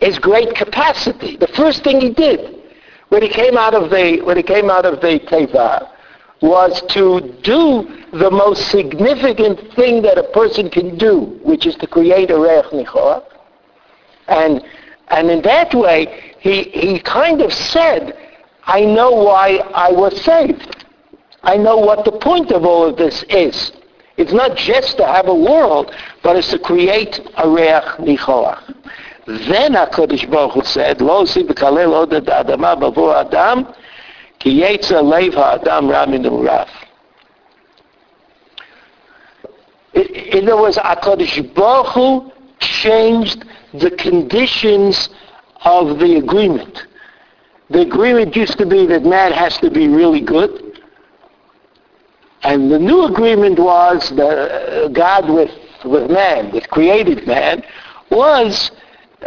his 0.01 0.19
great 0.19 0.55
capacity. 0.55 1.37
The 1.37 1.47
first 1.49 1.85
thing 1.85 2.01
he 2.01 2.11
did 2.11 2.63
when 3.09 3.23
he 3.23 3.29
came 3.29 3.57
out 3.57 3.75
of 3.75 3.91
the, 3.91 4.21
when 4.23 4.37
he 4.37 4.43
came 4.43 4.69
out 4.71 4.85
of 4.85 5.01
the 5.01 5.21
Teva 5.21 5.89
was 6.41 6.83
to 6.89 7.21
do 7.43 8.05
the 8.13 8.31
most 8.31 8.69
significant 8.71 9.73
thing 9.75 10.03
that 10.03 10.19
a 10.19 10.23
person 10.23 10.71
can 10.71 10.97
do, 10.99 11.39
which 11.43 11.67
is 11.67 11.75
to 11.77 11.87
create 11.87 12.31
a 12.31 12.39
Reich 12.39 12.67
Nichoach. 12.67 13.25
And, 14.29 14.63
and 15.09 15.31
in 15.31 15.43
that 15.43 15.75
way, 15.75 16.35
he, 16.39 16.65
he 16.65 16.99
kind 17.01 17.41
of 17.41 17.53
said, 17.53 18.17
I 18.65 18.81
know 18.81 19.13
why 19.13 19.59
I 19.75 19.93
was 19.93 20.21
saved. 20.23 20.85
I 21.43 21.57
know 21.57 21.77
what 21.77 22.05
the 22.05 22.13
point 22.13 22.51
of 22.51 22.65
all 22.65 22.85
of 22.87 22.97
this 22.97 23.23
is. 23.29 23.73
It's 24.17 24.33
not 24.33 24.57
just 24.57 24.97
to 24.97 25.07
have 25.07 25.29
a 25.29 25.35
world, 25.35 25.95
but 26.23 26.37
it's 26.37 26.51
to 26.51 26.59
create 26.59 27.21
a 27.37 27.49
reach 27.49 28.19
nichoach. 28.19 28.75
Then 29.27 29.73
HaKadosh 29.73 30.31
Baruch 30.31 30.53
Hu 30.53 30.65
said, 30.65 31.01
Lo 31.01 31.25
si 31.25 31.43
b'kalel 31.43 31.93
od 31.93 32.15
ad 32.15 32.27
adama 32.27 32.77
adam, 33.21 33.75
ki 34.39 34.61
yetzer 34.61 35.03
lev 35.03 35.35
ha'adam 35.35 35.91
ra 35.91 36.07
min. 36.07 36.25
In 39.95 40.43
other 40.45 40.61
words, 40.61 40.77
HaKadosh 40.77 41.55
Baruch 41.55 41.95
Hu 41.95 42.33
changed 42.59 43.45
the 43.73 43.91
conditions 43.93 45.09
of 45.65 45.99
the 45.99 46.17
agreement. 46.17 46.87
The 47.71 47.81
agreement 47.81 48.37
used 48.37 48.59
to 48.59 48.67
be 48.67 48.87
that 48.87 49.05
man 49.05 49.33
has 49.33 49.57
to 49.59 49.71
be 49.71 49.89
really 49.89 50.21
good, 50.21 50.81
and 52.43 52.71
the 52.71 52.79
new 52.79 53.05
agreement 53.07 53.59
was 53.59 54.11
the 54.11 54.85
uh, 54.85 54.89
God 54.89 55.29
with, 55.29 55.51
with 55.85 56.11
man, 56.11 56.53
with 56.53 56.69
created 56.69 57.27
man, 57.27 57.65
was 58.11 58.71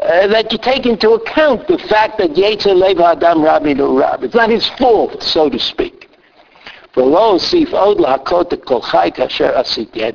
uh, 0.02 0.28
that 0.28 0.52
you 0.52 0.58
take 0.58 0.86
into 0.86 1.12
account 1.12 1.68
the 1.68 1.78
fact 1.78 2.18
that 2.18 2.32
Yetzer 2.32 2.76
Lev 2.76 3.00
Adam 3.00 3.41
Rabbi 3.43 3.74
Rab. 3.74 4.24
It's 4.24 4.36
not 4.36 4.50
his 4.50 4.68
fault, 4.72 5.22
so 5.22 5.50
to 5.50 5.60
speak. 5.60 6.10
And 6.95 7.14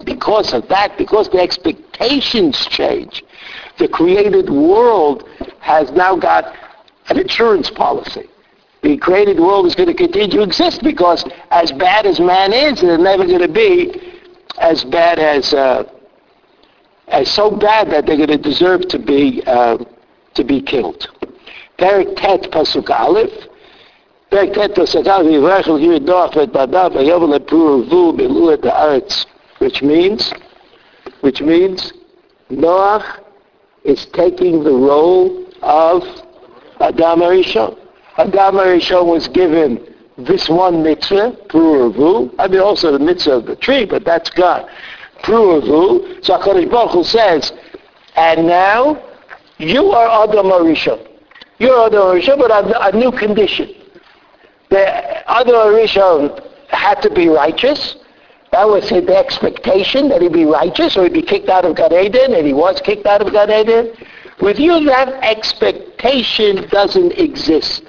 because 0.04 0.52
of 0.52 0.68
that, 0.68 0.94
because 0.98 1.28
the 1.28 1.38
expectations 1.40 2.66
change, 2.66 3.24
the 3.78 3.88
created 3.88 4.50
world 4.50 5.28
has 5.60 5.90
now 5.92 6.16
got 6.16 6.54
an 7.08 7.18
insurance 7.18 7.70
policy. 7.70 8.28
The 8.82 8.96
created 8.98 9.38
world 9.38 9.66
is 9.66 9.74
going 9.74 9.88
to 9.88 9.94
continue 9.94 10.28
to 10.38 10.42
exist 10.42 10.82
because 10.82 11.24
as 11.50 11.72
bad 11.72 12.06
as 12.06 12.20
man 12.20 12.52
is, 12.52 12.82
it's 12.82 13.02
never 13.02 13.24
going 13.26 13.40
to 13.40 13.48
be 13.48 14.20
as 14.58 14.84
bad 14.84 15.18
as 15.18 15.54
uh, 15.54 15.84
as 17.08 17.30
so 17.30 17.50
bad 17.50 17.90
that 17.90 18.06
they're 18.06 18.16
going 18.16 18.28
to 18.28 18.38
deserve 18.38 18.88
to 18.88 18.98
be 18.98 19.42
uh, 19.46 19.78
to 20.34 20.44
be 20.44 20.60
killed. 20.60 21.08
Perik 21.78 22.16
Tet 22.16 22.50
Pasuk 22.50 22.90
Aleph. 22.90 23.30
Perik 24.30 24.54
Tet 24.54 24.74
Pasuk 24.74 25.06
Aleph. 25.06 25.26
Yivachel 25.26 25.80
Yir 25.80 26.00
Noach 26.00 26.34
Vet 26.34 26.52
Badav 26.52 26.92
Vayovel 26.92 27.38
Lepru 27.38 27.88
Vu 27.88 28.12
Belu 28.12 28.52
Et 28.54 28.60
Haaretz. 28.62 29.26
Which 29.58 29.82
means, 29.82 30.32
which 31.20 31.40
means, 31.40 31.92
Noach 32.50 33.20
is 33.84 34.06
taking 34.06 34.64
the 34.64 34.72
role 34.72 35.46
of 35.62 36.02
Adam 36.80 37.20
Arishon. 37.20 37.78
Adam 38.16 38.56
Arishon 38.56 39.06
was 39.06 39.28
given 39.28 39.94
this 40.16 40.48
one 40.48 40.82
mitzvah, 40.82 41.36
Pru'avu. 41.48 42.34
I 42.38 42.46
mean 42.48 42.60
also 42.60 42.92
the 42.92 42.98
mitzvah 42.98 43.32
of 43.32 43.46
the 43.46 43.56
tree, 43.56 43.84
but 43.84 44.04
that's 44.04 44.30
God 44.30 44.68
Pru'avu. 45.23 46.23
So 46.23 46.37
HaKadosh 46.37 46.69
Baruch 46.71 46.91
Hu 46.91 47.03
says, 47.03 47.51
and 48.15 48.47
now 48.47 49.01
you 49.57 49.91
are 49.91 50.23
Adam 50.23 50.47
Arishon. 50.47 51.07
You're 51.59 51.85
Adam 51.85 52.01
Arishon, 52.01 52.37
but 52.37 52.51
a, 52.51 52.87
a 52.87 52.91
new 52.91 53.11
condition. 53.11 53.73
The 54.69 55.29
Adam 55.29 55.55
Arishon 55.55 56.43
had 56.69 57.01
to 57.01 57.09
be 57.09 57.27
righteous. 57.27 57.95
That 58.51 58.67
was 58.67 58.89
the 58.89 59.15
expectation 59.15 60.09
that 60.09 60.21
he'd 60.21 60.33
be 60.33 60.45
righteous 60.45 60.97
or 60.97 61.03
he'd 61.03 61.13
be 61.13 61.21
kicked 61.21 61.49
out 61.49 61.65
of 61.65 61.75
Gan 61.75 61.93
Eden, 61.93 62.33
and 62.33 62.47
he 62.47 62.53
was 62.53 62.81
kicked 62.81 63.05
out 63.05 63.21
of 63.21 63.31
Gan 63.31 63.51
Eden. 63.51 63.93
With 64.41 64.59
you, 64.59 64.83
that 64.85 65.09
expectation 65.23 66.67
doesn't 66.69 67.11
exist. 67.13 67.83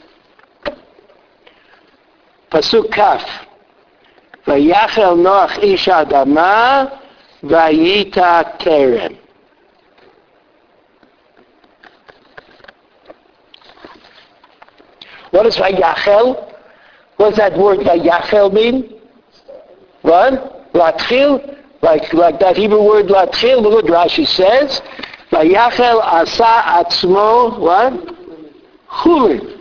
Pasuk 2.51 2.91
Kaf. 2.93 3.25
ויחל 4.49 5.15
נוח 5.15 5.59
איש 5.59 5.89
האדמה 5.89 6.85
Vayita 7.46 8.60
Kerem. 8.60 9.18
does 15.46 15.58
Vayachel? 15.58 16.54
What 17.18 17.30
does 17.30 17.38
that 17.38 17.58
word 17.58 17.80
Vayachel 17.80 18.52
mean? 18.52 19.00
What? 20.02 20.74
Latchil? 20.74 21.58
Like, 21.82 22.14
like 22.14 22.40
that 22.40 22.58
Hebrew 22.58 22.84
word 22.84 23.06
Latchil? 23.06 23.62
Look 23.62 23.84
what 23.84 23.86
Rashi 23.86 24.28
says. 24.28 24.82
Vayachel 25.32 26.02
asa 26.02 26.84
atzmo, 26.84 27.60
what? 27.60 27.94
Chulin. 28.90 29.60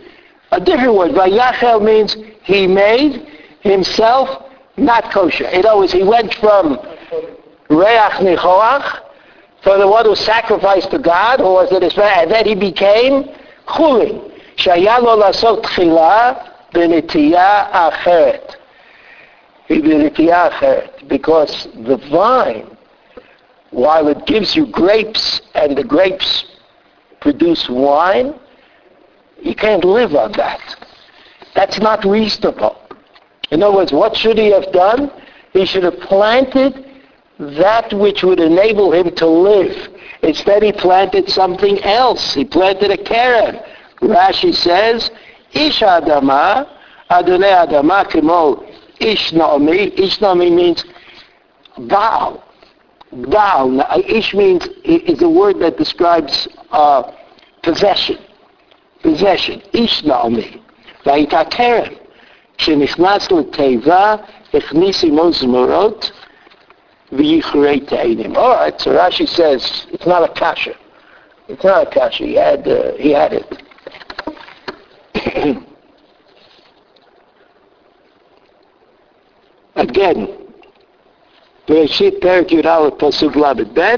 A 0.51 0.59
different 0.59 0.95
word. 0.95 1.11
Vayachel 1.11 1.83
means 1.83 2.17
he 2.43 2.67
made 2.67 3.27
himself 3.61 4.43
not 4.77 5.11
kosher. 5.11 5.47
In 5.47 5.65
always 5.65 5.91
he 5.91 6.03
went 6.03 6.33
from 6.35 6.79
Reach 7.68 8.16
Nichoach, 8.20 9.00
for 9.62 9.78
the 9.78 9.86
one 9.86 10.04
who 10.04 10.16
sacrificed 10.16 10.90
to 10.90 10.98
God, 10.98 11.40
who 11.40 11.52
was 11.52 11.70
the 11.70 11.84
Israel, 11.84 12.08
and 12.08 12.30
then 12.30 12.46
he 12.46 12.54
became 12.54 13.28
Chulin. 13.66 14.30
שהיה 14.56 14.98
לו 14.98 15.16
לעשות 15.16 15.62
תחילה 15.62 16.32
בנטייה 16.72 17.64
אחרת. 17.70 18.54
בנטייה 19.70 20.46
אחרת. 20.46 21.02
Because 21.08 21.68
the 21.86 21.96
vine, 22.10 22.76
while 23.70 24.08
it 24.08 24.26
gives 24.26 24.56
you 24.56 24.66
grapes 24.66 25.40
and 25.54 25.76
the 25.76 25.84
grapes 25.84 26.44
produce 27.20 27.68
wine, 27.68 28.34
you 29.40 29.54
can't 29.54 29.84
live 29.84 30.14
on 30.14 30.32
that. 30.32 30.60
That's 31.54 31.78
not 31.78 32.04
reasonable. 32.04 32.76
In 33.50 33.62
other 33.62 33.76
words, 33.76 33.92
what 33.92 34.16
should 34.16 34.38
he 34.38 34.50
have 34.50 34.70
done? 34.72 35.10
He 35.52 35.64
should 35.66 35.84
have 35.84 35.98
planted 36.00 36.72
that 37.38 37.92
which 37.94 38.22
would 38.22 38.38
enable 38.40 38.92
him 38.92 39.14
to 39.16 39.26
live. 39.26 39.74
Instead, 40.22 40.62
he 40.62 40.72
planted 40.72 41.30
something 41.30 41.82
else. 41.82 42.34
He 42.34 42.44
planted 42.44 42.90
a 42.90 42.98
carrot. 42.98 43.64
Rashi 44.02 44.54
says, 44.54 45.10
Ish 45.52 45.80
Adama, 45.80 46.68
Adonai 47.10 47.66
Adama 47.66 48.08
Kimo 48.10 48.62
Ish 49.00 49.32
Naomi. 49.32 49.98
Ish 49.98 50.20
Naomi 50.20 50.50
means 50.50 50.84
Baal. 51.78 52.44
Baal. 53.10 53.70
Now, 53.70 53.98
Ish 53.98 54.34
means, 54.34 54.68
is 54.84 55.22
a 55.22 55.28
word 55.28 55.58
that 55.60 55.78
describes 55.78 56.46
uh, 56.70 57.10
possession. 57.62 58.18
Possession. 59.02 59.62
Ish 59.72 60.04
Naomi. 60.04 60.62
והייתה 61.06 61.44
כרם. 61.44 61.92
כשנכנס 62.58 63.32
לתיבה, 63.32 64.16
הכניס 64.54 65.04
עמו 65.04 65.32
זמורות 65.32 66.12
ויכרי 67.12 67.80
תאנים. 67.80 68.36
All 68.36 68.54
right, 68.54 68.80
so 68.80 68.90
Rashi 68.92 69.28
says, 69.28 69.86
it's 69.92 70.06
not 70.06 70.22
a 70.22 70.32
kasha. 70.32 70.74
It's 71.48 71.64
not 71.64 71.86
a 71.86 71.90
kasha. 71.90 72.24
He 72.24 72.34
had, 72.34 72.68
uh, 72.68 72.92
he 72.94 73.10
had 73.10 73.32
it. 73.32 73.62
Again, 79.76 80.28
בראשית 81.68 82.14
פרק 82.20 82.52
י"א 82.52 82.88
פסוק 82.98 83.36
ל"ב 83.36 83.94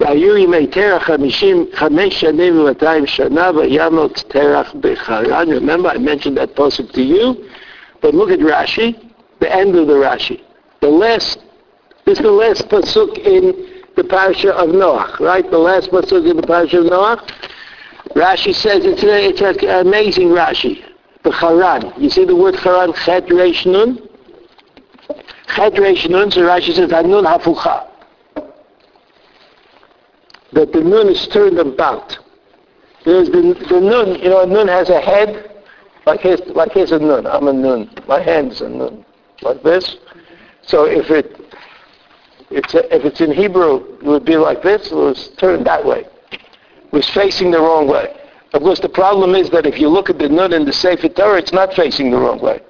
והיו 0.00 0.36
ימי 0.36 0.66
תרח 0.66 1.02
חמישים, 1.02 1.66
חמש 1.74 2.20
שנים 2.20 2.60
ומאתיים 2.60 3.06
שנה 3.06 3.50
וימות 3.54 4.24
תרח 4.28 4.74
בחרן. 4.80 5.48
Remember 5.48 5.88
I 5.88 5.98
mentioned 5.98 6.36
that 6.36 6.54
pasuk 6.56 6.92
to 6.92 7.02
you, 7.02 7.36
but 8.00 8.14
look 8.14 8.30
at 8.30 8.40
Rashi, 8.40 8.96
the 9.40 9.54
end 9.54 9.76
of 9.76 9.86
the 9.86 9.94
Rashi. 9.94 10.40
The 10.81 10.89
last, 10.89 11.39
this 12.05 12.19
is 12.19 12.23
the 12.23 12.31
last 12.31 12.69
pasuk 12.69 13.17
in 13.17 13.83
the 13.95 14.03
parasha 14.03 14.53
of 14.53 14.69
Noach, 14.69 15.19
right? 15.19 15.49
The 15.49 15.57
last 15.57 15.89
pasuk 15.89 16.29
in 16.29 16.37
the 16.37 16.43
parasha 16.43 16.79
of 16.79 16.85
Noach. 16.85 17.29
Rashi 18.15 18.53
says 18.53 18.85
it's, 18.85 19.01
it's 19.03 19.41
an 19.63 19.87
amazing 19.87 20.29
Rashi. 20.29 20.83
The 21.23 21.31
Charan. 21.31 21.93
You 22.01 22.09
see 22.09 22.25
the 22.25 22.35
word 22.35 22.55
Charan, 22.59 22.93
Chet 22.93 23.27
Reish 23.27 23.65
Nun? 23.65 24.07
Chet 25.55 25.73
Reish 25.73 26.09
Nun, 26.09 26.31
so 26.31 26.41
Rashi 26.41 26.73
says, 26.73 26.91
Hanun 26.91 27.25
Hafucha. 27.25 27.87
That 30.53 30.71
the 30.71 30.81
Nun 30.81 31.09
is 31.09 31.27
turned 31.27 31.59
about. 31.59 32.17
There's 33.03 33.29
the, 33.29 33.65
the 33.69 33.81
Nun, 33.81 34.19
you 34.19 34.29
know, 34.29 34.41
a 34.41 34.45
Nun 34.45 34.67
has 34.67 34.89
a 34.89 35.01
head, 35.01 35.51
like 36.05 36.21
his, 36.21 36.41
like 36.47 36.71
his 36.71 36.91
a 36.91 36.99
Nun. 36.99 37.27
I'm 37.27 37.47
a 37.47 37.53
Nun. 37.53 37.89
My 38.07 38.21
hand's 38.21 38.61
a 38.61 38.69
Nun. 38.69 39.05
Like 39.41 39.61
this. 39.63 39.97
So 40.67 40.85
if 40.85 41.09
it 41.09 41.39
it's 42.49 42.73
a, 42.73 42.95
if 42.95 43.03
it's 43.03 43.19
in 43.19 43.31
Hebrew, 43.31 43.97
it 43.97 44.03
would 44.03 44.25
be 44.25 44.37
like 44.37 44.63
this. 44.63 44.91
It 44.91 44.95
was 44.95 45.29
turned 45.37 45.65
that 45.65 45.85
way. 45.85 46.05
It 46.31 46.91
was 46.91 47.09
facing 47.09 47.51
the 47.51 47.59
wrong 47.59 47.87
way. 47.87 48.15
Of 48.53 48.61
course, 48.61 48.79
the 48.79 48.89
problem 48.89 49.35
is 49.35 49.49
that 49.49 49.65
if 49.65 49.79
you 49.79 49.89
look 49.89 50.09
at 50.09 50.17
the 50.17 50.29
Nun 50.29 50.53
in 50.53 50.63
the 50.63 50.71
Sefer 50.71 51.09
Torah, 51.09 51.39
it's 51.39 51.51
not 51.51 51.73
facing 51.73 52.11
the 52.11 52.17
wrong 52.17 52.39
way. 52.39 52.61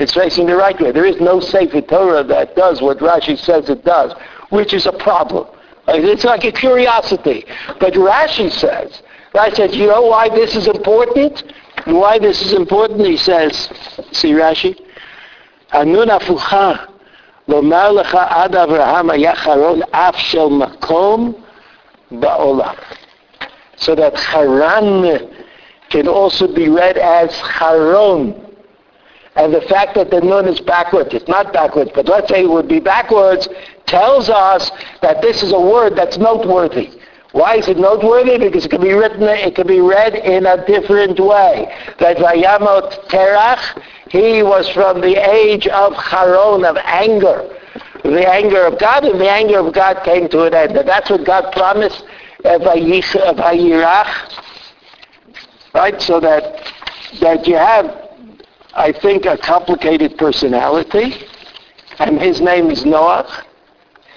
It's 0.00 0.14
facing 0.14 0.46
the 0.46 0.56
right 0.56 0.78
way. 0.80 0.90
There 0.90 1.04
is 1.04 1.20
no 1.20 1.38
Sefer 1.38 1.80
Torah 1.82 2.24
that 2.24 2.56
does 2.56 2.82
what 2.82 2.98
Rashi 2.98 3.38
says 3.38 3.68
it 3.70 3.84
does, 3.84 4.12
which 4.50 4.72
is 4.74 4.86
a 4.86 4.92
problem. 4.92 5.46
It's 5.86 6.24
like 6.24 6.44
a 6.44 6.50
curiosity. 6.50 7.44
But 7.78 7.94
Rashi 7.94 8.50
says, 8.50 9.02
Rashi 9.34 9.56
says, 9.56 9.76
you 9.76 9.86
know 9.86 10.02
why 10.02 10.28
this 10.28 10.56
is 10.56 10.66
important? 10.66 11.44
Why 11.84 12.18
this 12.18 12.42
is 12.42 12.52
important? 12.52 13.06
He 13.06 13.16
says, 13.16 13.68
see 14.10 14.32
Rashi? 14.32 14.80
Anun 15.72 16.18
afuchah. 16.18 16.91
לומר 17.47 17.91
לך 17.91 18.17
עד 18.29 18.55
אברהם 18.55 19.09
היה 19.09 19.35
חרון 19.35 19.79
אף 19.91 20.17
של 20.17 20.45
מקום 20.45 21.33
בעולם. 22.11 22.73
So 23.77 23.95
that 23.95 24.15
Haran 24.19 25.05
can 25.89 26.07
also 26.07 26.47
be 26.47 26.67
read 26.67 26.97
as 26.97 27.31
Haron. 27.39 28.33
And 29.35 29.53
the 29.53 29.61
fact 29.61 29.93
that 29.95 30.09
the 30.09 30.19
nun 30.19 30.47
is 30.47 30.59
backwards, 30.59 31.13
it's 31.13 31.27
not 31.27 31.53
backwards, 31.53 31.91
but 31.93 32.07
let's 32.07 32.27
say 32.27 32.41
it 32.41 32.49
would 32.49 32.67
be 32.67 32.79
backwards, 32.79 33.47
tells 33.85 34.29
us 34.29 34.71
that 35.01 35.21
this 35.21 35.43
is 35.43 35.51
a 35.51 35.59
word 35.59 35.95
that's 35.95 36.17
noteworthy. 36.17 36.89
Why 37.32 37.56
is 37.56 37.68
it 37.68 37.78
noteworthy? 37.78 38.38
Because 38.38 38.66
it 38.66 38.70
can 38.70 38.80
be 38.80 38.92
written, 38.92 39.22
it 39.22 39.54
can 39.54 39.66
be 39.66 39.80
read 39.80 40.14
in 40.14 40.46
a 40.46 40.64
different 40.66 41.18
way. 41.18 41.74
That 41.98 42.18
Vayamot 42.18 43.08
Terach, 43.08 43.82
he 44.08 44.42
was 44.42 44.68
from 44.70 45.00
the 45.00 45.16
age 45.16 45.66
of 45.66 45.94
Charon, 46.10 46.64
of 46.64 46.76
anger. 46.76 47.48
The 48.02 48.28
anger 48.28 48.66
of 48.66 48.78
God, 48.78 49.04
and 49.04 49.20
the 49.20 49.30
anger 49.30 49.58
of 49.60 49.72
God 49.72 50.02
came 50.04 50.28
to 50.28 50.44
an 50.44 50.54
end. 50.54 50.76
And 50.76 50.88
that's 50.88 51.08
what 51.08 51.24
God 51.24 51.52
promised 51.52 52.04
Vayirach, 52.44 54.08
right? 55.74 56.02
So 56.02 56.20
that 56.20 56.70
that 57.20 57.46
you 57.46 57.56
have 57.56 58.02
I 58.74 58.92
think, 58.92 59.26
a 59.26 59.36
complicated 59.36 60.16
personality, 60.16 61.14
and 61.98 62.20
his 62.20 62.40
name 62.40 62.70
is 62.70 62.86
Noah. 62.86 63.44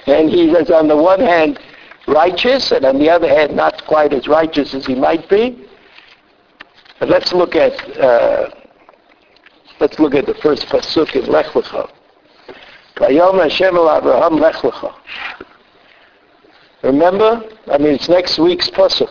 And 0.07 0.30
he 0.30 0.49
is, 0.51 0.70
on 0.70 0.88
the 0.88 0.95
one 0.95 1.20
hand, 1.20 1.59
righteous, 2.07 2.71
and 2.71 2.85
on 2.85 2.99
the 2.99 3.09
other 3.09 3.27
hand, 3.27 3.55
not 3.55 3.85
quite 3.87 4.13
as 4.13 4.27
righteous 4.27 4.73
as 4.73 4.85
he 4.85 4.95
might 4.95 5.27
be. 5.29 5.67
But 6.99 7.09
let's 7.09 7.33
look 7.33 7.55
at 7.55 7.73
uh, 7.97 8.49
let's 9.79 9.99
look 9.99 10.15
at 10.15 10.25
the 10.25 10.35
first 10.35 10.67
pasuk 10.67 11.15
in 11.15 11.31
Lech 11.31 11.47
Lecha. 11.47 11.89
Vayom 12.95 13.41
Hashem 13.41 13.75
el 13.75 13.97
Abraham 13.97 14.39
Lech 14.39 14.55
Lecha. 14.55 14.95
Remember? 16.83 17.43
I 17.67 17.77
mean, 17.77 17.95
it's 17.95 18.07
next 18.07 18.37
week's 18.39 18.69
pasuk. 18.69 19.09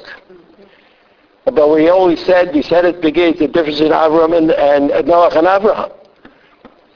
But 1.45 1.71
we 1.71 1.91
always 1.91 2.25
said, 2.25 2.55
we 2.55 2.63
said 2.63 2.87
it 2.87 3.03
begins 3.03 3.39
the 3.39 3.49
difference 3.49 3.81
in 3.81 3.89
Abraham 3.89 4.33
and, 4.33 4.51
and 4.53 5.07
Noah 5.07 5.29
and 5.37 5.47
Abraham. 5.47 5.91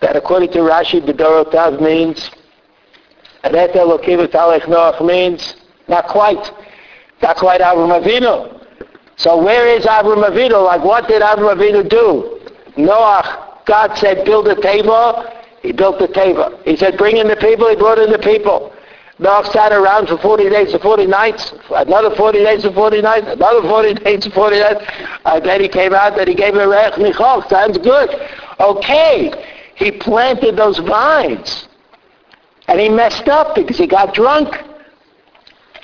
That 0.00 0.16
according 0.16 0.52
to 0.52 0.60
Rashi, 0.60 1.04
Bedorotav 1.04 1.82
means, 1.82 2.30
and 3.42 3.54
Et 3.54 3.72
Elokim 3.72 4.26
Noach 4.28 5.04
means, 5.04 5.56
not 5.88 6.08
quite. 6.08 6.50
Not 7.22 7.36
quite 7.36 7.60
Abraham 7.60 8.02
Avinu. 8.02 8.64
So 9.16 9.42
where 9.42 9.66
is 9.66 9.84
Abraham 9.84 10.24
Avinu? 10.30 10.64
Like 10.64 10.84
what 10.84 11.08
did 11.08 11.22
Abraham 11.22 11.58
Avinu 11.58 11.88
do? 11.88 12.40
Noah, 12.76 13.62
God 13.66 13.96
said, 13.98 14.24
build 14.24 14.46
a 14.48 14.60
table. 14.60 15.24
He 15.62 15.72
built 15.72 15.98
the 15.98 16.08
table. 16.08 16.60
He 16.64 16.76
said, 16.76 16.96
bring 16.96 17.16
in 17.16 17.26
the 17.26 17.36
people. 17.36 17.68
He 17.68 17.76
brought 17.76 17.98
in 17.98 18.12
the 18.12 18.18
people. 18.18 18.72
Noah 19.18 19.50
sat 19.52 19.72
around 19.72 20.06
for 20.06 20.16
40 20.18 20.48
days 20.48 20.72
and 20.72 20.80
40 20.80 21.06
nights, 21.06 21.52
another 21.70 22.14
40 22.14 22.38
days 22.38 22.64
and 22.64 22.72
40 22.72 23.02
nights, 23.02 23.26
another 23.28 23.62
40 23.62 23.94
days 24.04 24.24
and 24.24 24.32
40 24.32 24.60
nights. 24.60 24.84
And 25.24 25.44
then 25.44 25.60
he 25.60 25.68
came 25.68 25.92
out 25.92 26.16
and 26.18 26.28
he 26.28 26.34
gave 26.34 26.54
a 26.54 26.68
Rech 26.68 26.98
Michal. 26.98 27.42
Sounds 27.48 27.78
good. 27.78 28.10
Okay. 28.60 29.32
He 29.74 29.90
planted 29.90 30.56
those 30.56 30.78
vines. 30.78 31.68
And 32.68 32.78
he 32.78 32.88
messed 32.88 33.28
up 33.28 33.56
because 33.56 33.78
he 33.78 33.86
got 33.86 34.14
drunk, 34.14 34.54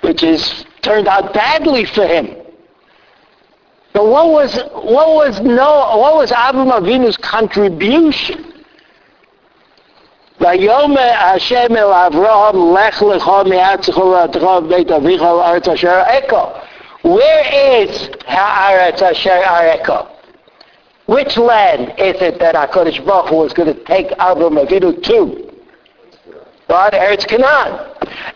which 0.04 0.24
is 0.24 0.66
turned 0.82 1.08
out 1.08 1.34
badly 1.34 1.86
for 1.86 2.06
him. 2.06 2.36
But 3.94 4.06
what 4.06 4.30
was 4.30 4.56
what 4.74 5.10
was 5.16 5.40
no 5.40 5.98
what 5.98 6.16
was 6.16 6.32
Abraham 6.32 6.72
Avinu's 6.72 7.18
contribution? 7.18 8.46
ויאמר 10.42 11.12
השם 11.20 11.76
אל 11.76 11.92
אברהם, 11.94 12.78
לך 12.78 13.04
לך 13.04 13.32
מארצך 13.46 13.98
ולתך 13.98 14.44
בית 14.68 14.92
אביך 14.92 15.22
לארץ 15.22 15.68
אשר 15.68 15.90
אראך. 15.90 16.34
Where 17.04 17.46
is 17.52 18.10
הארץ 18.28 19.04
אשר 19.04 19.42
אראך? 19.46 19.90
Which 21.08 21.38
land 21.38 21.94
is 21.98 22.22
it 22.22 22.40
that 22.40 22.56
HaKadosh 22.56 23.04
Baruch 23.04 23.30
Hu 23.30 23.38
was 23.38 23.52
going 23.54 23.74
to 23.74 23.84
take 23.84 24.12
Abraham 24.12 24.58
Avinu 24.64 25.02
to? 25.04 25.50
God, 26.70 26.94
Eretz 26.94 27.28
Canaan. 27.28 27.80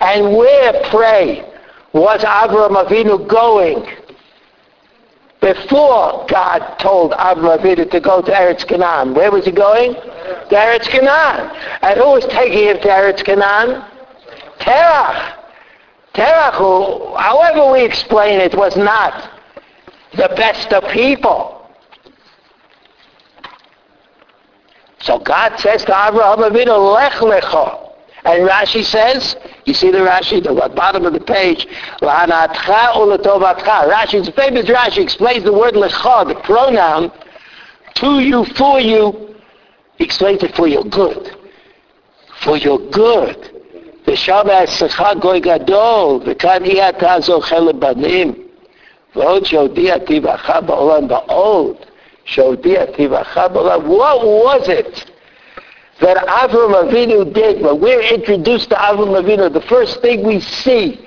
And 0.02 0.36
where, 0.36 0.82
pray, 0.90 1.46
was 1.93 2.21
Abraham 2.21 2.77
Avinu 2.77 3.27
going 3.29 3.85
before 5.41 6.27
God 6.29 6.77
told 6.79 7.13
Abraham 7.13 7.59
Avinu 7.59 7.91
to 7.91 8.01
go 8.01 8.21
to 8.21 8.31
Eretz 8.31 8.67
Canaan? 8.67 9.15
Where 9.15 9.31
was 9.31 9.45
he 9.45 9.53
going? 9.53 9.95
To 9.95 10.55
Eretz 10.55 10.89
Canaan. 10.89 11.57
And 11.83 11.99
who 11.99 12.11
was 12.11 12.27
taking 12.27 12.69
him 12.69 12.79
to 12.79 12.89
Eretz 12.89 13.25
Canaan? 13.25 13.85
Terach. 14.61 15.37
Terach, 16.15 16.55
who, 16.55 17.15
however 17.17 17.73
we 17.73 17.85
explain 17.85 18.41
it, 18.41 18.55
was 18.55 18.77
not 18.77 19.31
the 20.17 20.29
best 20.37 20.73
of 20.73 20.91
people. 20.93 21.55
So 25.01 25.19
God 25.19 25.59
says 25.61 25.85
to 25.85 25.93
Abraham 25.93 26.41
Avinu, 26.41 26.95
Lech 26.95 27.13
Lecha. 27.13 27.93
And 28.25 28.49
Rashi 28.49 28.85
says, 28.85 29.37
you 29.68 29.74
see 29.74 29.92
the 29.92 30.00
Rashi, 30.00 30.44
the 30.44 30.54
bottom 30.76 31.06
of 31.06 31.14
the 31.14 31.20
page, 31.20 31.68
L'hanatcha 32.02 32.94
uletovatcha. 32.94 33.90
Rashi's 33.90 34.30
famous 34.30 34.66
Rashi 34.66 35.00
explains 35.00 35.44
the 35.44 35.54
word 35.54 35.74
lecha, 35.74 36.28
the 36.28 36.36
pronoun, 36.42 37.12
to 37.96 38.20
you, 38.20 38.46
for 38.56 38.80
you. 38.80 39.36
He 39.98 40.06
explains 40.06 40.44
it 40.44 40.56
for 40.56 40.68
your 40.68 40.84
good. 40.84 41.36
For 42.42 42.58
your 42.58 42.80
good. 42.90 43.50
ושם 44.08 44.50
אצלך 44.64 45.04
גוי 45.20 45.40
גדול, 45.40 46.20
וכאן 46.26 46.66
יהיה 46.66 46.90
אתה 46.90 47.16
זוכה 47.20 47.60
לבנים. 47.60 48.34
ועוד 49.16 49.46
שהודיע 49.46 49.98
טבעך 49.98 50.50
בעולם 50.66 51.08
ועוד 51.10 51.76
שהודיע 52.26 52.86
טבעך 52.86 53.38
בעולם. 53.54 53.82
What 53.88 54.24
was 54.24 54.68
it? 54.68 55.06
That 56.01 56.17
Avram 56.27 56.89
Avinu 56.89 57.33
did. 57.33 57.63
When 57.63 57.81
we're 57.81 58.03
introduced 58.03 58.71
to 58.71 58.77
Avram 58.77 59.21
Avinu, 59.21 59.53
the 59.53 59.63
first 59.63 60.01
thing 60.01 60.27
we 60.27 60.41
see 60.41 61.05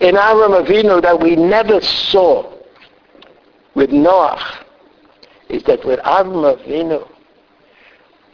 in 0.00 0.14
Avram 0.14 0.64
Avinu 0.64 1.02
that 1.02 1.20
we 1.20 1.36
never 1.36 1.80
saw 1.80 2.52
with 3.74 3.90
Noah 3.90 4.64
is 5.48 5.62
that 5.64 5.84
with 5.84 6.00
Avram 6.00 6.56
Avinu, 6.56 7.08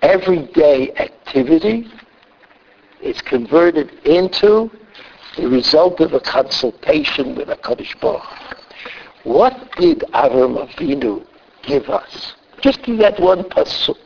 everyday 0.03 0.93
activity 0.95 1.89
is 3.03 3.21
converted 3.23 3.91
into 4.05 4.71
the 5.37 5.49
result 5.49 6.01
of 6.01 6.13
a 6.13 6.21
consultation 6.21 7.35
with 7.37 7.49
a 7.49 7.57
Kaddish 7.57 7.95
Baruch. 8.01 8.23
What 9.25 9.71
did 9.77 10.01
Avram 10.15 10.69
Avinu 10.69 11.27
give 11.63 11.89
us? 11.89 12.35
Just 12.61 12.83
that 12.87 13.21
one 13.21 13.45
pasuk. 13.45 13.97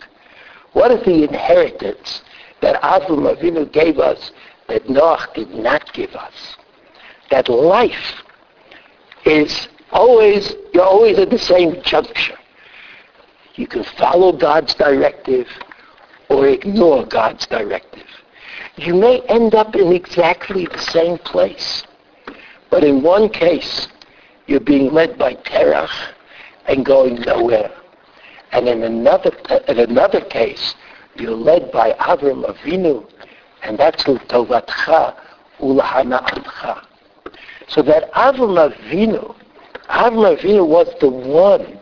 What 0.73 0.91
is 0.91 1.05
the 1.05 1.25
inheritance 1.25 2.23
that 2.61 2.81
Avram 2.83 3.35
Avinu 3.35 3.71
gave 3.71 3.99
us 3.99 4.33
that 4.69 4.89
Noah 4.89 5.29
did 5.35 5.51
not 5.51 5.93
give 5.93 6.15
us? 6.15 6.57
That 7.31 7.49
life 7.49 8.23
is 9.25 9.69
always, 9.91 10.55
you're 10.73 10.85
always 10.85 11.19
at 11.19 11.31
the 11.31 11.39
same 11.39 11.83
juncture. 11.83 12.39
You 13.55 13.67
can 13.67 13.85
follow 13.99 14.33
God's 14.33 14.75
directive 14.75 15.47
or 16.29 16.47
ignore 16.49 17.05
God's 17.05 17.47
directive. 17.47 18.07
You 18.77 18.95
may 18.95 19.21
end 19.29 19.55
up 19.55 19.77
in 19.77 19.93
exactly 19.93 20.67
the 20.67 20.79
same 20.79 21.19
place. 21.19 21.85
But 22.71 22.85
in 22.85 23.03
one 23.03 23.29
case, 23.29 23.89
you're 24.47 24.61
being 24.61 24.93
led 24.93 25.19
by 25.19 25.35
Terach 25.35 25.93
and 26.67 26.85
going 26.85 27.21
nowhere. 27.21 27.71
And 28.53 28.69
in 28.69 28.83
another, 28.83 29.33
in 29.69 29.79
another 29.79 30.21
case, 30.21 30.75
you're 31.17 31.31
led 31.31 31.73
by 31.73 31.93
Avram 31.95 32.45
Avinu, 32.45 33.09
and 33.63 33.79
that's 33.79 34.05
Tovatcha 34.05 35.17
Ulahana'atcha. 35.61 36.85
So 37.69 37.83
that 37.83 38.13
Avram 38.13 38.71
Avinu, 38.71 39.35
Avram 39.89 40.37
Avinu 40.37 40.67
was 40.67 40.89
the 41.01 41.09
one 41.09 41.81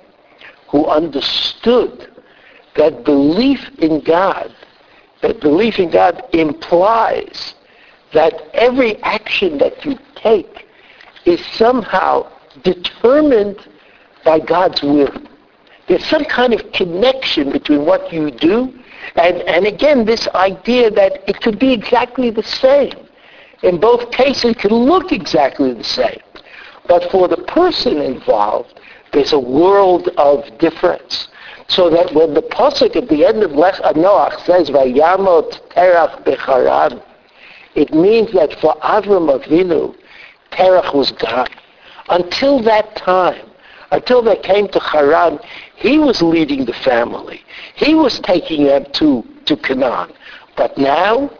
who 0.68 0.86
understood 0.86 2.08
that 2.76 3.04
belief 3.04 3.68
in 3.78 4.00
God, 4.00 4.54
that 5.22 5.40
belief 5.40 5.78
in 5.78 5.90
God 5.90 6.22
implies 6.32 7.54
that 8.12 8.48
every 8.54 8.96
action 9.02 9.58
that 9.58 9.84
you 9.84 9.98
take 10.14 10.66
is 11.24 11.44
somehow 11.46 12.30
determined 12.62 13.58
by 14.24 14.38
God's 14.38 14.82
will. 14.82 15.12
There's 15.90 16.06
some 16.06 16.24
kind 16.24 16.54
of 16.54 16.72
connection 16.72 17.50
between 17.50 17.84
what 17.84 18.10
you 18.12 18.30
do 18.30 18.72
and, 19.16 19.38
and 19.42 19.66
again, 19.66 20.04
this 20.04 20.28
idea 20.28 20.90
that 20.90 21.28
it 21.28 21.40
could 21.40 21.58
be 21.58 21.72
exactly 21.72 22.30
the 22.30 22.42
same. 22.42 22.94
In 23.62 23.80
both 23.80 24.10
cases, 24.10 24.52
it 24.52 24.58
could 24.58 24.72
look 24.72 25.12
exactly 25.12 25.74
the 25.74 25.84
same. 25.84 26.20
But 26.86 27.10
for 27.10 27.28
the 27.28 27.36
person 27.36 27.98
involved, 27.98 28.80
there's 29.12 29.32
a 29.32 29.38
world 29.38 30.08
of 30.16 30.58
difference. 30.58 31.28
So 31.68 31.90
that 31.90 32.14
when 32.14 32.34
the 32.34 32.42
pasuk 32.42 32.96
at 32.96 33.08
the 33.08 33.24
end 33.24 33.42
of 33.42 33.52
Lech 33.52 33.78
uh, 33.80 33.92
Noach 33.92 34.44
says, 34.44 34.70
"Vayamot 34.70 35.60
terach 35.70 36.24
becharan," 36.24 37.00
it 37.76 37.94
means 37.94 38.32
that 38.32 38.58
for 38.60 38.74
Avram 38.76 39.28
Avinu, 39.38 39.94
terach 40.50 40.92
was 40.94 41.12
gone. 41.12 41.46
Until 42.08 42.60
that 42.62 42.96
time, 42.96 43.49
until 43.90 44.22
they 44.22 44.36
came 44.36 44.68
to 44.68 44.78
Haran, 44.80 45.38
he 45.76 45.98
was 45.98 46.22
leading 46.22 46.64
the 46.64 46.72
family. 46.72 47.42
He 47.74 47.94
was 47.94 48.20
taking 48.20 48.64
them 48.64 48.86
to, 48.92 49.24
to 49.46 49.56
Canaan. 49.56 50.12
But 50.56 50.76
now, 50.78 51.30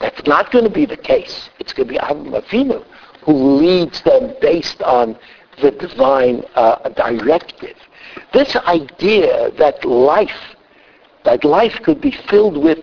that's 0.00 0.26
not 0.26 0.50
going 0.50 0.64
to 0.64 0.70
be 0.70 0.86
the 0.86 0.96
case. 0.96 1.50
It's 1.58 1.72
going 1.72 1.88
to 1.88 1.94
be 1.94 1.98
Avram 2.00 2.40
Avinu 2.40 2.84
who 3.24 3.56
leads 3.56 4.02
them 4.02 4.34
based 4.40 4.82
on 4.82 5.16
the 5.60 5.70
divine 5.70 6.42
uh, 6.54 6.88
directive. 6.90 7.76
This 8.32 8.56
idea 8.56 9.50
that 9.52 9.84
life, 9.84 10.56
that 11.24 11.44
life 11.44 11.78
could 11.82 12.00
be 12.00 12.10
filled 12.10 12.56
with 12.56 12.80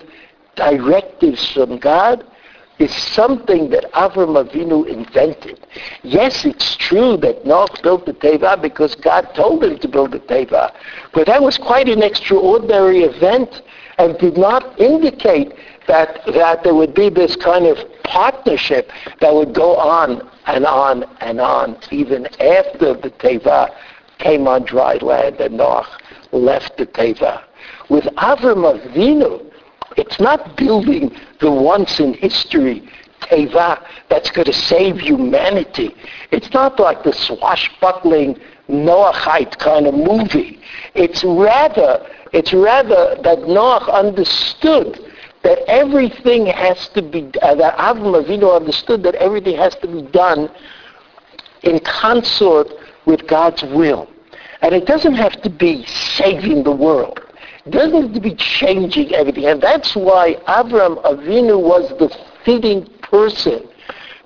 directives 0.55 1.51
from 1.51 1.77
God, 1.77 2.25
is 2.79 2.95
something 2.95 3.69
that 3.69 3.91
Avram 3.91 4.41
Avinu 4.41 4.87
invented. 4.87 5.59
Yes, 6.01 6.45
it's 6.45 6.77
true 6.77 7.17
that 7.17 7.43
Noach 7.43 7.83
built 7.83 8.05
the 8.05 8.13
Teva 8.13 8.59
because 8.61 8.95
God 8.95 9.29
told 9.35 9.63
him 9.63 9.77
to 9.79 9.87
build 9.87 10.11
the 10.11 10.19
Teva, 10.19 10.73
but 11.13 11.27
that 11.27 11.41
was 11.41 11.57
quite 11.57 11.89
an 11.89 12.01
extraordinary 12.01 13.03
event 13.03 13.61
and 13.97 14.17
did 14.17 14.37
not 14.37 14.79
indicate 14.79 15.53
that, 15.87 16.25
that 16.27 16.63
there 16.63 16.73
would 16.73 16.93
be 16.93 17.09
this 17.09 17.35
kind 17.35 17.65
of 17.65 17.77
partnership 18.03 18.91
that 19.19 19.33
would 19.33 19.53
go 19.53 19.75
on 19.75 20.21
and 20.47 20.65
on 20.65 21.03
and 21.19 21.41
on 21.41 21.77
even 21.91 22.27
after 22.39 22.93
the 22.93 23.11
Teva 23.19 23.69
came 24.19 24.47
on 24.47 24.63
dry 24.63 24.95
land 24.97 25.35
and 25.41 25.59
Noach 25.59 25.87
left 26.31 26.77
the 26.77 26.85
Teva. 26.85 27.43
With 27.89 28.05
Avram 28.15 28.63
Avinu, 28.79 29.48
it's 29.97 30.19
not 30.19 30.55
building 30.57 31.15
the 31.39 31.51
once 31.51 31.99
in 31.99 32.13
history 32.13 32.87
teva 33.21 33.83
that's 34.09 34.31
going 34.31 34.45
to 34.45 34.53
save 34.53 34.99
humanity. 34.99 35.95
It's 36.31 36.51
not 36.53 36.79
like 36.79 37.03
the 37.03 37.13
swashbuckling 37.13 38.39
Noahite 38.67 39.57
kind 39.57 39.87
of 39.87 39.93
movie. 39.95 40.59
It's 40.93 41.23
rather, 41.23 42.05
it's 42.33 42.53
rather 42.53 43.17
that 43.23 43.47
Noah 43.47 43.89
understood 43.91 44.99
that 45.41 45.59
everything 45.67 46.45
has 46.45 46.89
to 46.89 47.01
be, 47.01 47.31
uh, 47.41 47.55
that 47.55 47.77
Avram 47.77 48.23
Avinu 48.23 48.55
understood 48.55 49.03
that 49.03 49.15
everything 49.15 49.55
has 49.55 49.75
to 49.75 49.87
be 49.87 50.01
done 50.11 50.49
in 51.63 51.79
consort 51.79 52.67
with 53.05 53.25
God's 53.27 53.63
will. 53.63 54.07
And 54.61 54.75
it 54.75 54.85
doesn't 54.85 55.15
have 55.15 55.41
to 55.41 55.49
be 55.49 55.85
saving 55.85 56.63
the 56.63 56.71
world 56.71 57.21
doesn't 57.71 58.01
have 58.01 58.13
to 58.13 58.21
be 58.21 58.35
changing 58.35 59.13
everything. 59.13 59.45
And 59.45 59.61
that's 59.61 59.95
why 59.95 60.35
Avram 60.47 61.01
Avinu 61.03 61.61
was 61.61 61.89
the 61.99 62.15
fitting 62.45 62.85
person 63.01 63.67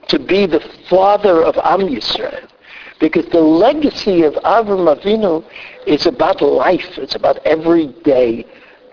to 0.08 0.20
be 0.20 0.46
the 0.46 0.60
father 0.90 1.44
of 1.44 1.58
Am 1.58 1.82
Yisrael. 1.82 2.50
Because 3.00 3.26
the 3.28 3.40
legacy 3.42 4.24
of 4.24 4.34
Avram 4.36 4.94
Avinu 4.96 5.46
is 5.88 6.06
about 6.06 6.42
life. 6.42 6.98
It's 6.98 7.16
about 7.16 7.38
everyday 7.46 8.46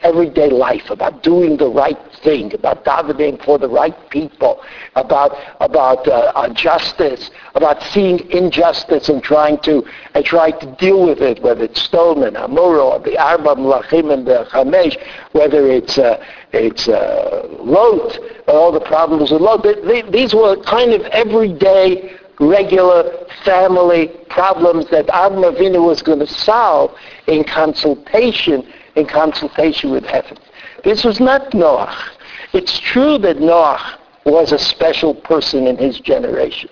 everyday 0.03 0.51
life, 0.51 0.91
about 0.91 1.23
doing 1.23 1.57
the 1.57 1.69
right 1.69 1.99
thing, 2.23 2.53
about 2.55 2.85
davening 2.85 3.43
for 3.45 3.59
the 3.59 3.69
right 3.69 3.97
people, 4.11 4.63
about 4.97 5.37
about 5.61 6.07
uh, 6.09 6.49
justice, 6.55 7.31
about 7.55 7.83
seeing 7.83 8.19
injustice 8.31 9.09
and 9.09 9.23
trying 9.23 9.59
to 9.61 9.85
and 10.15 10.25
trying 10.25 10.59
to 10.61 10.67
deal 10.77 11.07
with 11.07 11.21
it, 11.21 11.43
whether 11.43 11.65
it's 11.65 11.83
stolen, 11.83 12.35
amuro, 12.35 13.03
the 13.05 13.19
arba 13.19 13.55
mlachim 13.55 14.13
and 14.13 14.27
the 14.27 14.47
chamesh, 14.51 14.97
whether 15.33 15.67
it's 15.67 15.99
uh, 15.99 16.23
it's 16.53 16.89
uh, 16.89 17.47
lot, 17.61 18.19
all 18.49 18.73
the 18.73 18.81
problems 18.81 19.31
with 19.31 19.41
lot. 19.41 19.65
These 20.13 20.35
were 20.35 20.57
kind 20.63 20.93
of 20.93 21.03
everyday 21.07 22.17
regular 22.41 23.27
family 23.45 24.09
problems 24.31 24.89
that 24.91 25.07
Avram 25.09 25.85
was 25.85 26.01
going 26.01 26.21
to 26.21 26.27
solve 26.27 26.91
in 27.27 27.45
consultation 27.45 28.67
in 28.97 29.07
consultation 29.07 29.91
with 29.91 30.05
heaven. 30.05 30.37
This 30.85 31.05
was 31.05 31.21
not 31.21 31.53
Noah. 31.55 31.95
It's 32.53 32.79
true 32.79 33.19
that 33.19 33.41
Noah 33.41 33.99
was 34.25 34.53
a 34.53 34.59
special 34.59 35.15
person 35.15 35.67
in 35.67 35.77
his 35.77 36.01
generation, 36.01 36.71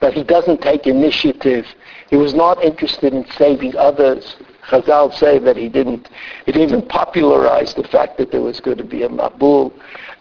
but 0.00 0.14
he 0.14 0.24
doesn't 0.24 0.62
take 0.62 0.86
initiative. 0.86 1.66
He 2.10 2.16
was 2.16 2.34
not 2.34 2.62
interested 2.62 3.12
in 3.12 3.26
saving 3.32 3.76
others. 3.76 4.36
Chazal 4.68 5.14
say 5.14 5.38
that 5.38 5.56
he 5.56 5.68
didn't, 5.68 6.08
didn't 6.46 6.62
even 6.62 6.82
popularize 6.82 7.74
the 7.74 7.84
fact 7.84 8.18
that 8.18 8.30
there 8.30 8.42
was 8.42 8.60
going 8.60 8.78
to 8.78 8.84
be 8.84 9.02
a 9.02 9.08
Mabul. 9.08 9.72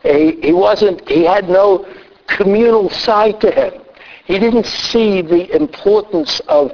He, 0.03 0.39
he 0.41 0.53
wasn't, 0.53 1.07
he 1.07 1.23
had 1.23 1.49
no 1.49 1.85
communal 2.27 2.89
side 2.89 3.41
to 3.41 3.51
him. 3.51 3.81
He 4.25 4.39
didn't 4.39 4.65
see 4.65 5.21
the 5.21 5.53
importance 5.55 6.41
of 6.47 6.71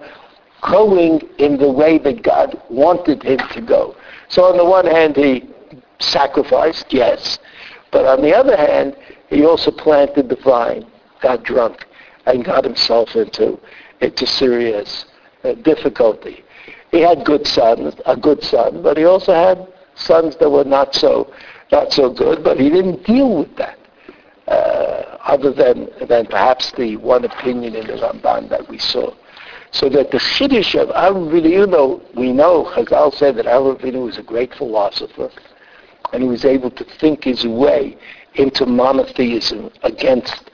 going 0.62 1.22
in 1.38 1.58
the 1.58 1.70
way 1.70 1.98
that 2.00 2.24
God 2.24 2.60
wanted 2.70 3.22
him 3.24 3.40
to 3.52 3.62
go. 3.62 3.96
So 4.34 4.46
on 4.46 4.58
the 4.58 4.66
one 4.66 4.88
hand, 4.88 5.16
he 5.16 5.48
sacrificed, 6.00 6.88
yes. 6.90 7.38
But 7.92 8.08
on 8.08 8.24
the 8.24 8.36
other 8.36 8.58
hand, 8.58 8.96
he 9.30 9.46
also 9.46 9.70
planted 9.70 10.28
the 10.28 10.38
vine, 10.38 10.88
got 11.22 11.44
drunk, 11.44 11.86
and 12.26 12.44
got 12.44 12.64
himself 12.64 13.16
into, 13.16 13.60
into 14.02 14.26
serious 14.26 15.06
uh, 15.44 15.54
difficulty. 15.54 16.44
He 16.90 17.02
had 17.02 17.24
good 17.26 17.46
sons, 17.46 17.94
a 18.08 18.18
good 18.18 18.44
son, 18.44 18.82
but 18.82 18.98
he 18.98 19.06
also 19.06 19.36
had 19.36 19.68
sons 19.94 20.36
that 20.38 20.50
were 20.50 20.64
not 20.64 20.96
so, 20.96 21.32
not 21.72 21.94
so 21.94 22.10
good, 22.10 22.44
but 22.44 22.60
he 22.60 22.72
didn't 22.72 23.06
deal 23.06 23.38
with 23.38 23.56
that. 23.58 23.78
Uh, 24.48 25.20
other 25.26 25.54
than, 25.54 25.92
than 26.10 26.26
perhaps 26.26 26.72
the 26.72 26.98
one 26.98 27.24
opinion 27.24 27.76
in 27.76 27.86
the 27.86 27.94
Ramban 27.94 28.50
that 28.50 28.68
we 28.68 28.80
saw. 28.80 29.14
So 29.74 29.90
that 29.90 30.12
the 30.12 30.20
Chiddush 30.20 30.80
of 30.80 30.90
Avram 30.90 31.50
you 31.50 31.66
know, 31.66 32.02
we 32.16 32.32
know, 32.32 32.66
Chazal 32.76 33.14
said 33.14 33.36
that 33.38 33.48
Avram 33.48 34.04
was 34.06 34.20
a 34.20 34.24
great 34.24 34.54
philosopher, 34.54 35.32
and 36.14 36.22
he 36.22 36.30
was 36.30 36.46
able 36.46 36.70
to 36.70 36.84
think 37.00 37.24
his 37.24 37.46
way 37.46 37.98
into 38.36 38.68
monotheism 38.68 39.72
against 39.82 40.52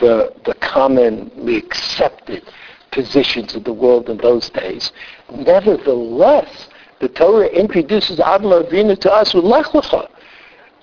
the, 0.00 0.34
the 0.44 0.54
commonly 0.54 1.56
accepted 1.56 2.42
positions 2.90 3.54
of 3.54 3.62
the 3.62 3.72
world 3.72 4.10
in 4.10 4.16
those 4.18 4.50
days. 4.50 4.92
Nevertheless, 5.30 6.68
the 7.00 7.08
Torah 7.08 7.46
introduces 7.46 8.18
Adam 8.18 8.50
Avinu 8.50 8.98
to 8.98 9.12
us 9.12 9.32
with 9.32 9.44
Lech 9.44 9.66
Lecha 9.66 10.08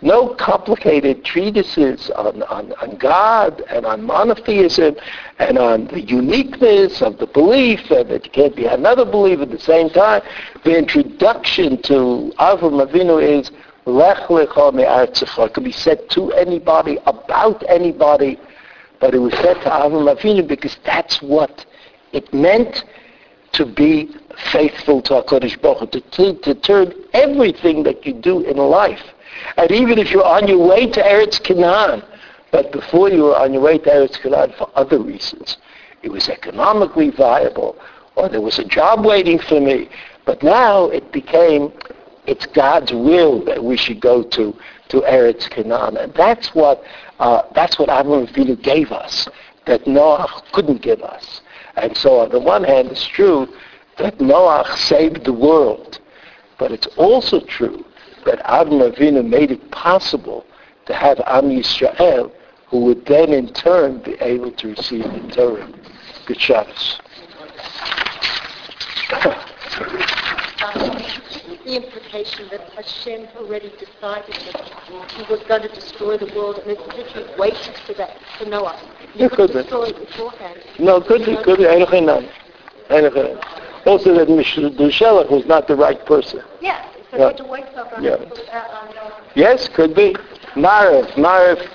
no 0.03 0.35
complicated 0.35 1.23
treatises 1.23 2.09
on, 2.11 2.43
on, 2.43 2.73
on 2.73 2.97
God 2.97 3.63
and 3.69 3.85
on 3.85 4.03
monotheism 4.03 4.95
and 5.39 5.57
on 5.57 5.87
the 5.87 6.01
uniqueness 6.01 7.01
of 7.01 7.17
the 7.17 7.27
belief 7.27 7.89
and 7.89 8.09
that 8.09 8.25
you 8.25 8.31
can't 8.31 8.55
be 8.55 8.65
another 8.65 9.05
belief 9.05 9.39
at 9.39 9.49
the 9.49 9.59
same 9.59 9.89
time. 9.89 10.21
The 10.65 10.77
introduction 10.77 11.81
to 11.83 12.33
Avram 12.37 12.85
Avinu 12.85 13.21
is 13.23 13.51
Lech 13.85 14.27
Lecha 14.27 14.73
Me'artzecha. 14.73 15.47
It 15.47 15.53
could 15.53 15.63
be 15.63 15.71
said 15.71 16.09
to 16.11 16.31
anybody, 16.33 16.99
about 17.05 17.63
anybody, 17.69 18.39
but 18.99 19.15
it 19.15 19.19
was 19.19 19.33
said 19.35 19.55
to 19.61 19.69
Avram 19.69 20.13
Avinu 20.13 20.45
because 20.45 20.77
that's 20.85 21.21
what 21.21 21.65
it 22.11 22.33
meant 22.33 22.83
to 23.53 23.65
be 23.65 24.13
faithful 24.51 25.01
to 25.03 25.13
HaKadosh 25.13 25.61
Baruch 25.61 25.93
Hu, 25.93 26.01
to, 26.01 26.33
to 26.41 26.55
turn 26.55 26.93
everything 27.13 27.83
that 27.83 28.05
you 28.05 28.13
do 28.13 28.41
in 28.41 28.57
life 28.57 29.12
and 29.57 29.71
even 29.71 29.97
if 29.97 30.11
you're 30.11 30.25
on 30.25 30.47
your 30.47 30.65
way 30.65 30.87
to 30.87 31.01
Eretz 31.01 31.41
Canaan, 31.43 32.03
but 32.51 32.71
before 32.71 33.09
you 33.09 33.23
were 33.23 33.35
on 33.35 33.53
your 33.53 33.61
way 33.61 33.77
to 33.79 33.89
Eretz 33.89 34.21
Canaan 34.21 34.53
for 34.57 34.69
other 34.75 34.99
reasons, 34.99 35.57
it 36.01 36.11
was 36.11 36.29
economically 36.29 37.09
viable, 37.09 37.77
or 38.15 38.29
there 38.29 38.41
was 38.41 38.59
a 38.59 38.63
job 38.63 39.05
waiting 39.05 39.39
for 39.39 39.59
me. 39.59 39.89
But 40.25 40.43
now 40.43 40.85
it 40.85 41.11
became, 41.11 41.73
it's 42.27 42.45
God's 42.45 42.91
will 42.93 43.43
that 43.45 43.63
we 43.63 43.77
should 43.77 43.99
go 43.99 44.23
to, 44.23 44.55
to 44.89 45.01
Eretz 45.01 45.49
Canaan. 45.49 45.97
And 45.97 46.13
that's 46.13 46.53
what, 46.53 46.83
uh, 47.19 47.43
that's 47.55 47.79
what 47.79 47.89
Avram 47.89 48.27
Avinu 48.29 48.61
gave 48.61 48.91
us, 48.91 49.27
that 49.65 49.87
Noah 49.87 50.27
couldn't 50.51 50.81
give 50.81 51.01
us. 51.01 51.41
And 51.75 51.97
so 51.97 52.19
on 52.19 52.29
the 52.29 52.39
one 52.39 52.63
hand, 52.63 52.89
it's 52.89 53.07
true 53.07 53.47
that 53.97 54.19
Noah 54.21 54.65
saved 54.77 55.25
the 55.25 55.33
world. 55.33 55.99
But 56.59 56.71
it's 56.71 56.87
also 56.97 57.39
true 57.41 57.83
that 58.25 58.43
Avram 58.45 58.91
Avinu 58.91 59.27
made 59.27 59.51
it 59.51 59.71
possible 59.71 60.45
to 60.85 60.93
have 60.93 61.19
Am 61.27 61.49
Yisrael, 61.49 62.31
who 62.67 62.85
would 62.85 63.05
then 63.05 63.33
in 63.33 63.53
turn 63.53 63.99
be 63.99 64.13
able 64.21 64.51
to 64.51 64.69
receive 64.69 65.03
the 65.03 65.31
Torah. 65.33 65.69
Good 66.25 66.39
Shabbos. 66.39 66.99
the 71.65 71.75
implication 71.77 72.47
that 72.49 72.69
Hashem 72.73 73.27
already 73.37 73.69
decided 73.79 74.35
that 74.35 75.11
he 75.11 75.23
was 75.31 75.41
going 75.47 75.61
to 75.61 75.69
destroy 75.69 76.17
the 76.17 76.31
world 76.35 76.59
and 76.59 76.77
he 76.77 77.39
waited 77.39 77.77
for 77.85 77.93
that, 77.93 78.17
for 78.37 78.45
Noah. 78.45 78.77
He 79.13 79.23
it 79.23 79.31
could 79.31 79.53
be. 79.53 79.63
beforehand. 79.63 80.59
No, 80.79 80.99
could 81.01 81.25
be, 81.25 81.37
could 81.43 81.59
be. 81.59 81.65
Also 83.85 84.13
that 84.13 84.27
Mishalach 84.29 85.29
was 85.29 85.45
not 85.45 85.67
the 85.67 85.75
right 85.75 86.05
person. 86.05 86.41
Yeah. 86.61 86.92
So 87.15 87.29
yeah. 88.01 88.17
yeah. 88.17 89.13
Yes, 89.35 89.69
could 89.69 89.93
be. 89.93 90.15
Mariv, 90.55 91.13
Mariv. 91.13 91.69